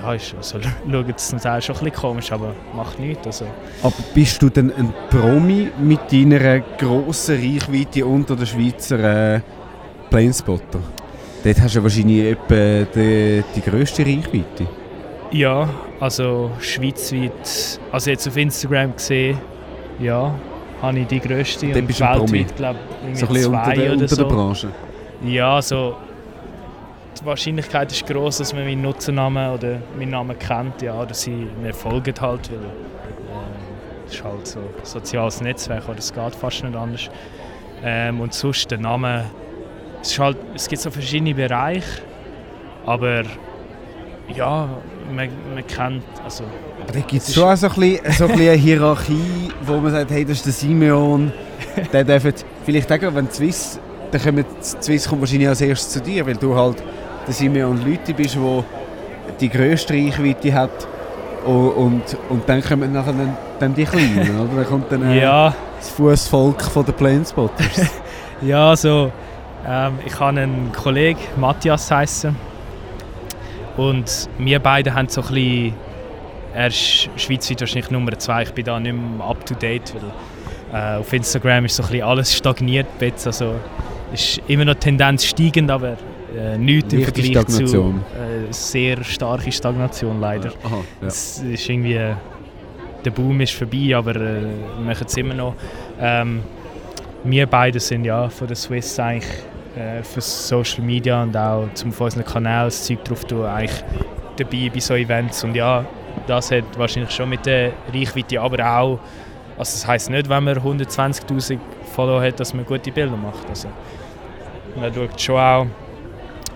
ja, 0.00 0.14
ist, 0.14 0.34
also, 0.36 0.58
schaut 0.90 1.16
es 1.16 1.28
zum 1.28 1.40
Teil 1.40 1.60
schon 1.60 1.74
ein 1.74 1.84
bisschen 1.84 2.00
komisch, 2.00 2.32
aber 2.32 2.54
macht 2.74 2.98
nichts. 3.00 3.26
Also, 3.26 3.46
Aber 3.82 3.94
bist 4.14 4.40
du 4.40 4.48
denn 4.48 4.72
ein 4.72 4.94
Promi 5.10 5.70
mit 5.78 6.10
deiner 6.10 6.60
grossen 6.60 7.36
Reichweite 7.36 8.06
unter 8.06 8.36
den 8.36 8.46
Schweizer 8.46 9.34
äh, 9.34 9.40
Planespotter? 10.10 10.80
Dort 11.42 11.60
hast 11.60 11.76
du 11.76 11.82
wahrscheinlich 11.82 12.24
etwa 12.32 12.84
die, 12.94 13.42
die 13.56 13.60
grösste 13.62 14.02
Reichweite. 14.04 14.66
ja, 15.30 15.68
also 16.00 16.50
schweizweit, 16.60 17.78
also 17.92 18.10
jetzt 18.10 18.26
auf 18.28 18.36
Instagram 18.36 18.94
gesehen, 18.96 19.38
ja, 19.98 20.34
habe 20.82 20.98
ich 20.98 21.06
die 21.06 21.20
grösste 21.20 21.66
und 21.66 21.86
bist 21.86 22.00
du 22.00 22.08
ein 22.08 22.18
Promi. 22.18 22.32
weltweit, 22.40 22.56
glaube 22.56 22.78
ich, 23.12 23.18
So 23.18 23.26
ein 23.26 23.32
bisschen 23.32 23.54
unter, 23.54 23.72
der, 23.72 23.84
oder 23.84 23.92
unter 23.92 24.08
so. 24.08 24.16
der 24.16 24.24
Branche. 24.24 24.68
Ja, 25.24 25.62
so 25.62 25.96
die 27.20 27.26
Wahrscheinlichkeit 27.26 27.92
ist 27.92 28.06
groß, 28.06 28.38
dass 28.38 28.54
man 28.54 28.64
meinen 28.64 28.80
Nutzernamen 28.82 29.52
oder 29.52 29.78
meinen 29.98 30.10
Namen 30.10 30.38
kennt, 30.38 30.80
ja, 30.82 31.00
oder 31.00 31.12
sie 31.14 31.48
mir 31.62 31.74
folgen 31.74 32.14
halt, 32.20 32.50
weil 32.50 32.58
äh, 32.58 34.06
das 34.06 34.14
ist 34.14 34.24
halt 34.24 34.46
so 34.46 34.58
ein 34.60 34.66
soziales 34.84 35.40
Netzwerk, 35.40 35.88
oder 35.88 35.98
es 35.98 36.12
geht 36.12 36.34
fast 36.34 36.64
nicht 36.64 36.74
anders. 36.76 37.10
Ähm, 37.84 38.20
und 38.20 38.32
sonst 38.34 38.70
der 38.70 38.78
Name, 38.78 39.26
es, 40.02 40.18
halt, 40.18 40.36
es 40.54 40.68
gibt 40.68 40.80
so 40.82 40.90
verschiedene 40.90 41.34
Bereiche, 41.34 42.02
aber 42.86 43.22
ja, 44.34 44.68
man, 45.14 45.28
man 45.54 45.66
kennt, 45.66 46.04
also 46.24 46.44
Aber 46.82 46.92
da 46.92 47.00
gibt 47.00 47.22
es 47.22 47.34
schon 47.34 47.56
so 47.56 47.66
ein 47.68 47.74
bisschen, 47.74 48.12
so 48.12 48.24
ein 48.24 48.30
bisschen 48.30 48.48
eine 48.48 48.52
Hierarchie, 48.60 49.50
wo 49.62 49.78
man 49.78 49.92
sagt, 49.92 50.10
hey, 50.10 50.24
das 50.24 50.38
ist 50.38 50.46
der 50.46 50.52
Simeon, 50.52 51.32
der 51.92 52.04
jetzt- 52.06 52.44
vielleicht 52.64 52.88
gerade, 52.88 53.14
wenn 53.14 53.30
Swiss, 53.30 53.78
dann 54.10 54.22
kommen 54.22 54.44
Swiss 54.60 55.08
kommt 55.08 55.20
wahrscheinlich 55.22 55.48
als 55.48 55.60
erstes 55.60 55.92
zu 55.92 56.00
dir, 56.00 56.24
weil 56.26 56.36
du 56.36 56.54
halt 56.54 56.82
der 57.26 57.34
Simeon 57.34 57.80
Leute 57.84 58.14
bist, 58.14 58.36
der 58.36 58.64
die 59.40 59.48
grösste 59.48 59.94
Reichweite 59.94 60.52
hat 60.52 60.86
und, 61.44 61.68
und, 61.70 62.02
und 62.28 62.48
dann 62.48 62.62
kommen 62.62 62.92
nachher 62.92 63.12
dann, 63.12 63.36
dann 63.58 63.74
die 63.74 63.84
Kleinen, 63.84 64.38
oder? 64.40 64.56
Dann 64.56 64.66
kommt 64.66 64.92
dann 64.92 65.10
äh, 65.10 65.22
ja, 65.22 65.54
das 65.78 65.90
Fußvolk 65.90 66.62
von 66.62 66.84
den 66.84 66.94
Planespotters. 66.94 67.82
Ja, 68.42 68.70
also 68.70 69.12
ähm, 69.66 69.98
ich 70.06 70.18
habe 70.18 70.40
einen 70.40 70.72
Kollegen, 70.72 71.20
Matthias 71.36 71.90
heißen 71.90 72.34
und 73.76 74.28
wir 74.38 74.58
beide 74.58 74.94
haben 74.94 75.08
so 75.08 75.22
ein 75.22 75.28
bisschen, 75.28 75.74
er 76.54 76.66
ist 76.68 77.08
schweizweit 77.16 77.60
wahrscheinlich 77.60 77.90
Nummer 77.90 78.18
zwei, 78.18 78.42
ich 78.42 78.52
bin 78.52 78.64
da 78.64 78.80
nicht 78.80 78.92
mehr 78.92 79.26
up 79.26 79.44
to 79.46 79.54
date, 79.54 79.94
weil 79.94 80.96
äh, 80.96 81.00
auf 81.00 81.12
Instagram 81.12 81.64
ist 81.64 81.76
so 81.76 81.82
ein 81.82 81.88
bisschen 81.90 82.06
alles 82.06 82.36
stagniert 82.36 82.86
jetzt, 83.00 83.26
also 83.26 83.54
ist 84.12 84.40
immer 84.48 84.64
noch 84.64 84.74
Tendenz 84.74 85.24
steigend, 85.24 85.70
aber 85.70 85.96
äh, 86.36 86.58
nichts 86.58 86.92
im 86.92 87.02
Vergleich 87.02 87.26
Stagnation. 87.26 87.68
zu 87.68 88.50
äh, 88.50 88.52
sehr 88.52 89.02
starke 89.04 89.50
Stagnation 89.50 90.20
leider. 90.20 90.52
Aha, 90.64 90.78
ja. 91.00 91.08
Es 91.08 91.38
ist 91.38 91.68
irgendwie, 91.68 92.00
der 93.04 93.10
Boom 93.10 93.40
ist 93.40 93.52
vorbei, 93.52 93.94
aber 93.96 94.16
äh, 94.16 94.42
wir 94.42 94.84
machen 94.84 95.06
es 95.06 95.16
immer 95.16 95.34
noch. 95.34 95.54
Ähm, 96.00 96.42
wir 97.24 97.46
beide 97.46 97.80
sind 97.80 98.04
ja 98.04 98.28
von 98.28 98.46
der 98.46 98.56
Swiss 98.56 98.98
eigentlich 98.98 99.30
äh, 99.76 100.02
für 100.02 100.20
Social 100.20 100.82
Media 100.82 101.22
und 101.22 101.36
auch 101.36 101.68
zum 101.74 101.92
von 101.92 102.06
unseren 102.06 102.24
Kanälen 102.24 102.64
das 102.64 102.84
Zeug 102.84 103.04
drauf 103.04 103.24
tun, 103.24 103.44
eigentlich 103.44 103.84
dabei 104.36 104.70
bei 104.72 104.80
so 104.80 104.94
Events. 104.94 105.44
Und 105.44 105.54
ja, 105.54 105.84
das 106.26 106.50
hat 106.50 106.64
wahrscheinlich 106.76 107.10
schon 107.10 107.28
mit 107.28 107.46
der 107.46 107.72
Reichweite, 107.92 108.40
aber 108.40 108.64
auch, 108.64 108.98
also 109.58 109.72
das 109.72 109.86
heisst 109.86 110.10
nicht, 110.10 110.28
wenn 110.28 110.44
man 110.44 110.56
120'000 110.56 111.58
Follower 111.94 112.22
hat, 112.22 112.40
dass 112.40 112.54
man 112.54 112.64
gute 112.64 112.90
Bilder 112.90 113.16
macht. 113.16 113.48
Also, 113.48 113.68
man 114.76 114.92
schaut 114.94 115.20
schon 115.20 115.36
auch, 115.36 115.66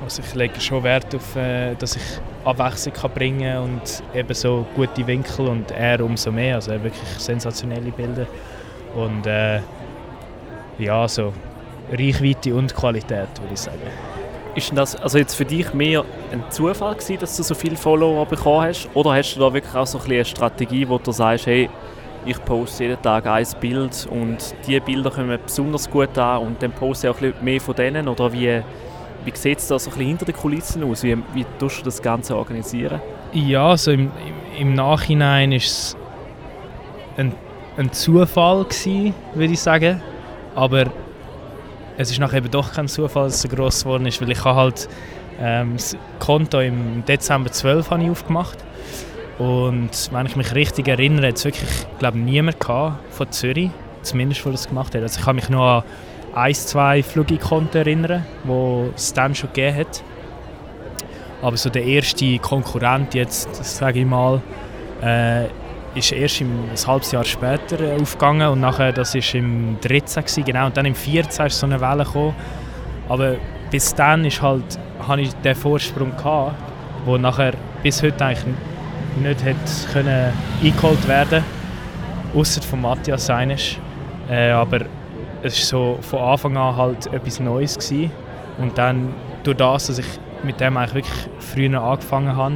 also 0.02 0.22
ich 0.22 0.34
lege 0.34 0.60
schon 0.60 0.82
Wert 0.82 1.14
auf, 1.14 1.36
äh, 1.36 1.74
dass 1.74 1.96
ich 1.96 2.02
Abwechslung 2.44 2.94
kann 2.94 3.10
bringen 3.12 3.52
kann 3.52 3.62
und 3.62 4.02
eben 4.14 4.34
so 4.34 4.66
gute 4.74 5.06
Winkel 5.06 5.48
und 5.48 5.70
er 5.70 6.00
umso 6.00 6.30
mehr, 6.30 6.56
also 6.56 6.72
wirklich 6.72 7.08
sensationelle 7.18 7.90
Bilder. 7.90 8.26
Und 8.94 9.26
äh, 9.26 9.60
ja, 10.78 11.08
so 11.08 11.32
Reichweite 11.90 12.54
und 12.54 12.74
Qualität, 12.74 13.28
würde 13.40 13.54
ich 13.54 13.60
sagen. 13.60 13.78
Ist 14.54 14.72
das 14.76 14.94
also 14.94 15.18
jetzt 15.18 15.34
für 15.34 15.44
dich 15.44 15.74
mehr 15.74 16.04
ein 16.30 16.44
Zufall 16.50 16.94
gewesen, 16.94 17.18
dass 17.18 17.36
du 17.36 17.42
so 17.42 17.54
viele 17.54 17.76
Follower 17.76 18.24
bekommen 18.24 18.68
hast? 18.68 18.88
Oder 18.94 19.14
hast 19.14 19.34
du 19.34 19.40
da 19.40 19.52
wirklich 19.52 19.74
auch 19.74 19.86
so 19.86 19.98
ein 19.98 20.04
eine 20.04 20.24
Strategie, 20.24 20.88
wo 20.88 20.98
du 20.98 21.10
sagst, 21.10 21.46
hey, 21.46 21.68
ich 22.24 22.42
poste 22.44 22.84
jeden 22.84 23.02
Tag 23.02 23.26
ein 23.26 23.46
Bild 23.60 24.06
und 24.10 24.54
diese 24.66 24.80
Bilder 24.80 25.10
kommen 25.10 25.38
besonders 25.44 25.90
gut 25.90 26.16
an 26.16 26.42
und 26.42 26.62
dann 26.62 26.72
poste 26.72 27.08
ich 27.08 27.12
auch 27.12 27.20
ein 27.20 27.32
bisschen 27.32 27.44
mehr 27.44 27.60
von 27.60 27.74
denen? 27.74 28.08
Oder 28.08 28.32
wie, 28.32 28.62
wie 29.24 29.32
sieht 29.34 29.58
es 29.58 29.66
da 29.66 29.78
so 29.78 29.90
ein 29.90 29.92
bisschen 29.92 30.08
hinter 30.08 30.24
den 30.24 30.36
Kulissen 30.36 30.84
aus? 30.84 31.02
Wie, 31.02 31.16
wie 31.34 31.44
tust 31.58 31.80
du 31.80 31.84
das 31.84 32.00
Ganze 32.00 32.36
organisieren? 32.36 33.00
Ja, 33.32 33.70
also 33.70 33.90
im, 33.90 34.12
im, 34.56 34.68
im 34.68 34.74
Nachhinein 34.74 35.50
ist 35.50 35.66
es 35.66 35.96
ein, 37.16 37.32
ein 37.76 37.92
Zufall 37.92 38.64
gewesen, 38.64 39.14
würde 39.34 39.52
ich 39.52 39.60
sagen. 39.60 40.00
Aber 40.54 40.86
es 41.96 42.10
ist 42.10 42.18
nachher 42.18 42.38
eben 42.38 42.50
doch 42.50 42.72
kein 42.72 42.88
Zufall, 42.88 43.24
dass 43.24 43.36
es 43.36 43.42
so 43.42 43.48
gross 43.48 43.84
geworden 43.84 44.06
ist, 44.06 44.20
weil 44.20 44.30
ich 44.30 44.44
habe 44.44 44.56
halt 44.56 44.88
ähm, 45.40 45.74
das 45.76 45.96
Konto 46.18 46.60
im 46.60 47.04
Dezember 47.04 47.50
12 47.50 47.90
habe 47.90 48.02
ich 48.02 48.10
aufgemacht 48.10 48.58
und 49.38 49.90
wenn 50.12 50.26
ich 50.26 50.36
mich 50.36 50.54
richtig 50.54 50.88
erinnere, 50.88 51.28
hat 51.28 51.36
es 51.36 51.44
wirklich, 51.44 51.70
glaube 51.98 52.18
niemand 52.18 52.62
von 52.62 53.30
Zürich, 53.30 53.70
zumindest, 54.02 54.44
der 54.44 54.52
das 54.52 54.68
gemacht 54.68 54.94
hat. 54.94 55.02
Also 55.02 55.18
ich 55.18 55.24
kann 55.24 55.36
mich 55.36 55.48
nur 55.48 55.62
an 55.64 55.82
ein, 56.34 56.54
zwei 56.54 57.02
Flugikonten 57.02 57.80
erinnern, 57.80 58.24
wo 58.44 58.90
es 58.94 59.12
dann 59.12 59.34
schon 59.34 59.50
gegeben 59.52 59.78
hat. 59.78 60.02
Aber 61.42 61.56
so 61.56 61.68
der 61.68 61.84
erste 61.84 62.38
Konkurrent 62.38 63.14
jetzt, 63.14 63.54
sage 63.64 64.00
ich 64.00 64.06
mal, 64.06 64.40
äh, 65.02 65.46
ist 65.94 66.12
erst 66.12 66.40
im, 66.40 66.50
ein 66.70 66.86
halbes 66.86 67.12
Jahr 67.12 67.24
später 67.24 67.80
äh, 67.80 68.00
aufgegangen 68.00 68.48
und 68.48 68.60
nachher, 68.60 68.92
das 68.92 69.14
war 69.14 69.34
im 69.34 69.78
13 69.80 70.22
gewesen, 70.22 70.44
genau, 70.44 70.66
und 70.66 70.76
dann 70.76 70.86
im 70.86 70.94
14 70.94 71.46
ist 71.46 71.58
so 71.58 71.66
eine 71.66 71.80
Welle 71.80 72.04
gekommen. 72.04 72.34
Aber 73.08 73.36
bis 73.70 73.94
dann 73.94 74.24
ist 74.24 74.40
halt, 74.40 74.78
hatte 75.06 75.22
ich 75.22 75.32
den 75.34 75.54
Vorsprung, 75.54 76.16
gehabt, 76.16 76.54
wo 77.04 77.16
nachher 77.16 77.54
bis 77.82 78.02
heute 78.02 78.24
eigentlich 78.24 78.54
nicht 79.20 79.44
hätte 79.44 79.58
können 79.92 80.32
eingeholt 80.62 81.06
werden 81.06 81.44
außer 82.34 82.62
von 82.62 82.82
Matthias 82.82 83.26
Seinisch. 83.26 83.78
Äh, 84.28 84.50
aber 84.50 84.80
es 85.42 85.58
war 85.58 85.66
so 85.66 85.98
von 86.00 86.20
Anfang 86.20 86.56
an 86.56 86.76
halt 86.76 87.06
etwas 87.12 87.40
Neues 87.40 87.78
gewesen. 87.78 88.10
und 88.58 88.76
dann 88.78 89.14
durch 89.42 89.56
das, 89.56 89.88
dass 89.88 89.98
ich 89.98 90.06
mit 90.42 90.60
dem 90.60 90.76
eigentlich 90.76 90.94
wirklich 90.94 91.28
früher 91.38 91.82
angefangen 91.82 92.36
habe, 92.36 92.54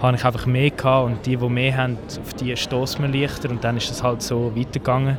habe 0.00 0.16
ich 0.16 0.24
einfach 0.24 0.46
mehr 0.46 0.70
gehabt 0.70 1.06
und 1.06 1.26
die, 1.26 1.36
die 1.36 1.48
mehr 1.48 1.76
haben, 1.76 1.98
auf 2.20 2.34
die 2.34 2.56
stoßen 2.56 3.02
wir 3.02 3.20
leichter 3.20 3.50
und 3.50 3.62
dann 3.62 3.76
ist 3.76 3.90
es 3.90 4.02
halt 4.02 4.22
so 4.22 4.52
weitergegangen. 4.56 5.18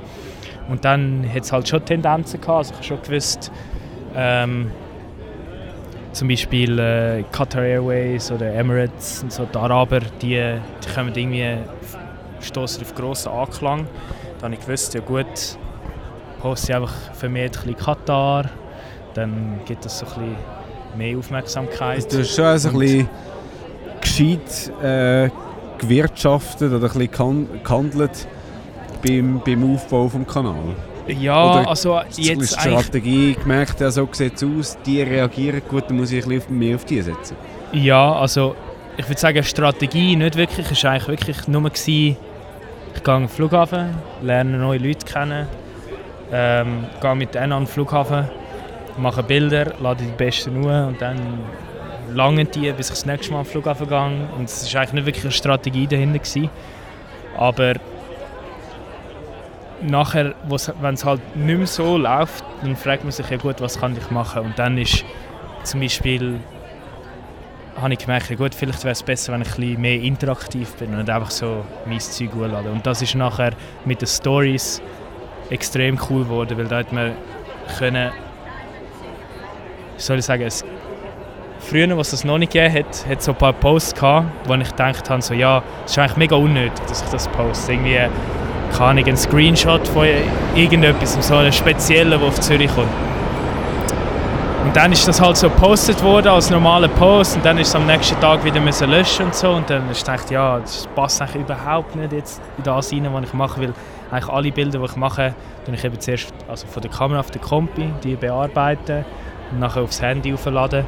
Und 0.70 0.86
dann 0.86 1.26
hat 1.32 1.44
es 1.44 1.52
halt 1.52 1.68
schon 1.68 1.84
Tendenzen 1.86 2.42
gehabt, 2.42 2.58
also 2.58 2.72
ich 2.72 2.78
habe 2.78 2.88
schon 2.88 3.02
gewusst, 3.02 3.52
ähm, 4.16 4.72
zum 6.14 6.28
Beispiel 6.28 6.78
äh, 6.78 7.24
Qatar 7.32 7.64
Airways 7.64 8.32
oder 8.32 8.54
Emirates 8.54 9.24
und 9.24 9.32
so, 9.32 9.46
die 9.46 9.58
Araber, 9.58 10.00
die, 10.22 10.36
die 10.38 10.94
kommen 10.94 11.14
irgendwie, 11.16 11.58
stoßen 12.42 12.84
auf 12.84 12.96
grossen 12.96 13.32
Anklang. 13.32 13.88
Da 14.40 14.46
habe 14.46 14.56
ich 14.56 14.62
gewusst, 14.62 14.94
ja 14.94 15.02
gut, 15.02 15.26
poste 16.42 16.72
ich 16.72 16.76
einfach 16.76 16.94
vermehrt 17.14 17.58
ein 17.58 17.68
bisschen 17.68 17.78
Katar, 17.78 18.50
dann 19.14 19.62
gibt 19.66 19.86
es 19.86 20.00
so 20.00 20.06
ein 20.06 20.12
bisschen 20.14 20.36
mehr 20.98 21.18
Aufmerksamkeit. 21.18 21.98
Also 21.98 22.10
du 22.10 22.20
hast 22.20 22.36
schon 22.36 22.46
also 22.46 22.70
ein 22.70 22.80
bisschen 22.80 23.10
gescheit 24.02 24.72
äh, 24.84 25.30
gewirtschaftet 25.78 26.74
oder 26.74 26.92
ein 26.92 27.08
bisschen 27.08 27.64
gehandelt 27.64 28.28
beim, 29.06 29.42
beim 29.46 29.74
Aufbau 29.74 30.08
des 30.08 30.28
Kanals? 30.28 30.76
Ja, 31.08 31.60
oder 31.60 31.70
also 31.70 32.00
jetzt 32.16 32.20
die 32.20 32.46
Strategie 32.46 33.34
gemerkt, 33.34 33.80
ja, 33.82 33.90
so 33.90 34.08
sieht 34.12 34.36
es 34.36 34.44
aus, 34.44 34.78
die 34.86 35.02
reagieren 35.02 35.62
gut, 35.68 35.90
dann 35.90 35.98
muss 35.98 36.12
ich 36.12 36.24
ein 36.24 36.30
bisschen 36.30 36.58
mehr 36.58 36.76
auf 36.76 36.86
die 36.86 37.02
setzen. 37.02 37.36
Ja, 37.74 38.14
also 38.14 38.56
ich 38.98 39.08
würde 39.08 39.20
sagen, 39.20 39.44
Strategie 39.44 40.16
nicht 40.16 40.36
wirklich, 40.36 40.70
es 40.70 40.84
war 40.84 40.92
eigentlich 40.92 41.08
wirklich 41.08 41.48
nur, 41.48 41.64
gewesen, 41.64 42.18
ich 42.94 43.04
gehe 43.04 43.14
an 43.14 43.24
den 43.24 43.30
Flughafen, 43.30 43.96
lerne 44.22 44.58
neue 44.58 44.78
Leute 44.78 45.06
kennen, 45.06 45.48
ähm, 46.32 46.86
gehe 47.02 47.16
mit 47.16 47.34
denen 47.34 47.52
an 47.52 47.64
den 47.64 47.68
Flughafen, 47.68 48.30
mache 48.98 49.24
Bilder, 49.24 49.74
lade 49.82 50.04
die 50.04 50.12
besten 50.12 50.62
nur 50.62 50.88
und 50.88 51.02
dann 51.02 51.18
lange 52.14 52.46
die, 52.46 52.72
bis 52.72 52.88
ich 52.88 52.96
das 52.96 53.06
nächste 53.06 53.32
Mal 53.34 53.40
am 53.40 53.46
Flughafen 53.46 53.88
gehe. 53.88 54.28
Und 54.38 54.46
es 54.46 54.74
war 54.74 54.82
eigentlich 54.82 54.94
nicht 54.94 55.06
wirklich 55.06 55.26
eine 55.26 55.32
Strategie 55.32 55.88
dahinter. 55.88 56.20
Gewesen. 56.20 56.50
Aber 57.38 57.74
nachher, 59.82 60.36
wenn 60.82 60.94
es 60.94 61.06
halt 61.06 61.36
nicht 61.36 61.58
mehr 61.58 61.68
so 61.68 61.98
läuft, 61.98 62.44
dann 62.62 62.76
fragt 62.76 63.04
man 63.04 63.12
sich 63.12 63.30
ja 63.30 63.38
gut, 63.38 63.62
was 63.62 63.80
kann 63.80 63.96
ich 63.98 64.12
machen. 64.12 64.44
Und 64.44 64.60
dann 64.60 64.78
ist 64.78 65.04
zum 65.64 65.80
Beispiel 65.80 66.40
habe 67.80 67.94
ich 67.94 68.00
gemerkt, 68.00 68.30
ja 68.30 68.36
gut, 68.36 68.54
vielleicht 68.54 68.84
wäre 68.84 68.92
es 68.92 69.02
besser, 69.02 69.34
wenn 69.34 69.42
ich 69.42 69.50
ein 69.50 69.56
bisschen 69.56 69.82
mehr 69.82 70.02
interaktiv 70.02 70.74
bin 70.76 70.94
und 70.94 71.10
einfach 71.10 71.32
so 71.32 71.66
mein 71.86 72.00
Zeug 72.00 72.34
hochlade. 72.36 72.70
Und 72.70 72.86
das 72.86 73.02
ist 73.02 73.16
nachher 73.16 73.54
mit 73.86 74.02
den 74.02 74.08
Stories 74.08 74.82
extrem 75.50 76.00
cool 76.10 76.24
geworden, 76.24 76.58
weil 76.58 76.68
da 76.68 76.78
hat 76.78 76.92
man 76.92 77.14
können, 77.78 78.12
soll 79.98 80.20
ich 80.20 80.26
sagen, 80.26 80.44
früher, 81.62 81.98
als 81.98 82.08
es 82.08 82.12
das 82.12 82.24
noch 82.26 82.38
nicht 82.38 82.52
gegeben 82.52 82.74
hat, 82.74 83.06
hat 83.08 83.22
so 83.22 83.32
ein 83.32 83.38
paar 83.38 83.54
Posts 83.54 83.96
gehabt, 83.96 84.28
wo 84.48 84.54
ich 84.56 84.70
gedacht 84.70 85.10
habe, 85.10 85.22
so, 85.22 85.34
ja, 85.34 85.64
es 85.86 85.92
ist 85.92 86.00
eigentlich 86.00 86.18
mega 86.18 86.36
unnötig, 86.36 86.86
dass 86.88 87.02
ich 87.02 87.10
das 87.10 87.28
poste. 87.30 87.74
Irgendwie, 87.74 88.00
kann 88.78 88.98
ich 88.98 89.06
einen 89.06 89.18
Screenshot 89.18 89.88
von 89.88 90.08
irgendetwas, 90.56 91.18
so 91.28 91.36
einem 91.36 91.52
Speziellen, 91.52 92.20
der 92.20 92.28
auf 92.28 92.40
Zürich 92.40 92.74
kommt. 92.74 92.88
Und 94.64 94.76
dann 94.76 94.92
ist 94.92 95.08
das 95.08 95.20
halt 95.20 95.38
so 95.38 95.50
gepostet 95.50 96.02
worden 96.04 96.30
als 96.30 96.50
normaler 96.50 96.88
Post 96.88 97.36
und 97.36 97.44
dann 97.44 97.58
ist 97.58 97.70
es 97.70 97.76
am 97.76 97.86
nächsten 97.88 98.20
Tag 98.22 98.44
wieder 98.46 98.62
müssen 98.62 98.90
löschen 98.90 99.26
und 99.26 99.36
so 99.36 99.52
und 99.52 99.70
dann 99.70 99.90
ist 99.90 100.08
ich 100.08 100.30
ja, 100.30 100.60
das 100.60 100.88
passt 100.96 101.22
eigentlich 101.22 101.44
überhaupt 101.44 101.96
nicht 101.96 102.14
jetzt 102.14 102.42
in 102.58 102.64
das 102.64 102.94
rein, 102.94 103.10
was 103.12 103.24
ich 103.26 103.34
mache, 103.34 103.62
weil 103.62 103.74
eigentlich 104.12 104.30
alle 104.30 104.52
Bilder, 104.52 104.80
die 104.80 104.86
ich 104.86 104.96
mache, 104.96 105.34
tue 105.66 105.74
ich 105.74 105.84
eben 105.84 106.00
zuerst 106.00 106.32
also 106.48 106.68
von 106.68 106.82
der 106.82 106.92
Kamera 106.92 107.20
auf 107.20 107.32
den 107.32 107.42
Kompi, 107.42 107.92
die 108.04 108.16
bearbeiten 108.16 109.04
und 109.52 109.60
nachher 109.60 109.82
aufs 109.82 110.02
Handy 110.02 110.34
aufladen 110.34 110.86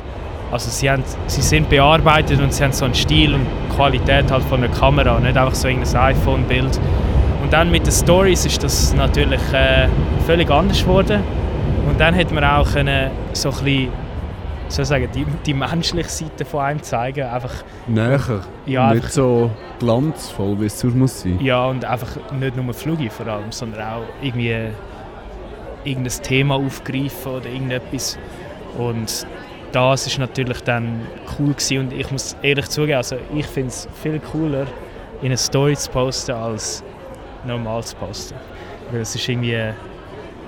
also 0.53 0.69
sie, 0.69 0.87
haben, 0.87 1.03
sie 1.25 1.41
sind 1.41 1.67
bearbeitet 1.67 2.39
und 2.39 2.53
sie 2.53 2.63
haben 2.63 2.73
so 2.73 2.85
einen 2.85 2.93
Stil 2.93 3.33
und 3.33 3.47
Qualität 3.75 4.31
halt 4.31 4.43
von 4.43 4.61
der 4.61 4.69
Kamera, 4.69 5.19
nicht 5.19 5.35
einfach 5.35 5.55
so 5.55 5.67
ein 5.67 5.81
iPhone-Bild. 5.81 6.79
Und 7.41 7.51
dann 7.51 7.71
mit 7.71 7.87
den 7.87 7.91
Stories 7.91 8.45
ist 8.45 8.63
das 8.63 8.93
natürlich 8.93 9.41
äh, 9.51 9.87
völlig 10.27 10.51
anders 10.51 10.83
geworden. 10.83 11.23
Und 11.89 11.99
dann 11.99 12.15
hat 12.15 12.31
man 12.31 12.43
auch 12.43 12.71
können, 12.71 13.09
so 13.33 13.49
ein 13.49 13.55
bisschen, 13.55 13.89
soll 14.67 14.85
sagen, 14.85 15.09
die, 15.13 15.25
die 15.43 15.55
menschliche 15.55 16.09
Seite 16.09 16.45
von 16.45 16.61
einem 16.61 16.83
zeigen. 16.83 17.25
Einfach, 17.25 17.53
Näher, 17.87 18.19
ja, 18.67 18.89
nicht 18.89 18.97
einfach, 18.97 19.09
so 19.09 19.49
glanzvoll, 19.79 20.61
wie 20.61 20.65
es 20.67 20.79
sonst 20.79 20.95
muss 20.95 21.21
sein. 21.21 21.39
Ja, 21.41 21.65
und 21.65 21.83
einfach 21.83 22.09
nicht 22.31 22.55
nur 22.55 22.71
Flüge 22.75 23.09
vor 23.09 23.25
allem, 23.25 23.51
sondern 23.51 23.81
auch 23.81 24.03
irgendwie 24.21 24.55
irgendein 25.83 26.21
Thema 26.21 26.55
aufgreifen 26.55 27.31
oder 27.31 27.47
irgendetwas. 27.47 28.19
Und 28.77 29.25
das 29.73 30.07
ist 30.07 30.19
natürlich 30.19 30.61
dann 30.61 31.01
cool 31.37 31.53
gewesen. 31.53 31.79
und 31.79 31.93
ich 31.93 32.09
muss 32.11 32.35
ehrlich 32.41 32.69
zugeben, 32.69 32.97
also 32.97 33.17
ich 33.35 33.45
finde 33.47 33.69
es 33.69 33.87
viel 34.01 34.19
cooler, 34.19 34.67
in 35.21 35.27
eine 35.27 35.37
Story 35.37 35.75
zu 35.75 35.89
posten, 35.89 36.31
als 36.31 36.83
normal 37.45 37.83
zu 37.83 37.95
posten. 37.95 38.35
Weil 38.91 39.01
es 39.01 39.15
ist 39.15 39.27
irgendwie... 39.27 39.73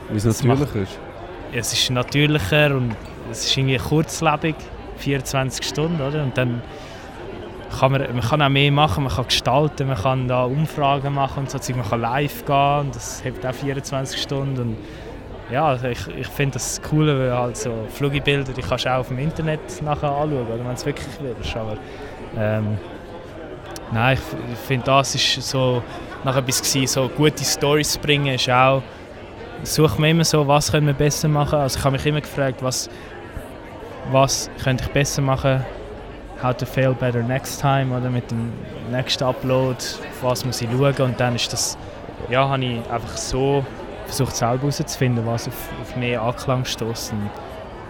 Wie 0.09 0.17
es 0.17 0.43
natürlicher 0.43 0.82
ist? 0.82 0.99
Es 1.51 1.73
ist 1.73 1.89
natürlicher 1.89 2.76
und 2.76 2.95
es 3.32 3.45
ist 3.45 3.57
irgendwie 3.57 3.78
kurzlebig, 3.78 4.55
24 4.97 5.65
Stunden, 5.65 6.01
oder? 6.01 6.23
Und 6.23 6.38
dann 6.38 6.61
kann 7.80 7.91
man, 7.91 8.01
man 8.01 8.21
kann 8.21 8.41
auch 8.41 8.49
mehr 8.49 8.71
machen, 8.71 9.05
man 9.05 9.13
kann 9.13 9.26
gestalten, 9.26 9.88
man 9.88 9.97
kann 9.97 10.28
da 10.28 10.43
Umfragen 10.43 11.13
machen 11.13 11.43
und 11.43 11.49
so, 11.49 11.73
man 11.73 11.88
kann 11.88 12.01
live 12.01 12.45
gehen 12.45 12.80
und 12.82 12.95
das 12.95 13.23
hebt 13.23 13.45
auch 13.45 13.53
24 13.53 14.21
Stunden 14.21 14.59
und 14.59 14.78
ja, 15.51 15.65
also 15.65 15.87
ich, 15.87 16.07
ich 16.07 16.27
finde 16.27 16.53
das 16.53 16.81
cool, 16.91 17.07
weil 17.07 17.31
halt 17.31 17.57
so 17.57 17.71
Flugibilder, 17.89 18.51
die 18.51 18.61
kannst 18.61 18.85
du 18.85 18.93
auch 18.93 18.99
auf 18.99 19.09
dem 19.09 19.19
Internet 19.19 19.81
nachher 19.83 20.09
anschauen, 20.09 20.47
wenn 20.49 20.63
du 20.63 20.71
es 20.71 20.85
wirklich 20.85 21.07
willst. 21.21 21.55
Aber 21.55 21.77
ähm, 22.37 22.77
nein, 23.91 24.17
ich, 24.17 24.53
ich 24.53 24.59
finde 24.59 24.85
das 24.85 25.13
ist 25.13 25.41
so 25.41 25.83
nach 26.23 26.35
etwas 26.35 26.61
gewesen, 26.61 26.87
so 26.87 27.09
gute 27.09 27.43
Stories 27.43 27.97
bringen, 27.99 28.33
ist 28.33 28.49
auch, 28.49 28.81
sucht 29.63 29.99
man 29.99 30.09
immer 30.09 30.23
so, 30.23 30.47
was 30.47 30.71
können 30.71 30.87
wir 30.87 30.93
besser 30.93 31.27
machen. 31.27 31.59
Also 31.59 31.77
ich 31.77 31.85
habe 31.85 31.95
mich 31.95 32.05
immer 32.05 32.21
gefragt, 32.21 32.63
was, 32.63 32.89
was 34.11 34.49
könnte 34.63 34.83
ich 34.83 34.91
besser 34.91 35.21
machen, 35.21 35.63
how 36.41 36.55
to 36.55 36.65
fail 36.65 36.93
better 36.93 37.21
next 37.21 37.61
time 37.61 37.95
oder 37.95 38.09
mit 38.09 38.29
dem 38.31 38.51
nächsten 38.91 39.23
Upload, 39.23 39.77
was 40.21 40.43
muss 40.43 40.61
ich 40.61 40.69
schauen 40.71 40.95
und 41.01 41.19
dann 41.19 41.35
ist 41.35 41.53
das, 41.53 41.77
ja, 42.29 42.49
habe 42.49 42.65
ich 42.65 42.91
einfach 42.91 43.15
so 43.15 43.63
versucht 44.06 44.36
selber 44.36 44.60
herauszufinden, 44.60 45.26
was 45.26 45.47
auf, 45.47 45.70
auf 45.82 45.95
mehr 45.95 46.22
Anklang 46.22 46.66
stößt. 46.66 47.14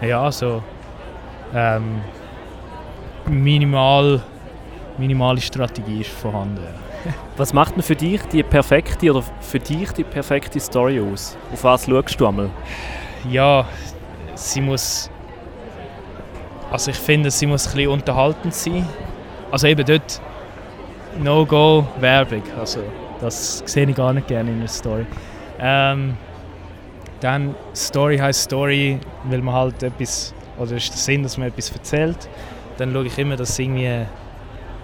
Ja, 0.00 0.30
so 0.30 0.62
ähm, 1.54 2.00
minimal, 3.26 4.22
minimale 4.98 5.40
Strategie 5.40 6.00
ist 6.00 6.10
vorhanden. 6.10 6.66
Was 7.36 7.52
macht 7.52 7.76
denn 7.76 7.82
für 7.82 7.94
dich 7.94 8.20
die 8.32 8.42
perfekte 8.42 9.10
oder 9.10 9.22
für 9.40 9.58
dich 9.58 9.92
die 9.92 10.04
perfekte 10.04 10.58
Story 10.58 11.00
aus? 11.00 11.36
Auf 11.52 11.62
was 11.62 11.86
schaust 11.86 12.20
du 12.20 12.26
einmal? 12.26 12.50
Ja, 13.30 13.64
sie 14.34 14.60
muss. 14.60 15.10
Also 16.70 16.90
ich 16.90 16.96
finde, 16.96 17.30
sie 17.30 17.46
muss 17.46 17.66
ein 17.66 17.74
bisschen 17.74 17.90
unterhaltend 17.90 18.54
sein. 18.54 18.86
Also 19.50 19.68
eben 19.68 19.84
dort 19.86 20.20
No-Go-Werbung. 21.22 22.42
Also 22.58 22.80
das 23.20 23.62
sehe 23.66 23.88
ich 23.88 23.94
gar 23.94 24.12
nicht 24.12 24.26
gerne 24.26 24.50
in 24.50 24.58
einer 24.58 24.68
Story. 24.68 25.06
Ähm, 25.58 26.16
dann 27.20 27.54
Story 27.74 28.18
heißt 28.18 28.42
Story, 28.42 28.98
weil 29.24 29.40
man 29.40 29.54
halt 29.54 29.82
etwas, 29.82 30.34
oder 30.58 30.72
ist 30.72 30.90
der 30.90 30.98
Sinn, 30.98 31.22
dass 31.22 31.38
man 31.38 31.48
etwas 31.48 31.70
erzählt. 31.70 32.28
Dann 32.76 32.92
schaue 32.92 33.06
ich 33.06 33.18
immer, 33.18 33.36
dass 33.36 33.58
irgendwie 33.58 34.06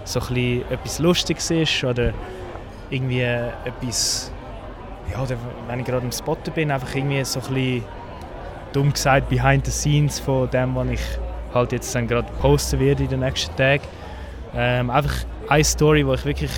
so 0.04 0.20
ein 0.20 0.62
etwas 0.70 0.98
Lustiges 0.98 1.50
ist 1.50 1.84
oder 1.84 2.12
irgendwie 2.90 3.20
etwas, 3.20 4.32
ja, 5.10 5.22
oder 5.22 5.36
wenn 5.68 5.80
ich 5.80 5.86
gerade 5.86 6.04
am 6.04 6.12
Spotter 6.12 6.50
bin, 6.50 6.70
einfach 6.70 6.94
irgendwie 6.94 7.24
so 7.24 7.40
ein 7.40 7.84
dumm 8.72 8.92
gesagt 8.92 9.28
behind 9.28 9.66
the 9.66 9.70
scenes 9.70 10.18
von 10.18 10.48
dem, 10.50 10.74
was 10.74 10.88
ich 10.88 11.00
halt 11.52 11.72
jetzt 11.72 11.94
dann 11.94 12.08
gerade 12.08 12.28
posten 12.40 12.80
werde 12.80 13.02
in 13.04 13.10
den 13.10 13.20
nächsten 13.20 13.54
Tagen. 13.56 13.84
Ähm, 14.54 14.90
einfach 14.90 15.14
eine 15.48 15.64
Story, 15.64 16.06
wo 16.06 16.14
ich 16.14 16.24
wirklich 16.24 16.50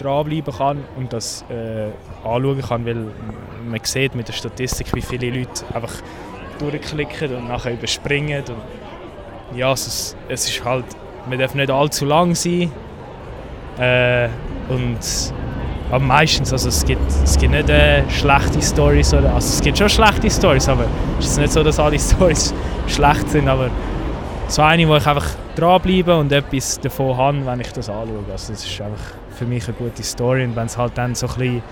dranbleiben 0.00 0.54
kann 0.54 0.78
und 0.96 1.12
das 1.12 1.44
äh, 1.50 1.88
anschauen 2.26 2.62
kann, 2.62 2.86
weil 2.86 3.06
man 3.68 3.80
sieht 3.82 4.14
mit 4.14 4.28
der 4.28 4.32
Statistik, 4.32 4.94
wie 4.94 5.02
viele 5.02 5.30
Leute 5.30 5.64
einfach 5.74 5.92
durchklicken 6.58 7.34
und 7.36 7.48
nachher 7.48 7.72
überspringen. 7.72 8.42
Und 8.48 9.58
ja, 9.58 9.72
es 9.72 9.86
ist, 9.86 10.16
es 10.28 10.48
ist 10.48 10.64
halt, 10.64 10.84
man 11.28 11.38
darf 11.38 11.54
nicht 11.54 11.70
allzu 11.70 12.04
lang 12.04 12.34
sein. 12.34 12.70
Äh, 13.78 14.28
und 14.68 14.98
aber 15.90 16.04
meistens, 16.04 16.52
also 16.52 16.68
es 16.68 16.84
gibt, 16.84 17.02
es 17.24 17.36
gibt 17.36 17.52
nicht 17.52 17.68
äh, 17.68 18.08
schlechte 18.10 18.62
Stories 18.62 19.12
also 19.12 19.36
es 19.36 19.60
gibt 19.60 19.76
schon 19.76 19.88
schlechte 19.88 20.30
Stories, 20.30 20.68
aber 20.68 20.84
es 21.18 21.26
ist 21.26 21.38
nicht 21.38 21.52
so, 21.52 21.64
dass 21.64 21.80
alle 21.80 21.98
Stories 21.98 22.54
schlecht 22.86 23.28
sind, 23.28 23.48
aber 23.48 23.70
so 24.50 24.62
eine, 24.62 24.88
wo 24.88 24.96
ich 24.96 25.06
einfach 25.06 25.26
dranbleibe 25.56 26.16
und 26.16 26.32
etwas 26.32 26.80
davon 26.80 27.16
habe, 27.16 27.46
wenn 27.46 27.60
ich 27.60 27.72
das 27.72 27.88
anschaue. 27.88 28.18
Also 28.32 28.52
das 28.52 28.64
ist 28.64 28.80
einfach 28.80 29.00
für 29.36 29.44
mich 29.44 29.64
eine 29.68 29.74
gute 29.74 30.02
Story 30.02 30.44
und 30.44 30.56
wenn 30.56 30.66
es 30.66 30.76
halt 30.76 30.92
dann 30.96 31.14
so 31.14 31.26
ein 31.28 31.34
bisschen 31.34 31.62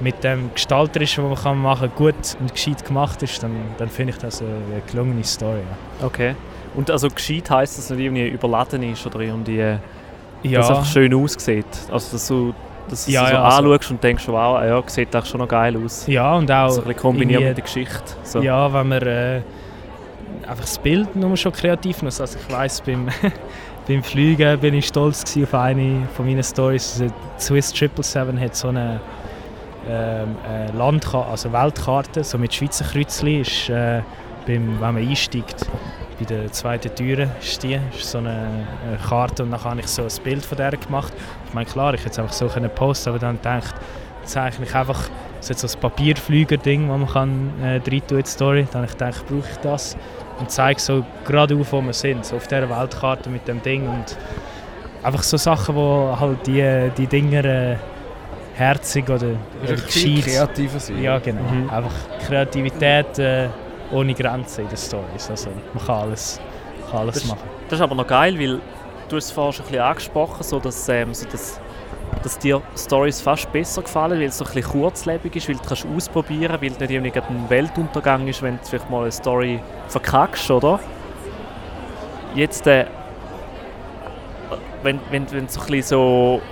mit 0.00 0.22
dem 0.24 0.50
Gestalterischen, 0.52 1.30
was 1.30 1.44
man 1.44 1.58
machen 1.62 1.88
kann, 1.88 1.96
gut 1.96 2.36
und 2.40 2.52
gescheit 2.52 2.84
gemacht 2.84 3.22
ist, 3.22 3.42
dann, 3.42 3.52
dann 3.78 3.88
finde 3.88 4.12
ich 4.12 4.18
das 4.18 4.42
eine, 4.42 4.50
eine 4.50 4.82
gelungene 4.90 5.24
Story. 5.24 5.60
Okay. 6.02 6.34
Und 6.74 6.90
also 6.90 7.08
gescheit 7.08 7.48
heisst, 7.48 7.78
dass 7.78 7.84
es 7.84 7.90
nicht 7.90 8.04
irgendwie 8.04 8.28
überladen 8.28 8.82
ist 8.82 9.06
oder 9.06 9.20
irgendwie, 9.20 9.58
Ja, 9.58 9.78
dass 10.58 10.66
es 10.66 10.70
einfach 10.76 10.84
schön 10.92 11.14
aussieht. 11.14 11.64
Also 11.90 12.12
dass 12.12 12.26
du, 12.28 12.52
dass 12.90 13.06
du 13.06 13.12
Ja, 13.12 13.26
so 13.26 13.32
ja, 13.34 13.42
also- 13.44 13.72
anschaust 13.72 13.90
und 13.92 14.02
denkst, 14.04 14.24
wow, 14.26 14.62
ja, 14.62 14.82
sieht 14.86 15.14
eigentlich 15.14 15.30
schon 15.30 15.40
noch 15.40 15.48
geil 15.48 15.78
aus. 15.82 16.06
ja 16.08 16.34
und 16.34 16.50
auch 16.50 16.68
so 16.70 16.80
ein 16.82 16.88
bisschen 16.88 17.00
kombiniert 17.00 17.42
mit 17.42 17.56
der 17.56 17.64
Geschichte. 17.64 18.02
So. 18.24 18.42
Ja, 18.42 18.70
wenn 18.74 18.88
man 18.88 19.00
äh, 19.02 19.40
einfach 20.46 20.64
das 20.64 20.78
Bild 20.78 21.14
nur 21.16 21.36
schon 21.36 21.52
kreativ 21.52 22.02
nutzt. 22.02 22.20
Also 22.20 22.38
ich 22.38 22.54
weiss, 22.54 22.80
beim, 22.80 23.08
beim 23.88 24.02
Fliegen 24.02 24.58
bin 24.60 24.74
ich 24.74 24.86
stolz 24.86 25.36
auf 25.36 25.54
eine 25.54 26.08
von 26.14 26.26
meinen 26.26 26.42
Stories. 26.42 26.98
Die 26.98 27.10
Swiss 27.40 27.70
777 27.70 28.40
hat 28.40 28.56
so 28.56 28.68
eine 28.68 29.00
ähm, 29.88 30.36
äh, 30.48 30.70
Landkarte, 30.76 31.30
also 31.30 31.52
Weltkarte, 31.52 32.24
so 32.24 32.38
mit 32.38 32.54
Schweizer 32.54 32.84
Kreuzchen, 32.84 33.40
ist, 33.40 33.68
äh, 33.68 34.02
beim, 34.46 34.80
wenn 34.80 34.94
man 34.94 34.96
einsteigt, 34.96 35.66
bei 36.18 36.24
der 36.24 36.50
zweiten 36.50 36.94
Tür 36.94 37.28
ist 37.40 37.62
die, 37.62 37.78
ist 37.96 38.10
so 38.10 38.18
eine, 38.18 38.66
Karte 39.06 39.42
und 39.42 39.50
dann 39.50 39.62
habe 39.62 39.80
ich 39.80 39.86
so 39.86 40.02
ein 40.02 40.08
Bild 40.24 40.44
von 40.44 40.56
der 40.56 40.70
gemacht. 40.70 41.12
Ich 41.46 41.54
meine, 41.54 41.66
klar, 41.66 41.92
ich 41.94 42.00
hätte 42.00 42.10
es 42.10 42.18
einfach 42.18 42.32
so 42.32 42.48
können 42.48 42.70
posten, 42.74 43.10
aber 43.10 43.18
dann 43.18 43.36
gedacht, 43.36 43.74
zeichne 44.24 44.64
ich 44.64 44.74
einfach 44.74 45.08
so 45.40 45.66
ein 45.66 45.80
Papierflüger-Ding, 45.80 46.88
das 46.88 46.98
man 46.98 47.08
kann, 47.08 47.52
äh, 47.62 47.80
rein 47.88 48.06
tun 48.06 48.18
in 48.18 48.24
die 48.24 48.30
Story. 48.30 48.66
Dann 48.72 48.82
habe 48.82 48.86
ich 48.86 48.98
gedacht, 48.98 49.26
brauche 49.26 49.48
ich 49.50 49.56
das? 49.58 49.96
Und 50.38 50.50
zeige 50.50 50.80
so 50.80 51.04
gerade 51.24 51.56
auf, 51.56 51.72
wo 51.72 51.80
wir 51.80 51.92
sind, 51.92 52.24
so 52.26 52.36
auf 52.36 52.46
dieser 52.46 52.68
Weltkarte 52.68 53.30
mit 53.30 53.48
dem 53.48 53.62
Ding. 53.62 53.88
Und 53.88 54.16
einfach 55.02 55.22
so 55.22 55.36
Sachen, 55.36 55.74
wo 55.74 56.16
halt 56.18 56.46
die, 56.46 56.90
die 56.96 57.06
Dinger 57.06 57.44
äh, 57.44 57.76
herzig 58.54 59.08
oder, 59.08 59.28
oder 59.64 59.74
gescheit... 59.74 60.24
kreativer 60.24 60.78
sein. 60.80 61.02
Ja, 61.02 61.18
genau. 61.18 61.42
Mhm. 61.42 61.70
Einfach 61.70 61.92
Kreativität 62.26 63.18
äh, 63.18 63.48
ohne 63.92 64.12
Grenzen 64.14 64.62
in 64.62 64.68
den 64.68 64.76
Stories. 64.76 65.30
Also 65.30 65.50
man 65.72 65.84
kann 65.86 65.96
alles, 66.08 66.40
kann 66.90 67.00
alles 67.00 67.14
Das- 67.14 67.26
machen. 67.26 67.48
Das 67.68 67.78
ist 67.78 67.82
aber 67.82 67.94
noch 67.96 68.06
geil, 68.06 68.38
weil 68.38 68.60
du 69.08 69.16
hast 69.16 69.24
es 69.24 69.30
vorhin 69.32 69.52
schon 69.54 69.64
ein 69.66 69.68
bisschen 69.72 69.84
angesprochen, 69.84 70.42
so 70.42 70.60
dass, 70.60 70.88
ähm, 70.88 71.12
so 71.14 71.26
dass, 71.28 71.60
dass 72.26 72.40
dir 72.40 72.60
Stories 72.76 73.20
fast 73.20 73.52
besser 73.52 73.82
gefallen, 73.82 74.18
weil 74.18 74.26
es 74.26 74.38
so 74.38 74.44
ein 74.44 74.52
bisschen 74.52 74.72
kurzlebig 74.72 75.36
ist, 75.36 75.48
weil 75.48 75.54
du 75.54 75.62
kannst 75.62 75.86
ausprobieren, 75.86 76.58
weil 76.60 76.72
es 76.72 76.80
nicht 76.80 76.90
irgendwie 76.90 77.20
ein 77.20 77.48
Weltuntergang 77.48 78.26
ist, 78.26 78.42
wenn 78.42 78.56
du 78.56 78.64
vielleicht 78.64 78.90
mal 78.90 79.02
eine 79.02 79.12
Story 79.12 79.60
verkackst, 79.86 80.50
oder? 80.50 80.80
Jetzt, 82.34 82.66
äh, 82.66 82.86
wenn, 84.82 84.98
wenn, 85.10 85.30
wenn 85.30 85.46
du 85.46 85.52
so 85.52 85.60
ein 85.60 85.66
bisschen 85.68 85.82
so 85.82 86.42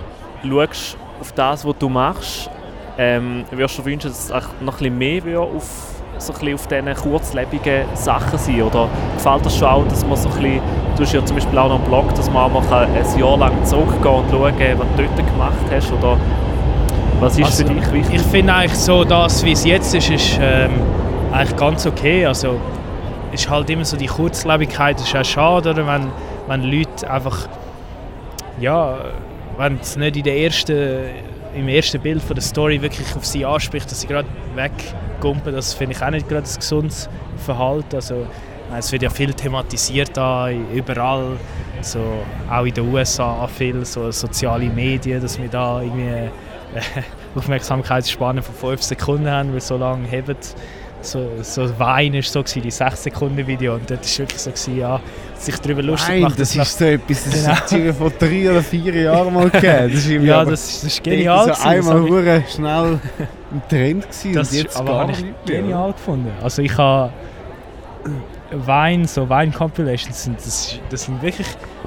schaust 0.49 0.97
auf 1.21 1.33
das, 1.33 1.67
was 1.67 1.77
du 1.77 1.89
machst, 1.89 2.49
ähm, 2.97 3.45
würdest 3.51 3.77
du 3.77 3.85
wünschen, 3.85 4.11
dass 4.11 4.31
es 4.31 4.31
noch 4.61 4.81
ein 4.81 4.97
bisschen 4.97 5.25
mehr 5.25 5.41
auf, 5.41 5.94
so 6.19 6.33
ein 6.33 6.39
bisschen 6.39 6.55
auf 6.55 6.67
diesen 6.67 6.95
kurzlebigen 6.95 7.85
Sachen 7.95 8.39
sein 8.39 8.63
Oder 8.63 8.89
gefällt 9.17 9.47
das 9.47 9.57
schon 9.57 9.69
auch, 9.69 9.87
dass 9.89 10.05
man 10.07 10.17
so 10.17 10.29
ein 10.29 10.35
bisschen, 10.35 10.61
du 10.97 11.03
hast 11.03 11.13
ja 11.13 11.25
zum 11.25 11.37
Beispiel 11.37 11.59
auch 11.59 11.69
noch 11.69 11.77
einen 11.77 11.85
Blog, 11.85 12.15
dass 12.15 12.31
man 12.31 12.45
auch 12.45 12.61
mal 12.63 12.87
ein 12.87 13.19
Jahr 13.19 13.37
lang 13.37 13.65
zurückgehen 13.65 14.15
und 14.15 14.31
schauen, 14.31 14.55
was 14.79 14.87
du 14.97 15.03
dort 15.03 15.17
gemacht 15.17 15.67
hast? 15.71 15.93
Oder 15.93 16.17
was 17.21 17.39
ist 17.39 17.45
Also, 17.45 17.67
für 17.67 17.75
dich 17.75 17.93
wichtig? 17.93 18.15
Ich 18.17 18.23
finde 18.23 18.55
eigentlich 18.55 18.79
so, 18.79 19.05
das, 19.05 19.45
wie 19.45 19.53
es 19.53 19.65
jetzt 19.65 19.95
ist, 19.95 20.11
ist 20.11 20.39
ähm, 20.41 20.73
eigentlich 21.33 21.57
ganz 21.57 21.87
okay. 21.87 22.27
Also 22.27 22.57
ist 23.33 23.49
halt 23.49 23.69
immer 23.71 23.85
so 23.85 23.97
die 23.97 24.07
Kurzlebigkeit, 24.07 25.01
ist 25.01 25.15
auch 25.15 25.25
schade, 25.25 25.71
oder? 25.71 25.87
Wenn, 25.87 26.09
wenn 26.47 26.63
Leute 26.63 27.11
einfach, 27.11 27.49
ja, 28.61 28.97
wenn 29.59 29.79
es 29.81 29.97
nicht 29.97 30.17
in 30.17 30.23
der 30.23 30.39
ersten, 30.39 31.07
im 31.55 31.69
ersten 31.69 32.01
Bild 32.01 32.23
von 32.23 32.35
der 32.35 32.43
Story 32.43 32.81
wirklich 32.81 33.15
auf 33.17 33.25
sie 33.25 33.45
anspricht, 33.45 33.91
dass 33.91 34.01
sie 34.01 34.07
gerade 34.07 34.29
weggumpen, 34.55 35.55
das 35.55 35.75
finde 35.75 35.97
ich 35.97 36.03
auch 36.03 36.11
nicht 36.11 36.29
gerade 36.29 36.47
ein 36.47 36.57
gesundes 36.57 37.09
Verhalten. 37.39 37.97
Also, 37.97 38.27
äh, 38.73 38.79
es 38.79 38.91
wird 38.93 39.03
ja 39.03 39.11
viel 39.11 39.33
thematisiert 39.33 40.17
da, 40.17 40.51
überall, 40.51 41.37
so, 41.81 42.01
auch 42.51 42.65
in 42.65 42.75
den 42.75 42.93
USA 42.93 43.47
viel, 43.47 43.85
so 43.85 44.11
soziale 44.11 44.67
Medien, 44.67 45.21
dass 45.21 45.41
wir 45.41 45.49
da 45.49 45.83
irgendwie 45.83 46.09
äh, 46.09 46.31
Aufmerksamkeitsspanne 47.35 48.43
von 48.43 48.55
5 48.55 48.83
Sekunden 48.83 49.31
haben, 49.31 49.53
weil 49.53 49.61
so 49.61 49.77
lange 49.77 50.11
haben. 50.11 50.37
So, 51.05 51.31
so 51.43 51.79
Wein 51.79 52.15
war 52.15 52.23
so, 52.23 52.43
gewesen, 52.43 52.63
die 52.63 52.71
6 52.71 53.03
Sekunden 53.05 53.47
Video 53.47 53.75
und 53.75 53.91
dort 53.91 54.01
war 54.01 54.19
wirklich 54.19 54.41
so, 54.41 54.51
gewesen, 54.51 54.79
ja, 54.79 55.01
sich 55.37 55.57
darüber 55.59 55.83
lustig 55.83 56.09
Nein, 56.09 56.19
gemacht. 56.21 56.41
das 56.41 56.57
ist 56.57 56.79
so 56.79 56.85
etwas, 56.87 57.25
das 57.25 57.35
Genau. 57.45 57.55
hat 57.57 57.73
es 57.73 57.97
vor 57.97 58.11
drei 58.11 58.51
oder 58.51 58.63
vier 58.63 58.95
Jahren 59.03 59.35
mal 59.35 59.51
gegeben. 59.51 59.91
Das 59.95 60.07
ist 60.07 60.09
ja, 60.11 60.41
aber 60.41 60.51
das, 60.53 60.81
das 60.81 60.85
ist 60.85 61.05
genial. 61.05 61.45
So 61.45 61.51
gewesen, 61.51 61.67
einmal 61.69 62.01
das 62.01 62.11
hure 62.11 62.45
schnell 62.55 63.01
ein 63.53 63.63
Trend 63.69 64.03
gewesen 64.03 64.31
ich, 64.31 64.35
das 64.37 64.49
und 64.51 64.57
ist, 64.57 64.63
jetzt 64.65 64.77
aber 64.79 64.91
gar 64.93 65.11
ich 65.11 65.21
nicht 65.23 65.47
mehr. 65.49 65.61
genial 65.61 65.93
gefunden. 65.93 66.33
Also 66.43 66.63
ich 66.63 66.77
habe 66.79 67.13
Wein, 68.51 69.07
so 69.07 69.29
Wein-Compilations, 69.29 70.25
sind, 70.25 70.39
das, 70.39 70.79
das 70.91 71.03
sind 71.05 71.21
wirklich 71.23 71.47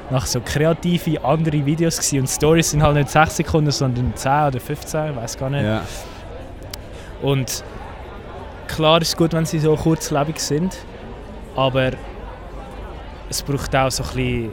nach 0.09 0.25
so 0.25 0.39
kreative 0.41 1.23
andere 1.23 1.65
Videos 1.65 1.97
gewesen. 1.97 2.19
und 2.19 2.27
Stories 2.27 2.71
sind 2.71 2.83
halt 2.83 2.95
nicht 2.95 3.09
6 3.09 3.37
Sekunden, 3.37 3.71
sondern 3.71 4.11
10 4.15 4.31
oder 4.47 4.59
15, 4.59 5.09
ich 5.11 5.15
weiß 5.15 5.37
gar 5.37 5.49
nicht. 5.49 5.63
Ja. 5.63 5.81
Und 7.21 7.63
klar 8.67 9.01
ist 9.01 9.09
es 9.09 9.17
gut, 9.17 9.33
wenn 9.33 9.45
sie 9.45 9.59
so 9.59 9.75
kurzlebig 9.75 10.39
sind, 10.39 10.77
aber 11.55 11.91
es 13.29 13.41
braucht 13.41 13.75
auch 13.75 13.91
so 13.91 14.03
ein 14.03 14.09
bisschen, 14.09 14.51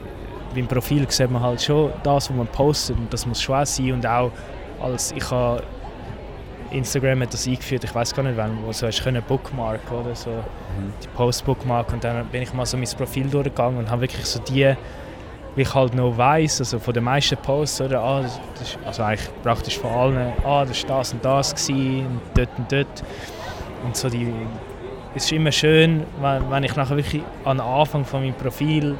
beim 0.55 0.67
Profil 0.67 1.07
sieht 1.11 1.31
man 1.31 1.43
halt 1.43 1.63
schon 1.63 1.93
das, 2.03 2.31
was 2.31 2.37
man 2.37 2.47
postet 2.47 2.97
und 2.97 3.13
das 3.13 3.27
muss 3.27 3.43
schon 3.43 3.65
sein 3.67 3.93
und 3.93 4.07
auch 4.07 4.31
als 4.83 5.13
ich 5.13 5.31
habe 5.31 5.63
Instagram 6.71 7.23
hat 7.23 7.33
das 7.33 7.47
eingeführt, 7.47 7.85
ich 7.85 7.95
weiß 7.95 8.15
gar 8.15 8.23
nicht 8.23 8.37
wann, 8.37 8.59
wo 8.65 8.73
so 8.73 8.87
hast 8.87 9.03
können 9.03 9.23
Bookmark 9.23 9.81
oder 9.93 10.15
so, 10.15 10.31
die 11.03 11.09
Post-Bookmark 11.09 11.93
und 11.93 12.03
dann 12.03 12.27
bin 12.27 12.43
ich 12.43 12.53
mal 12.53 12.67
so 12.67 12.77
mein 12.77 12.89
Profil 12.89 13.29
durchgegangen 13.29 13.79
und 13.79 13.91
habe 13.91 14.03
wirklich 14.03 14.25
so 14.27 14.41
die 14.41 14.75
wie 15.57 15.63
ich 15.63 15.75
halt 15.75 15.95
noch 15.95 16.17
weiss, 16.17 16.61
also 16.61 16.79
von 16.79 16.93
den 16.95 17.05
meisten 17.05 17.37
Posts, 17.37 17.83
oder, 17.83 18.03
ah, 18.03 18.23
das 18.23 18.41
ist, 18.61 18.79
also 18.85 19.03
eigentlich 19.05 19.31
praktisch 19.43 19.79
von 19.79 19.91
allen, 19.91 20.33
ah, 20.45 20.65
das 20.65 20.83
war 20.89 20.99
das 20.99 21.13
und 21.13 21.25
das 21.25 21.55
gewesen, 21.55 22.07
und 22.07 22.21
dort 22.35 22.49
und 22.59 22.73
dort. 22.73 23.05
Und 23.85 23.97
so 23.97 24.09
die, 24.09 24.33
es 25.15 25.25
ist 25.25 25.33
immer 25.33 25.53
schön, 25.53 26.05
wenn, 26.21 26.51
wenn 26.51 26.65
ich 26.65 26.75
nachher 26.77 26.97
wirklich 26.97 27.23
an 27.45 27.59
den 27.59 27.67
Anfang 27.67 28.05
von 28.05 28.23
meinem 28.23 28.35
Profil 28.35 28.97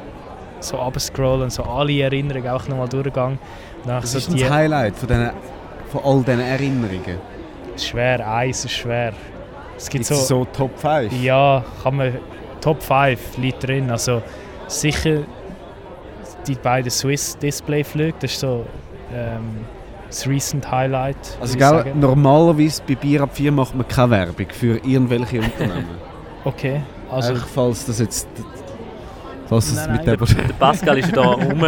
so 0.59 0.79
abscroll 0.79 1.41
und 1.41 1.51
so 1.51 1.63
alle 1.63 2.01
Erinnerungen 2.01 2.47
auch 2.49 2.67
nochmal 2.67 2.87
durchgehe. 2.87 3.37
Das 3.85 4.11
so 4.11 4.17
ist 4.17 4.33
das 4.33 4.49
Highlight 4.49 4.95
von, 4.95 5.07
diesen, 5.07 5.29
von 5.91 6.01
all 6.03 6.23
diesen 6.23 6.39
Erinnerungen. 6.39 7.17
schwer, 7.77 8.27
eins 8.27 8.65
ist 8.65 8.71
schwer. 8.71 9.13
Es 9.77 9.89
gibt 9.89 10.07
Gibt 10.07 10.19
so, 10.19 10.25
so, 10.25 10.45
Top 10.45 10.77
5? 10.79 11.11
ja, 11.21 11.63
kann 11.83 11.95
man, 11.97 12.17
Top 12.61 12.81
5 12.81 13.37
liegt 13.37 13.67
drin, 13.67 13.91
also 13.91 14.21
sicher 14.67 15.19
die 16.47 16.55
beiden 16.55 16.89
Swiss 16.89 17.37
Display 17.37 17.83
Flüge, 17.83 18.15
das 18.19 18.31
ist 18.31 18.39
so 18.39 18.65
ähm, 19.13 19.65
das 20.15 20.27
recent 20.27 20.69
Highlight. 20.71 21.17
Also 21.41 21.57
gell, 21.57 21.93
normalerweise 21.99 22.81
bei 22.87 22.95
Bier 22.95 23.21
ab 23.21 23.31
4 23.33 23.51
macht 23.51 23.75
man 23.75 23.87
keine 23.87 24.11
Werbung 24.11 24.47
für 24.49 24.77
irgendwelche 24.77 25.39
Unternehmen. 25.41 25.87
Okay, 26.43 26.81
also 27.09 27.33
Also, 27.33 27.45
falls 27.53 27.85
das 27.85 27.99
jetzt... 27.99 28.27
Falls 29.47 29.73
das 29.75 29.85
Nein, 29.87 29.97
mit 29.97 30.07
nein, 30.07 30.17
dem... 30.17 30.47
Der 30.47 30.53
Pascal 30.53 30.97
ist 30.97 31.09
ja 31.09 31.15
da 31.15 31.21
rum. 31.33 31.63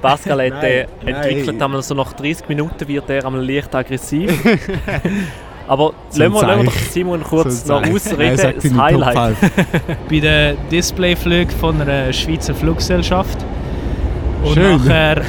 Pascal 0.00 0.50
hat 0.50 0.62
äh, 0.64 0.86
Nein, 1.04 1.14
entwickelt, 1.14 1.46
nein. 1.58 1.62
einmal 1.62 1.82
so 1.82 1.94
nach 1.94 2.12
30 2.14 2.48
Minuten 2.48 2.88
wird 2.88 3.10
er 3.10 3.26
einmal 3.26 3.44
leicht 3.46 3.74
aggressiv. 3.74 4.32
Aber 5.68 5.92
lassen 6.14 6.32
wir, 6.32 6.42
lassen 6.42 6.64
wir. 6.64 6.70
Simon 6.90 7.22
kurz 7.22 7.66
noch 7.66 7.82
ausreden, 7.86 8.36
Nein, 8.36 8.54
das 8.62 8.74
Highlight. 8.74 9.36
5. 9.36 9.50
bei 10.08 10.20
den 10.20 10.56
Displayflügen 10.70 11.50
von 11.56 11.80
einer 11.80 12.12
Schweizer 12.12 12.54
Fluggesellschaft. 12.54 13.38
Und 14.42 14.54
Schön. 14.54 14.78
nachher 14.78 15.22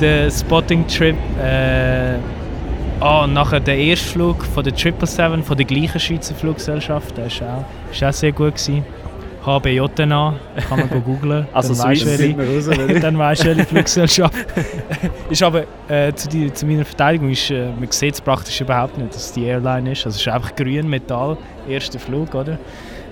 der 0.00 0.30
Spotting 0.30 0.86
Trip. 0.86 1.16
Äh, 1.42 2.16
ah, 3.00 3.24
und 3.24 3.32
nachher 3.34 3.60
der 3.60 3.76
erste 3.76 4.06
Flug 4.08 4.44
von 4.44 4.64
der 4.64 4.74
777 4.74 5.44
von 5.46 5.56
der 5.56 5.66
gleichen 5.66 6.00
Schweizer 6.00 6.34
Fluggesellschaft. 6.34 7.16
Der 7.16 7.26
ist 7.26 7.42
auch, 7.42 7.64
ist 7.92 8.02
auch 8.04 8.12
sehr 8.12 8.32
gut. 8.32 8.54
Gewesen. 8.54 8.84
HBJNA, 9.44 10.34
kann 10.70 10.78
man 10.78 10.88
go 10.88 11.00
googlen. 11.00 11.46
Also 11.52 11.74
dann 11.74 11.94
Swiss. 11.94 12.18
welche- 12.18 12.38
wir 12.38 12.56
raus, 12.56 12.66
oder? 12.68 13.00
dann 13.00 13.18
weisst 13.18 13.44
du, 13.44 13.48
welche 13.48 13.66
Fluggesellschaft. 13.66 14.34
ist 15.30 15.42
aber 15.42 15.64
äh, 15.86 16.14
zu, 16.14 16.30
die, 16.30 16.50
zu 16.52 16.64
meiner 16.64 16.84
Verteidigung, 16.86 17.30
ist, 17.30 17.50
äh, 17.50 17.66
man 17.78 17.90
sieht 17.90 18.14
es 18.14 18.20
praktisch 18.22 18.58
überhaupt 18.62 18.96
nicht, 18.96 19.14
dass 19.14 19.26
es 19.26 19.32
die 19.32 19.44
Airline 19.44 19.92
ist. 19.92 20.06
Also 20.06 20.16
es 20.16 20.22
ist 20.22 20.28
einfach 20.28 20.54
grün, 20.56 20.88
Metall, 20.88 21.36
erster 21.68 21.98
Flug, 21.98 22.34
oder? 22.34 22.58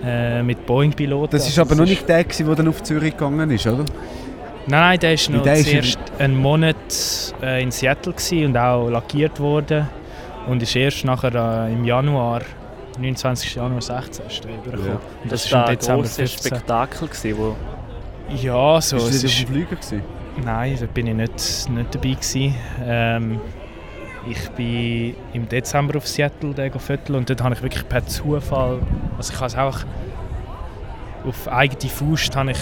Äh, 0.04 0.42
mit 0.42 0.64
Boeing-Piloten. 0.64 1.32
Das 1.32 1.42
ist 1.46 1.58
Also 1.58 1.62
aber 1.70 1.74
noch 1.74 1.84
es 1.84 1.90
nicht 1.90 2.08
der, 2.08 2.24
der 2.24 2.54
dann 2.54 2.68
auf 2.68 2.82
Zürich 2.82 3.12
gegangen 3.14 3.50
ist, 3.50 3.66
oder? 3.66 3.84
Nein, 4.66 4.80
nein, 4.80 4.98
der 5.00 5.18
war 5.18 5.36
noch 5.36 5.42
der 5.42 5.54
ist 5.54 5.68
zuerst 5.68 5.98
einen 6.18 6.36
Monat 6.36 6.76
äh, 7.42 7.62
in 7.62 7.70
Seattle 7.70 8.14
und 8.46 8.56
auch 8.56 8.88
lackiert 8.88 9.40
worden. 9.40 9.88
Und 10.46 10.62
ist 10.62 10.74
erst 10.74 11.04
nachher 11.04 11.34
äh, 11.34 11.72
im 11.72 11.84
Januar, 11.84 12.42
29. 12.98 13.54
Januar 13.54 13.80
16, 13.80 14.26
ist 14.26 14.44
der 14.44 14.50
übergekommen. 14.54 14.86
Ja. 14.88 15.00
Und 15.22 15.32
Das 15.32 15.42
das, 15.44 15.52
war 15.52 15.68
ein 15.68 15.78
15. 15.78 16.26
Spektakel, 16.28 17.08
gewesen, 17.08 17.38
wo 17.38 17.56
Ja, 18.34 18.80
so. 18.80 18.96
Bist 18.96 19.08
du 19.08 19.14
Es 19.14 19.24
auf 19.24 19.40
ist, 19.40 19.48
dem 19.48 19.68
gewesen? 19.68 20.02
nein, 20.44 20.76
da 20.78 20.86
bin 20.86 21.06
ich 21.08 21.14
nicht, 21.14 21.70
nicht 21.70 21.94
dabei. 21.94 22.10
Gewesen. 22.10 22.54
Ähm, 22.84 23.40
ich 24.28 24.48
bin 24.50 25.16
im 25.32 25.48
Dezember 25.48 25.96
auf 25.96 26.06
Seattle 26.06 26.54
der 26.54 26.70
Viertel 26.78 27.16
und 27.16 27.28
dort 27.28 27.42
habe 27.42 27.54
ich 27.54 27.62
wirklich 27.62 27.88
per 27.88 28.06
Zufall, 28.06 28.78
also 29.16 29.32
ich 29.32 29.38
habe 29.40 29.46
es 29.46 29.56
auch 29.56 29.78
auf 31.26 31.48
eigene 31.48 31.90
Faust 31.90 32.34
habe 32.36 32.52
ich, 32.52 32.58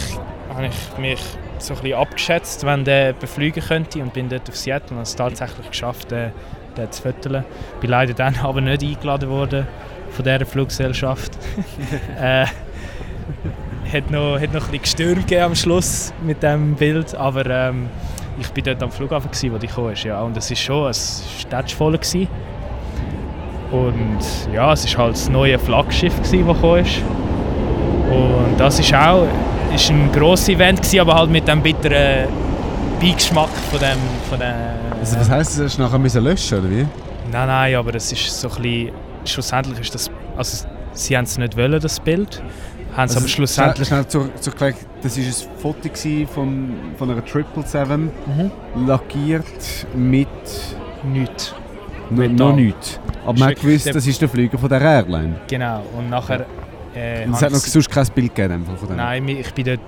habe 0.61 0.69
ich 0.69 0.99
mich 0.99 1.21
so 1.59 1.75
ein 1.75 1.81
bisschen 1.81 1.99
abgeschätzt, 1.99 2.67
wenn 2.67 2.85
der 2.85 3.15
befliegen 3.15 3.63
könnte 3.63 4.03
und 4.03 4.13
bin 4.13 4.29
dort 4.29 4.49
auf 4.49 4.57
Seattle 4.57 4.91
und 4.91 4.97
habe 4.97 5.03
es 5.05 5.17
tatsächlich 5.17 5.71
geschafft, 5.71 6.11
den, 6.11 6.33
den 6.77 6.93
zu 6.93 7.03
vierteln. 7.03 7.45
Bin 7.81 7.91
leider 7.91 8.13
dann 8.13 8.37
aber 8.43 8.61
nicht 8.61 8.83
eingeladen 8.83 9.31
worden 9.31 9.67
von 10.11 10.25
dieser 10.25 10.45
Fluggesellschaft. 10.45 11.33
äh, 12.21 12.45
hat 13.91 14.11
noch, 14.11 14.39
hat 14.39 14.53
noch 14.53 14.67
ein 14.67 14.79
bisschen 14.79 14.83
gestürmt 14.83 15.33
am 15.33 15.55
Schluss 15.55 16.13
mit 16.23 16.43
dem 16.43 16.75
Bild, 16.75 17.15
aber 17.15 17.47
ähm, 17.47 17.89
ich 18.39 18.49
bin 18.51 18.63
dort 18.63 18.83
am 18.83 18.91
Flughafen, 18.91 19.31
gewesen, 19.31 19.55
wo 19.55 19.59
die 19.59 19.67
gekommen 19.67 19.93
ist, 19.93 20.05
ja, 20.05 20.21
und 20.21 20.37
es 20.37 20.51
ist 20.51 20.61
schon, 20.61 20.91
es 20.91 21.25
war 21.51 21.67
voll 21.69 21.93
gewesen. 21.93 22.29
Und 23.73 24.19
ja, 24.53 24.73
es 24.73 24.95
war 24.95 25.05
halt 25.05 25.15
das 25.15 25.29
neue 25.29 25.59
Flaggschiff, 25.59 26.17
gewesen, 26.17 26.47
das 26.47 26.57
gekommen 26.57 26.85
ist. 26.85 27.03
Und 28.11 28.59
das 28.59 28.79
ist 28.79 28.93
auch 28.93 29.27
ist 29.75 29.91
ein 29.91 30.11
grosses 30.13 30.49
Event, 30.49 30.79
gewesen, 30.79 31.01
aber 31.01 31.15
halt 31.15 31.31
mit 31.31 31.47
dem 31.47 31.63
bitteren 31.63 32.29
Beigeschmack 33.01 33.51
von 33.71 33.79
dem... 33.81 33.99
Von 34.29 34.39
dem 34.39 34.55
Also, 34.99 35.19
was 35.19 35.31
heisst 35.31 35.59
das, 35.59 35.65
hast 35.65 35.79
du 35.79 35.83
nachher 35.83 35.99
müssen 35.99 36.23
löschen 36.25 36.59
oder 36.59 36.71
wie? 36.71 36.87
Nein, 37.33 37.47
nein, 37.47 37.75
aber 37.77 37.95
es 37.95 38.13
ist 38.13 38.41
so 38.41 38.49
ein 38.49 38.63
bisschen... 38.63 38.91
Schlussendlich 39.25 39.81
ist 39.81 39.95
das... 39.95 40.11
Also, 40.37 40.67
sie 40.93 41.17
haben 41.17 41.25
es 41.25 41.39
nicht 41.39 41.57
wollen, 41.57 41.81
das 41.81 42.01
Bild. 42.01 42.43
Haben 42.97 43.05
es 43.09 43.17
aber 43.17 43.29
schlussendlich... 43.29 43.87
Schnell, 43.89 44.07
schnell 44.11 44.31
zur, 44.31 44.35
zur 44.41 44.55
das 45.03 45.17
war 45.17 45.25
ein 45.25 45.35
Foto 45.61 45.89
von, 46.35 46.71
von 46.99 47.11
einer 47.11 47.23
777, 47.23 48.11
Mhm. 48.27 48.87
lackiert 48.87 49.87
mit 49.95 50.29
Nichts. 51.05 51.55
no, 52.11 52.27
noch 52.29 52.55
nichts. 52.57 53.01
Aber 53.25 53.39
man 53.39 53.51
hat 53.51 53.61
gewusst, 53.61 53.95
das 53.95 54.07
ist 54.07 54.21
der 54.21 54.29
Flüger 54.29 54.59
von 54.59 54.69
der 54.69 54.81
Airline. 54.81 55.37
Genau. 55.49 55.83
Und 55.97 56.11
nachher... 56.11 56.47
Äh, 56.95 57.25
es 57.25 57.43
hat 57.43 57.53
noch 57.53 57.59
ich- 57.65 57.71
sonst 57.73 57.91
kein 57.91 58.07
Bild 58.09 58.35
gegeben 58.35 58.67
in 58.69 58.77
von 58.77 58.89
dem. 58.89 58.97
Nein, 58.97 59.29
ich 59.29 59.53
bin 59.55 59.65
dort 59.65 59.81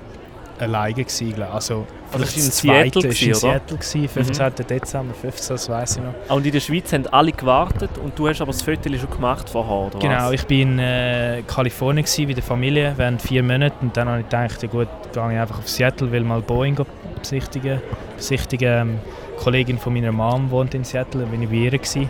alleine 0.58 0.94
gewesen, 0.94 1.42
also 1.42 1.86
das 2.12 2.20
vielleicht 2.20 2.36
ist 2.36 2.42
in 2.44 2.46
das 2.50 2.58
Seattle 2.58 3.08
ist 3.08 3.22
in 3.22 3.28
gewesen, 3.28 3.30
oder? 3.30 3.38
Seattle 3.58 3.76
gewesen, 3.78 4.08
15. 4.08 4.52
Dezember, 4.68 5.14
15. 5.14 5.54
das 5.56 5.68
weiß 5.68 5.96
ich 5.96 6.02
noch. 6.02 6.14
Ah, 6.28 6.34
Und 6.34 6.46
in 6.46 6.52
der 6.52 6.60
Schweiz 6.60 6.92
haben 6.92 7.06
alle 7.08 7.32
gewartet 7.32 7.90
und 8.04 8.16
du 8.16 8.28
hast 8.28 8.40
aber 8.40 8.52
das 8.52 8.62
Foto 8.62 8.88
schon 8.96 9.10
gemacht 9.10 9.48
vorher, 9.50 9.88
oder 9.88 9.98
Genau, 9.98 10.26
was? 10.26 10.32
ich 10.34 10.44
bin 10.46 10.72
in 10.74 10.78
äh, 10.78 11.42
Kalifornien 11.48 12.04
gewesen, 12.04 12.28
bei 12.28 12.34
der 12.34 12.42
Familie 12.44 12.92
während 12.96 13.20
vier 13.22 13.42
Monaten 13.42 13.86
und 13.86 13.96
dann 13.96 14.08
habe 14.08 14.20
ich 14.20 14.26
gedacht, 14.28 14.62
ja 14.62 14.68
gut, 14.68 14.88
gehe 15.12 15.32
ich 15.32 15.38
einfach 15.38 15.58
auf 15.58 15.68
Seattle, 15.68 16.12
will 16.12 16.22
mal 16.22 16.42
Boeing 16.42 16.76
besichtigen. 17.20 17.80
besichtigen. 18.16 18.68
Ähm, 18.68 18.98
Eine 19.32 19.44
Kollegin 19.44 19.78
von 19.78 19.92
meiner 19.94 20.12
Mom 20.12 20.50
wohnt 20.52 20.72
in 20.74 20.84
Seattle, 20.84 21.22
dann 21.22 21.30
bin 21.32 21.42
ich 21.42 21.48
bei 21.48 21.56
ihr 21.56 21.70
gewesen. 21.72 22.08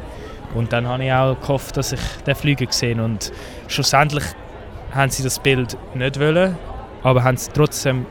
Und 0.55 0.71
dann 0.75 0.87
habe 0.87 1.03
ich 1.05 1.11
auch 1.13 1.41
gehofft, 1.41 1.79
dass 1.79 1.93
ich 1.93 2.01
den 2.27 2.35
Flüger 2.35 2.67
gesehen 2.67 3.01
und 3.01 3.33
schlussendlich 3.69 4.25
haben 4.95 5.11
sie 5.11 5.23
das 5.23 5.39
Bild 5.39 5.77
nicht 5.95 6.19
wollen, 6.21 6.57
aber 7.03 7.25
haben 7.25 7.35
es 7.37 7.49
trotzdem 7.49 8.07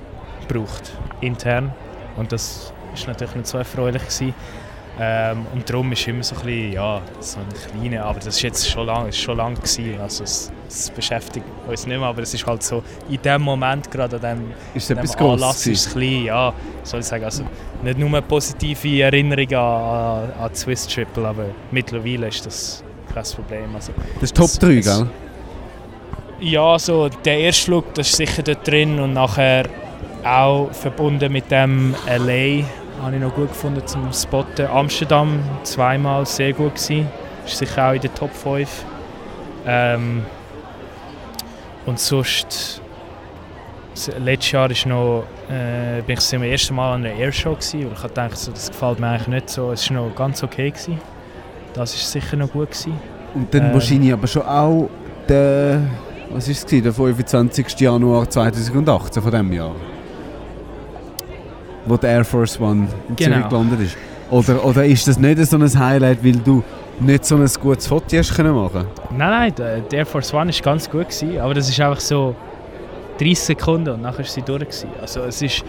gebraucht, 0.47 0.91
intern. 1.21 1.73
Und 2.17 2.31
das 2.31 2.73
ist 2.93 3.07
natürlich 3.07 3.35
nicht 3.35 3.47
so 3.47 3.57
erfreulich 3.57 4.01
gewesen. 4.03 4.33
Ähm, 4.99 5.45
und 5.53 5.67
darum 5.69 5.89
ist 5.93 6.05
immer 6.07 6.21
so 6.21 6.35
ein 6.35 6.41
bisschen, 6.41 6.73
ja, 6.73 7.01
so 7.21 7.39
ein 7.39 7.79
kleiner, 7.81 8.05
aber 8.05 8.19
das 8.19 8.35
ist 8.35 8.41
jetzt 8.41 8.69
schon 8.69 8.85
lange, 8.85 9.09
ist 9.09 9.17
schon 9.19 9.37
lang 9.37 9.55
gewesen. 9.55 9.95
Also 10.01 10.25
es, 10.25 10.51
es 10.67 10.89
beschäftigt 10.89 11.45
uns 11.65 11.87
nicht 11.87 11.97
mehr, 11.97 12.07
aber 12.07 12.21
es 12.21 12.33
ist 12.33 12.45
halt 12.45 12.61
so, 12.61 12.83
in 13.09 13.21
dem 13.21 13.41
Moment, 13.41 13.89
gerade 13.89 14.17
an 14.17 14.21
dem, 14.21 14.51
Ist 14.73 14.91
es 14.91 15.15
dem 15.15 15.25
Anlass, 15.25 15.65
ist 15.65 15.87
es 15.87 15.95
ein 15.95 15.99
bisschen, 15.99 16.25
ja, 16.25 16.53
soll 16.83 16.99
ich 16.99 17.05
sagen, 17.05 17.23
also 17.23 17.43
nicht 17.81 17.97
nur 17.97 18.09
eine 18.09 18.21
positive 18.21 19.01
Erinnerung 19.01 19.47
an, 19.53 20.23
an, 20.23 20.31
an 20.39 20.55
Swiss 20.55 20.85
Triple, 20.87 21.25
aber 21.25 21.45
mittlerweile 21.71 22.27
ist 22.27 22.45
das 22.45 22.83
kein 23.13 23.23
Problem. 23.23 23.73
Also, 23.73 23.93
Das 24.15 24.23
ist 24.23 24.35
Top 24.35 24.45
es- 24.47 24.59
3, 24.59 24.77
es- 24.77 24.85
gell? 24.85 25.07
Ja, 26.41 26.77
so 26.79 27.07
der 27.07 27.39
erste 27.39 27.65
Flug, 27.65 27.93
das 27.93 28.09
ist 28.09 28.17
sicher 28.17 28.43
dort 28.43 28.67
drin 28.67 28.99
und 28.99 29.13
nachher 29.13 29.65
auch 30.23 30.69
verbunden 30.71 31.31
mit 31.31 31.49
dem 31.49 31.95
LA 32.07 32.65
habe 33.01 33.15
ich 33.15 33.21
noch 33.21 33.33
gut 33.33 33.49
gefunden 33.49 33.85
zum 33.87 34.11
Spotten. 34.13 34.67
Amsterdam 34.67 35.39
zweimal 35.63 36.25
sehr 36.25 36.53
gut 36.53 36.75
gewesen, 36.75 37.07
ist 37.45 37.57
sicher 37.57 37.89
auch 37.89 37.93
in 37.93 38.01
der 38.01 38.13
Top 38.13 38.33
5. 38.33 38.85
Ähm, 39.65 40.23
und 41.85 41.99
sonst 41.99 42.81
letztes 44.19 44.51
Jahr 44.51 44.69
ist 44.69 44.85
noch, 44.85 45.23
äh, 45.49 46.01
bin 46.01 46.13
ich 46.13 46.19
zum 46.19 46.43
ersten 46.43 46.75
Mal 46.75 46.93
an 46.95 47.05
einer 47.05 47.15
Airshow 47.15 47.51
gewesen, 47.55 47.85
weil 47.85 47.93
ich 47.93 48.01
gedacht, 48.01 48.37
so, 48.37 48.51
das 48.51 48.69
gefällt 48.69 48.99
mir 48.99 49.07
eigentlich 49.07 49.27
nicht 49.27 49.49
so. 49.49 49.71
Es 49.71 49.89
war 49.89 49.97
noch 49.97 50.15
ganz 50.15 50.43
okay 50.43 50.69
gewesen. 50.69 50.99
Das 51.73 51.93
ist 51.95 52.11
sicher 52.11 52.37
noch 52.37 52.51
gut 52.51 52.71
gewesen. 52.71 52.93
Und 53.33 53.53
dann 53.53 53.67
Ähm. 53.67 53.73
wahrscheinlich 53.73 54.13
aber 54.13 54.27
schon 54.27 54.43
auch 54.43 54.89
der, 55.27 55.81
was 56.33 56.47
ist 56.47 56.59
es 56.59 56.65
gewesen, 56.65 56.83
der 56.83 56.93
25. 56.93 57.79
Januar 57.79 58.29
2018 58.29 59.21
von 59.21 59.31
diesem 59.31 59.53
Jahr. 59.53 59.75
Wo 61.85 61.97
der 61.97 62.09
Air 62.11 62.25
Force 62.25 62.59
One 62.59 62.87
in 63.09 63.15
Genau. 63.15 63.35
Zürich 63.37 63.49
gelandet 63.49 63.79
ist. 63.81 63.97
Oder, 64.29 64.63
oder 64.63 64.85
ist 64.85 65.07
das 65.07 65.17
nicht 65.19 65.45
so 65.45 65.57
ein 65.57 65.79
Highlight, 65.79 66.23
weil 66.23 66.37
du 66.37 66.63
nicht 66.99 67.25
so 67.25 67.35
ein 67.35 67.49
gutes 67.59 67.87
Foto 67.87 68.15
hast 68.17 68.33
können 68.35 68.53
machen 68.55 68.85
Nein, 69.17 69.53
nein, 69.57 69.83
der 69.89 69.99
Air 69.99 70.05
Force 70.05 70.33
One 70.33 70.53
war 70.53 70.61
ganz 70.61 70.89
gut, 70.89 71.09
gewesen, 71.09 71.39
aber 71.39 71.53
das 71.53 71.67
ist 71.67 71.79
einfach 71.79 71.99
so 71.99 72.35
30 73.17 73.39
Sekunden 73.39 73.89
und 73.89 74.01
nachher 74.01 74.21
ist 74.21 74.33
sie 74.33 74.41
durch. 74.41 74.61
Gewesen. 74.61 74.89
Also 75.01 75.21
es 75.21 75.41
ist 75.41 75.63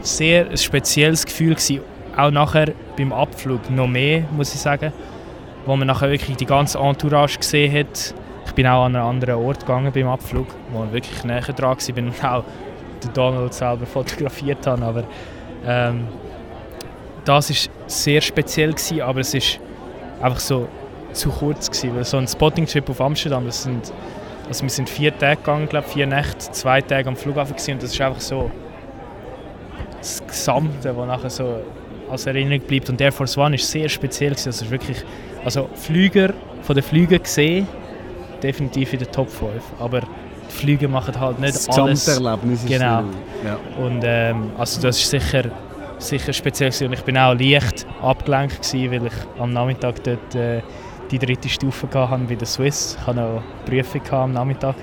sehr 0.00 0.48
ein 0.48 0.56
spezielles 0.56 1.26
Gefühl 1.26 1.54
gewesen. 1.54 1.80
auch 2.16 2.30
nachher 2.30 2.72
beim 2.96 3.12
Abflug 3.12 3.68
noch 3.70 3.86
mehr, 3.88 4.22
muss 4.36 4.54
ich 4.54 4.60
sagen, 4.60 4.92
wo 5.66 5.76
man 5.76 5.86
nachher 5.86 6.10
wirklich 6.10 6.36
die 6.36 6.46
ganze 6.46 6.78
Entourage 6.78 7.38
gesehen 7.38 7.72
hat. 7.72 8.14
Ich 8.48 8.54
bin 8.54 8.66
auch 8.66 8.84
an 8.84 8.96
einen 8.96 9.04
anderen 9.04 9.36
Ort 9.36 9.60
gegangen 9.60 9.92
beim 9.92 10.08
Abflug, 10.08 10.48
wo 10.72 10.84
ich 10.84 10.92
wirklich 10.92 11.24
näher 11.24 11.40
dran 11.40 11.76
war 11.76 11.98
und 11.98 12.24
auch 12.24 12.44
den 13.04 13.12
Donald 13.12 13.54
selber 13.54 13.86
fotografiert 13.86 14.66
habe, 14.66 14.84
aber 14.84 15.04
ähm, 15.64 16.08
das 17.24 17.50
ist 17.50 17.70
sehr 17.86 18.20
speziell 18.20 18.72
gewesen, 18.72 19.00
aber 19.02 19.20
es 19.20 19.34
ist 19.34 19.60
einfach 20.20 20.40
so 20.40 20.68
zu 21.12 21.30
kurz 21.30 21.70
gewesen, 21.70 21.94
weil 21.94 22.04
so 22.04 22.16
ein 22.16 22.26
Spotting-Trip 22.26 22.88
auf 22.90 23.00
Amsterdam, 23.00 23.44
das 23.46 23.62
sind, 23.62 23.92
also 24.48 24.62
wir 24.62 24.70
sind 24.70 24.88
vier 24.88 25.16
Tage 25.16 25.36
gegangen, 25.36 25.68
glaube 25.68 25.86
vier 25.88 26.06
Nächte, 26.06 26.50
zwei 26.52 26.80
Tage 26.80 27.08
am 27.08 27.16
Flughafen 27.16 27.54
gewesen, 27.54 27.72
und 27.72 27.82
das 27.82 27.92
ist 27.92 28.00
einfach 28.00 28.20
so 28.20 28.50
das 29.98 30.26
Gesamte, 30.26 30.96
was 30.96 31.06
nachher 31.06 31.30
so 31.30 31.60
als 32.10 32.26
Erinnerung 32.26 32.60
bleibt. 32.60 32.88
Und 32.88 33.00
Air 33.00 33.12
Force 33.12 33.36
One 33.36 33.56
ist 33.56 33.70
sehr 33.70 33.88
speziell 33.88 34.30
gewesen, 34.30 34.48
es 34.48 34.62
ist 34.62 34.70
wirklich, 34.70 35.04
also 35.44 35.68
Flüger, 35.74 36.32
von 36.62 36.74
den 36.74 36.84
Flügen 36.84 37.22
gesehen, 37.22 37.66
definitiv 38.42 38.92
in 38.92 38.98
der 39.00 39.10
Top 39.10 39.30
5, 39.30 39.50
aber 39.78 40.00
die 40.00 40.54
Flüge 40.54 40.88
machen 40.88 41.18
halt 41.18 41.38
nicht 41.38 41.54
Das 41.54 41.68
alles. 41.68 42.04
Gesamterlebnis 42.04 42.64
ist 42.64 42.68
Genau. 42.68 43.02
Ja. 43.44 43.58
Und 43.82 44.02
ähm, 44.04 44.50
also 44.56 44.80
das 44.80 44.98
ist 44.98 45.10
sicher, 45.10 45.44
sicher 45.98 46.32
speziell 46.32 46.70
gewesen. 46.70 46.86
und 46.88 46.92
ich 46.94 47.02
bin 47.02 47.18
auch 47.18 47.34
leicht 47.34 47.86
abgelenkt 48.02 48.62
gewesen, 48.62 48.90
weil 48.90 49.06
ich 49.06 49.40
am 49.40 49.52
Nachmittag 49.52 50.02
dort 50.04 50.34
äh, 50.34 50.62
die 51.10 51.18
dritte 51.18 51.48
Stufe 51.48 51.88
habe 51.92 52.24
bei 52.24 52.34
der 52.34 52.46
Swiss. 52.46 52.96
Ich 53.00 53.06
hatte 53.06 53.18
noch 53.20 53.26
eine 53.28 53.42
Prüfung 53.64 54.02
am 54.10 54.32
Nachmittag. 54.32 54.76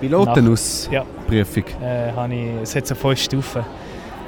Pilotenausprüfung. 0.00 1.64
Ja. 1.80 2.08
Äh, 2.08 2.12
habe 2.12 2.34
ich, 2.34 2.46
es 2.62 2.74
hat 2.76 2.86
so 2.86 2.94
fünf 2.94 3.20
Stufen 3.20 3.62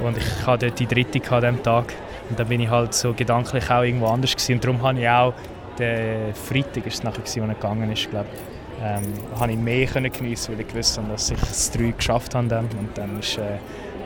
und 0.03 0.17
ich 0.17 0.47
hatte 0.47 0.67
dort 0.67 0.79
die 0.79 0.87
dritte 0.87 1.19
an 1.31 1.41
diesem 1.41 1.63
Tag. 1.63 1.93
Und 2.29 2.39
dann 2.39 2.47
bin 2.47 2.61
ich 2.61 2.69
halt 2.69 2.93
so 2.93 3.13
gedanklich 3.13 3.69
auch 3.69 3.83
irgendwo 3.83 4.07
anders 4.07 4.31
gewesen. 4.31 4.53
und 4.53 4.63
darum 4.63 4.81
habe 4.81 4.99
ich 4.99 5.09
auch 5.09 5.33
den 5.77 6.33
Freitag 6.35 6.85
ist 6.85 6.95
es 6.95 7.03
nachher 7.03 7.19
gewesen, 7.21 7.41
als 7.41 7.49
er 7.49 7.55
gegangen 7.55 7.91
ist, 7.91 8.09
glaube 8.09 8.27
ich. 8.33 8.52
Ähm, 8.83 9.03
habe 9.39 9.51
ich 9.53 9.57
mehr 9.57 9.85
können 9.87 10.11
geniessen, 10.11 10.53
weil 10.53 10.61
ich 10.61 10.67
gewusst 10.67 10.97
habe, 10.97 11.07
dass 11.09 11.31
ich 11.31 11.39
das 11.39 11.71
3 11.71 11.91
geschafft 11.97 12.35
habe 12.35 12.47
dann. 12.47 12.65
und 12.77 12.89
dann 12.95 13.17
ist, 13.19 13.37
äh, 13.37 13.57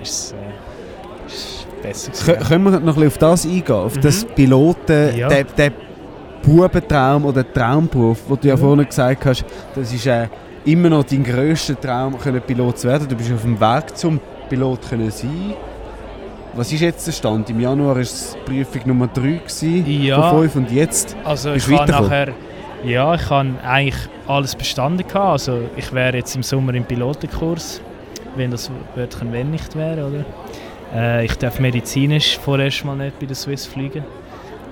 ist 0.03 0.09
es 0.11 0.34
äh, 0.34 1.25
ist 1.28 1.67
besser 1.82 2.11
gewesen. 2.11 2.47
Können 2.47 2.63
wir 2.65 2.71
noch 2.71 2.80
ein 2.80 2.86
bisschen 2.86 3.07
auf 3.07 3.17
das 3.17 3.45
eingehen? 3.45 3.71
Auf 3.75 3.97
das 3.97 4.23
Piloten, 4.25 5.11
Mhm. 5.13 5.17
Ja. 5.17 5.28
der, 5.30 5.43
der 5.45 5.71
Bubentraum 6.43 7.25
oder 7.25 7.43
Traumberuf, 7.51 8.19
wo 8.28 8.36
du 8.36 8.47
ja 8.47 8.55
Mhm. 8.55 8.59
vorhin 8.59 8.86
gesagt 8.88 9.25
hast, 9.25 9.43
das 9.75 9.91
ist 9.93 10.05
äh, 10.05 10.28
immer 10.65 10.89
noch 10.89 11.03
dein 11.03 11.23
grösster 11.23 11.80
Traum, 11.80 12.17
können 12.19 12.41
Pilot 12.41 12.78
zu 12.80 12.88
werden. 12.88 13.07
Du 13.07 13.15
bist 13.15 13.32
auf 13.34 13.41
dem 13.41 13.59
Weg 13.59 13.97
zum 13.97 14.19
Pilot 14.49 14.88
können 14.89 15.09
sein. 15.11 15.53
Was 16.53 16.71
ist 16.71 16.82
jetzt 16.82 17.05
der 17.05 17.11
Stand? 17.11 17.49
Im 17.49 17.59
Januar 17.59 17.95
war 17.95 18.01
es 18.01 18.36
Prüfung 18.45 18.82
Nummer 18.86 19.07
3 19.07 19.21
gewesen, 19.21 19.86
Ja. 20.03 20.30
von 20.30 20.41
5 20.49 20.55
und 20.55 20.71
jetzt? 20.71 21.15
Also 21.23 21.51
Bist 21.53 21.67
ich 21.69 21.78
du 21.80 21.86
nachher, 21.91 22.30
ja, 22.84 23.15
ich 23.15 23.30
habe 23.30 23.49
eigentlich 23.63 23.95
alles 24.28 24.55
bestanden 24.55 25.05
gehabt. 25.07 25.15
Also 25.32 25.61
ich 25.75 25.91
wäre 25.93 26.17
jetzt 26.17 26.36
im 26.36 26.43
Sommer 26.43 26.73
im 26.73 26.84
Pilotenkurs, 26.86 27.82
wenn 28.36 28.51
das 28.51 28.69
Wörtchen 28.95 29.32
wenn 29.32 29.51
nicht 29.51 29.75
wäre, 29.75 30.05
oder? 30.07 30.25
Äh, 30.95 31.25
ich 31.25 31.36
darf 31.38 31.59
medizinisch 31.59 32.38
vorerst 32.38 32.86
mal 32.86 32.95
nicht 32.95 33.19
bei 33.19 33.25
der 33.25 33.36
Swiss 33.36 33.65
fliegen. 33.65 34.03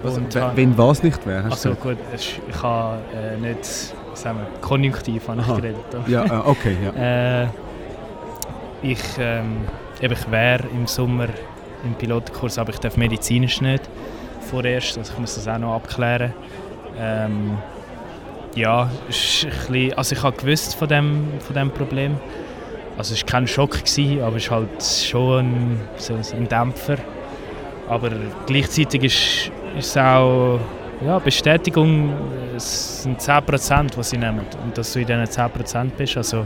Also, 0.04 0.18
Und 0.18 0.36
wenn- 0.56 0.78
was 0.78 1.02
nicht 1.04 1.26
wäre? 1.26 1.46
Also 1.46 1.72
gut, 1.74 1.98
ich 2.16 2.40
habe 2.62 3.00
äh, 3.14 3.38
nicht, 3.38 3.66
sagen 4.14 4.40
wir, 4.40 4.60
konjunktiv 4.62 5.28
habe 5.28 5.42
ich 5.42 5.48
geredet. 5.48 5.76
Ja, 6.08 6.26
äh, 6.26 6.30
okay, 6.46 6.78
ja. 6.86 7.44
Äh, 7.44 7.48
ich, 8.84 9.00
ähm, 9.20 9.62
eben, 10.00 10.14
ich 10.14 10.32
wäre 10.32 10.64
im 10.74 10.86
Sommer 10.86 11.28
im 11.84 11.94
Pilotenkurs, 11.96 12.60
aber 12.60 12.70
ich 12.72 12.80
darf 12.80 12.98
medizinisch 12.98 13.62
nicht 13.62 13.82
vorerst. 14.42 14.98
Also 14.98 15.14
ich 15.14 15.20
muss 15.20 15.36
das 15.36 15.48
auch 15.48 15.58
noch 15.58 15.74
abklären. 15.76 16.34
Ähm, 17.00 17.58
ja, 18.56 18.90
ist 19.10 19.46
ein 19.46 19.50
bisschen, 19.50 19.94
also 19.94 20.16
ich 20.16 20.24
habe 20.24 20.38
gewusst 20.38 20.76
von 20.76 20.88
dem, 20.88 21.28
von 21.40 21.56
dem 21.56 21.72
Problem. 21.72 22.18
Also 22.98 23.14
es 23.14 23.22
war 23.22 23.28
kein 23.28 23.48
Schock, 23.48 23.72
gewesen, 23.72 24.22
aber 24.22 24.38
es 24.38 24.44
ist 24.44 24.52
halt 24.52 24.84
schon 24.84 25.46
ein, 25.46 25.80
so 25.98 26.14
ein 26.14 26.48
Dämpfer. 26.48 26.98
Aber 27.90 28.10
gleichzeitig 28.48 29.04
ist, 29.04 29.52
ist 29.78 29.88
es 29.88 29.98
auch 29.98 30.60
ja, 31.06 31.20
Bestätigung, 31.20 32.14
es 32.56 33.04
sind 33.04 33.20
10%, 33.20 33.96
die 33.96 34.04
sie 34.04 34.18
nehmen. 34.18 34.42
Und 34.64 34.78
dass 34.78 34.94
du 34.94 35.00
in 35.02 35.08
diesen 35.08 35.26
10% 35.26 35.90
bist, 35.98 36.16
also 36.16 36.46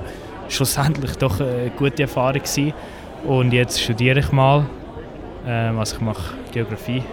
schlussendlich 0.50 1.16
doch 1.18 1.40
eine 1.40 1.72
gute 1.78 2.04
Erfahrung 2.04 2.42
gewesen. 2.42 2.74
Und 3.26 3.54
jetzt 3.54 3.82
studiere 3.82 4.20
ich 4.20 4.32
mal. 4.32 4.66
Ähm, 5.46 5.78
also 5.78 5.98
ich 5.98 6.02
mache 6.02 6.34
Geografie 6.52 7.04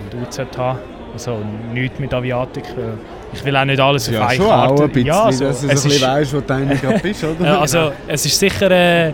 und 0.00 0.22
UZH. 0.22 0.78
Also 1.16 1.38
nichts 1.72 1.98
mit 1.98 2.12
Aviatik. 2.12 2.64
weil 2.76 2.98
Ich 3.32 3.42
will 3.42 3.56
auch 3.56 3.64
nicht 3.64 3.80
alles 3.80 4.06
Ja, 4.10 4.20
auf 4.20 4.28
eine 4.28 4.36
schon 4.36 4.46
Karte. 4.48 4.72
auch 4.74 4.80
ein 4.82 4.88
bisschen, 4.90 5.06
ja, 5.06 5.22
also, 5.22 5.44
dass 5.46 5.60
du 5.60 5.66
so 5.66 5.70
ein 5.70 5.76
es 5.76 5.82
bisschen 5.84 6.02
ist, 6.02 6.06
weißt, 6.14 6.34
wo 6.34 6.40
du 6.40 6.54
eigentlich 6.54 6.80
gerade 6.82 6.98
bist, 6.98 7.24
oder? 7.40 7.44
äh, 7.44 7.48
also 7.48 7.92
es 8.06 8.26
ist 8.26 8.38
sicher 8.38 8.70
äh, 8.70 9.12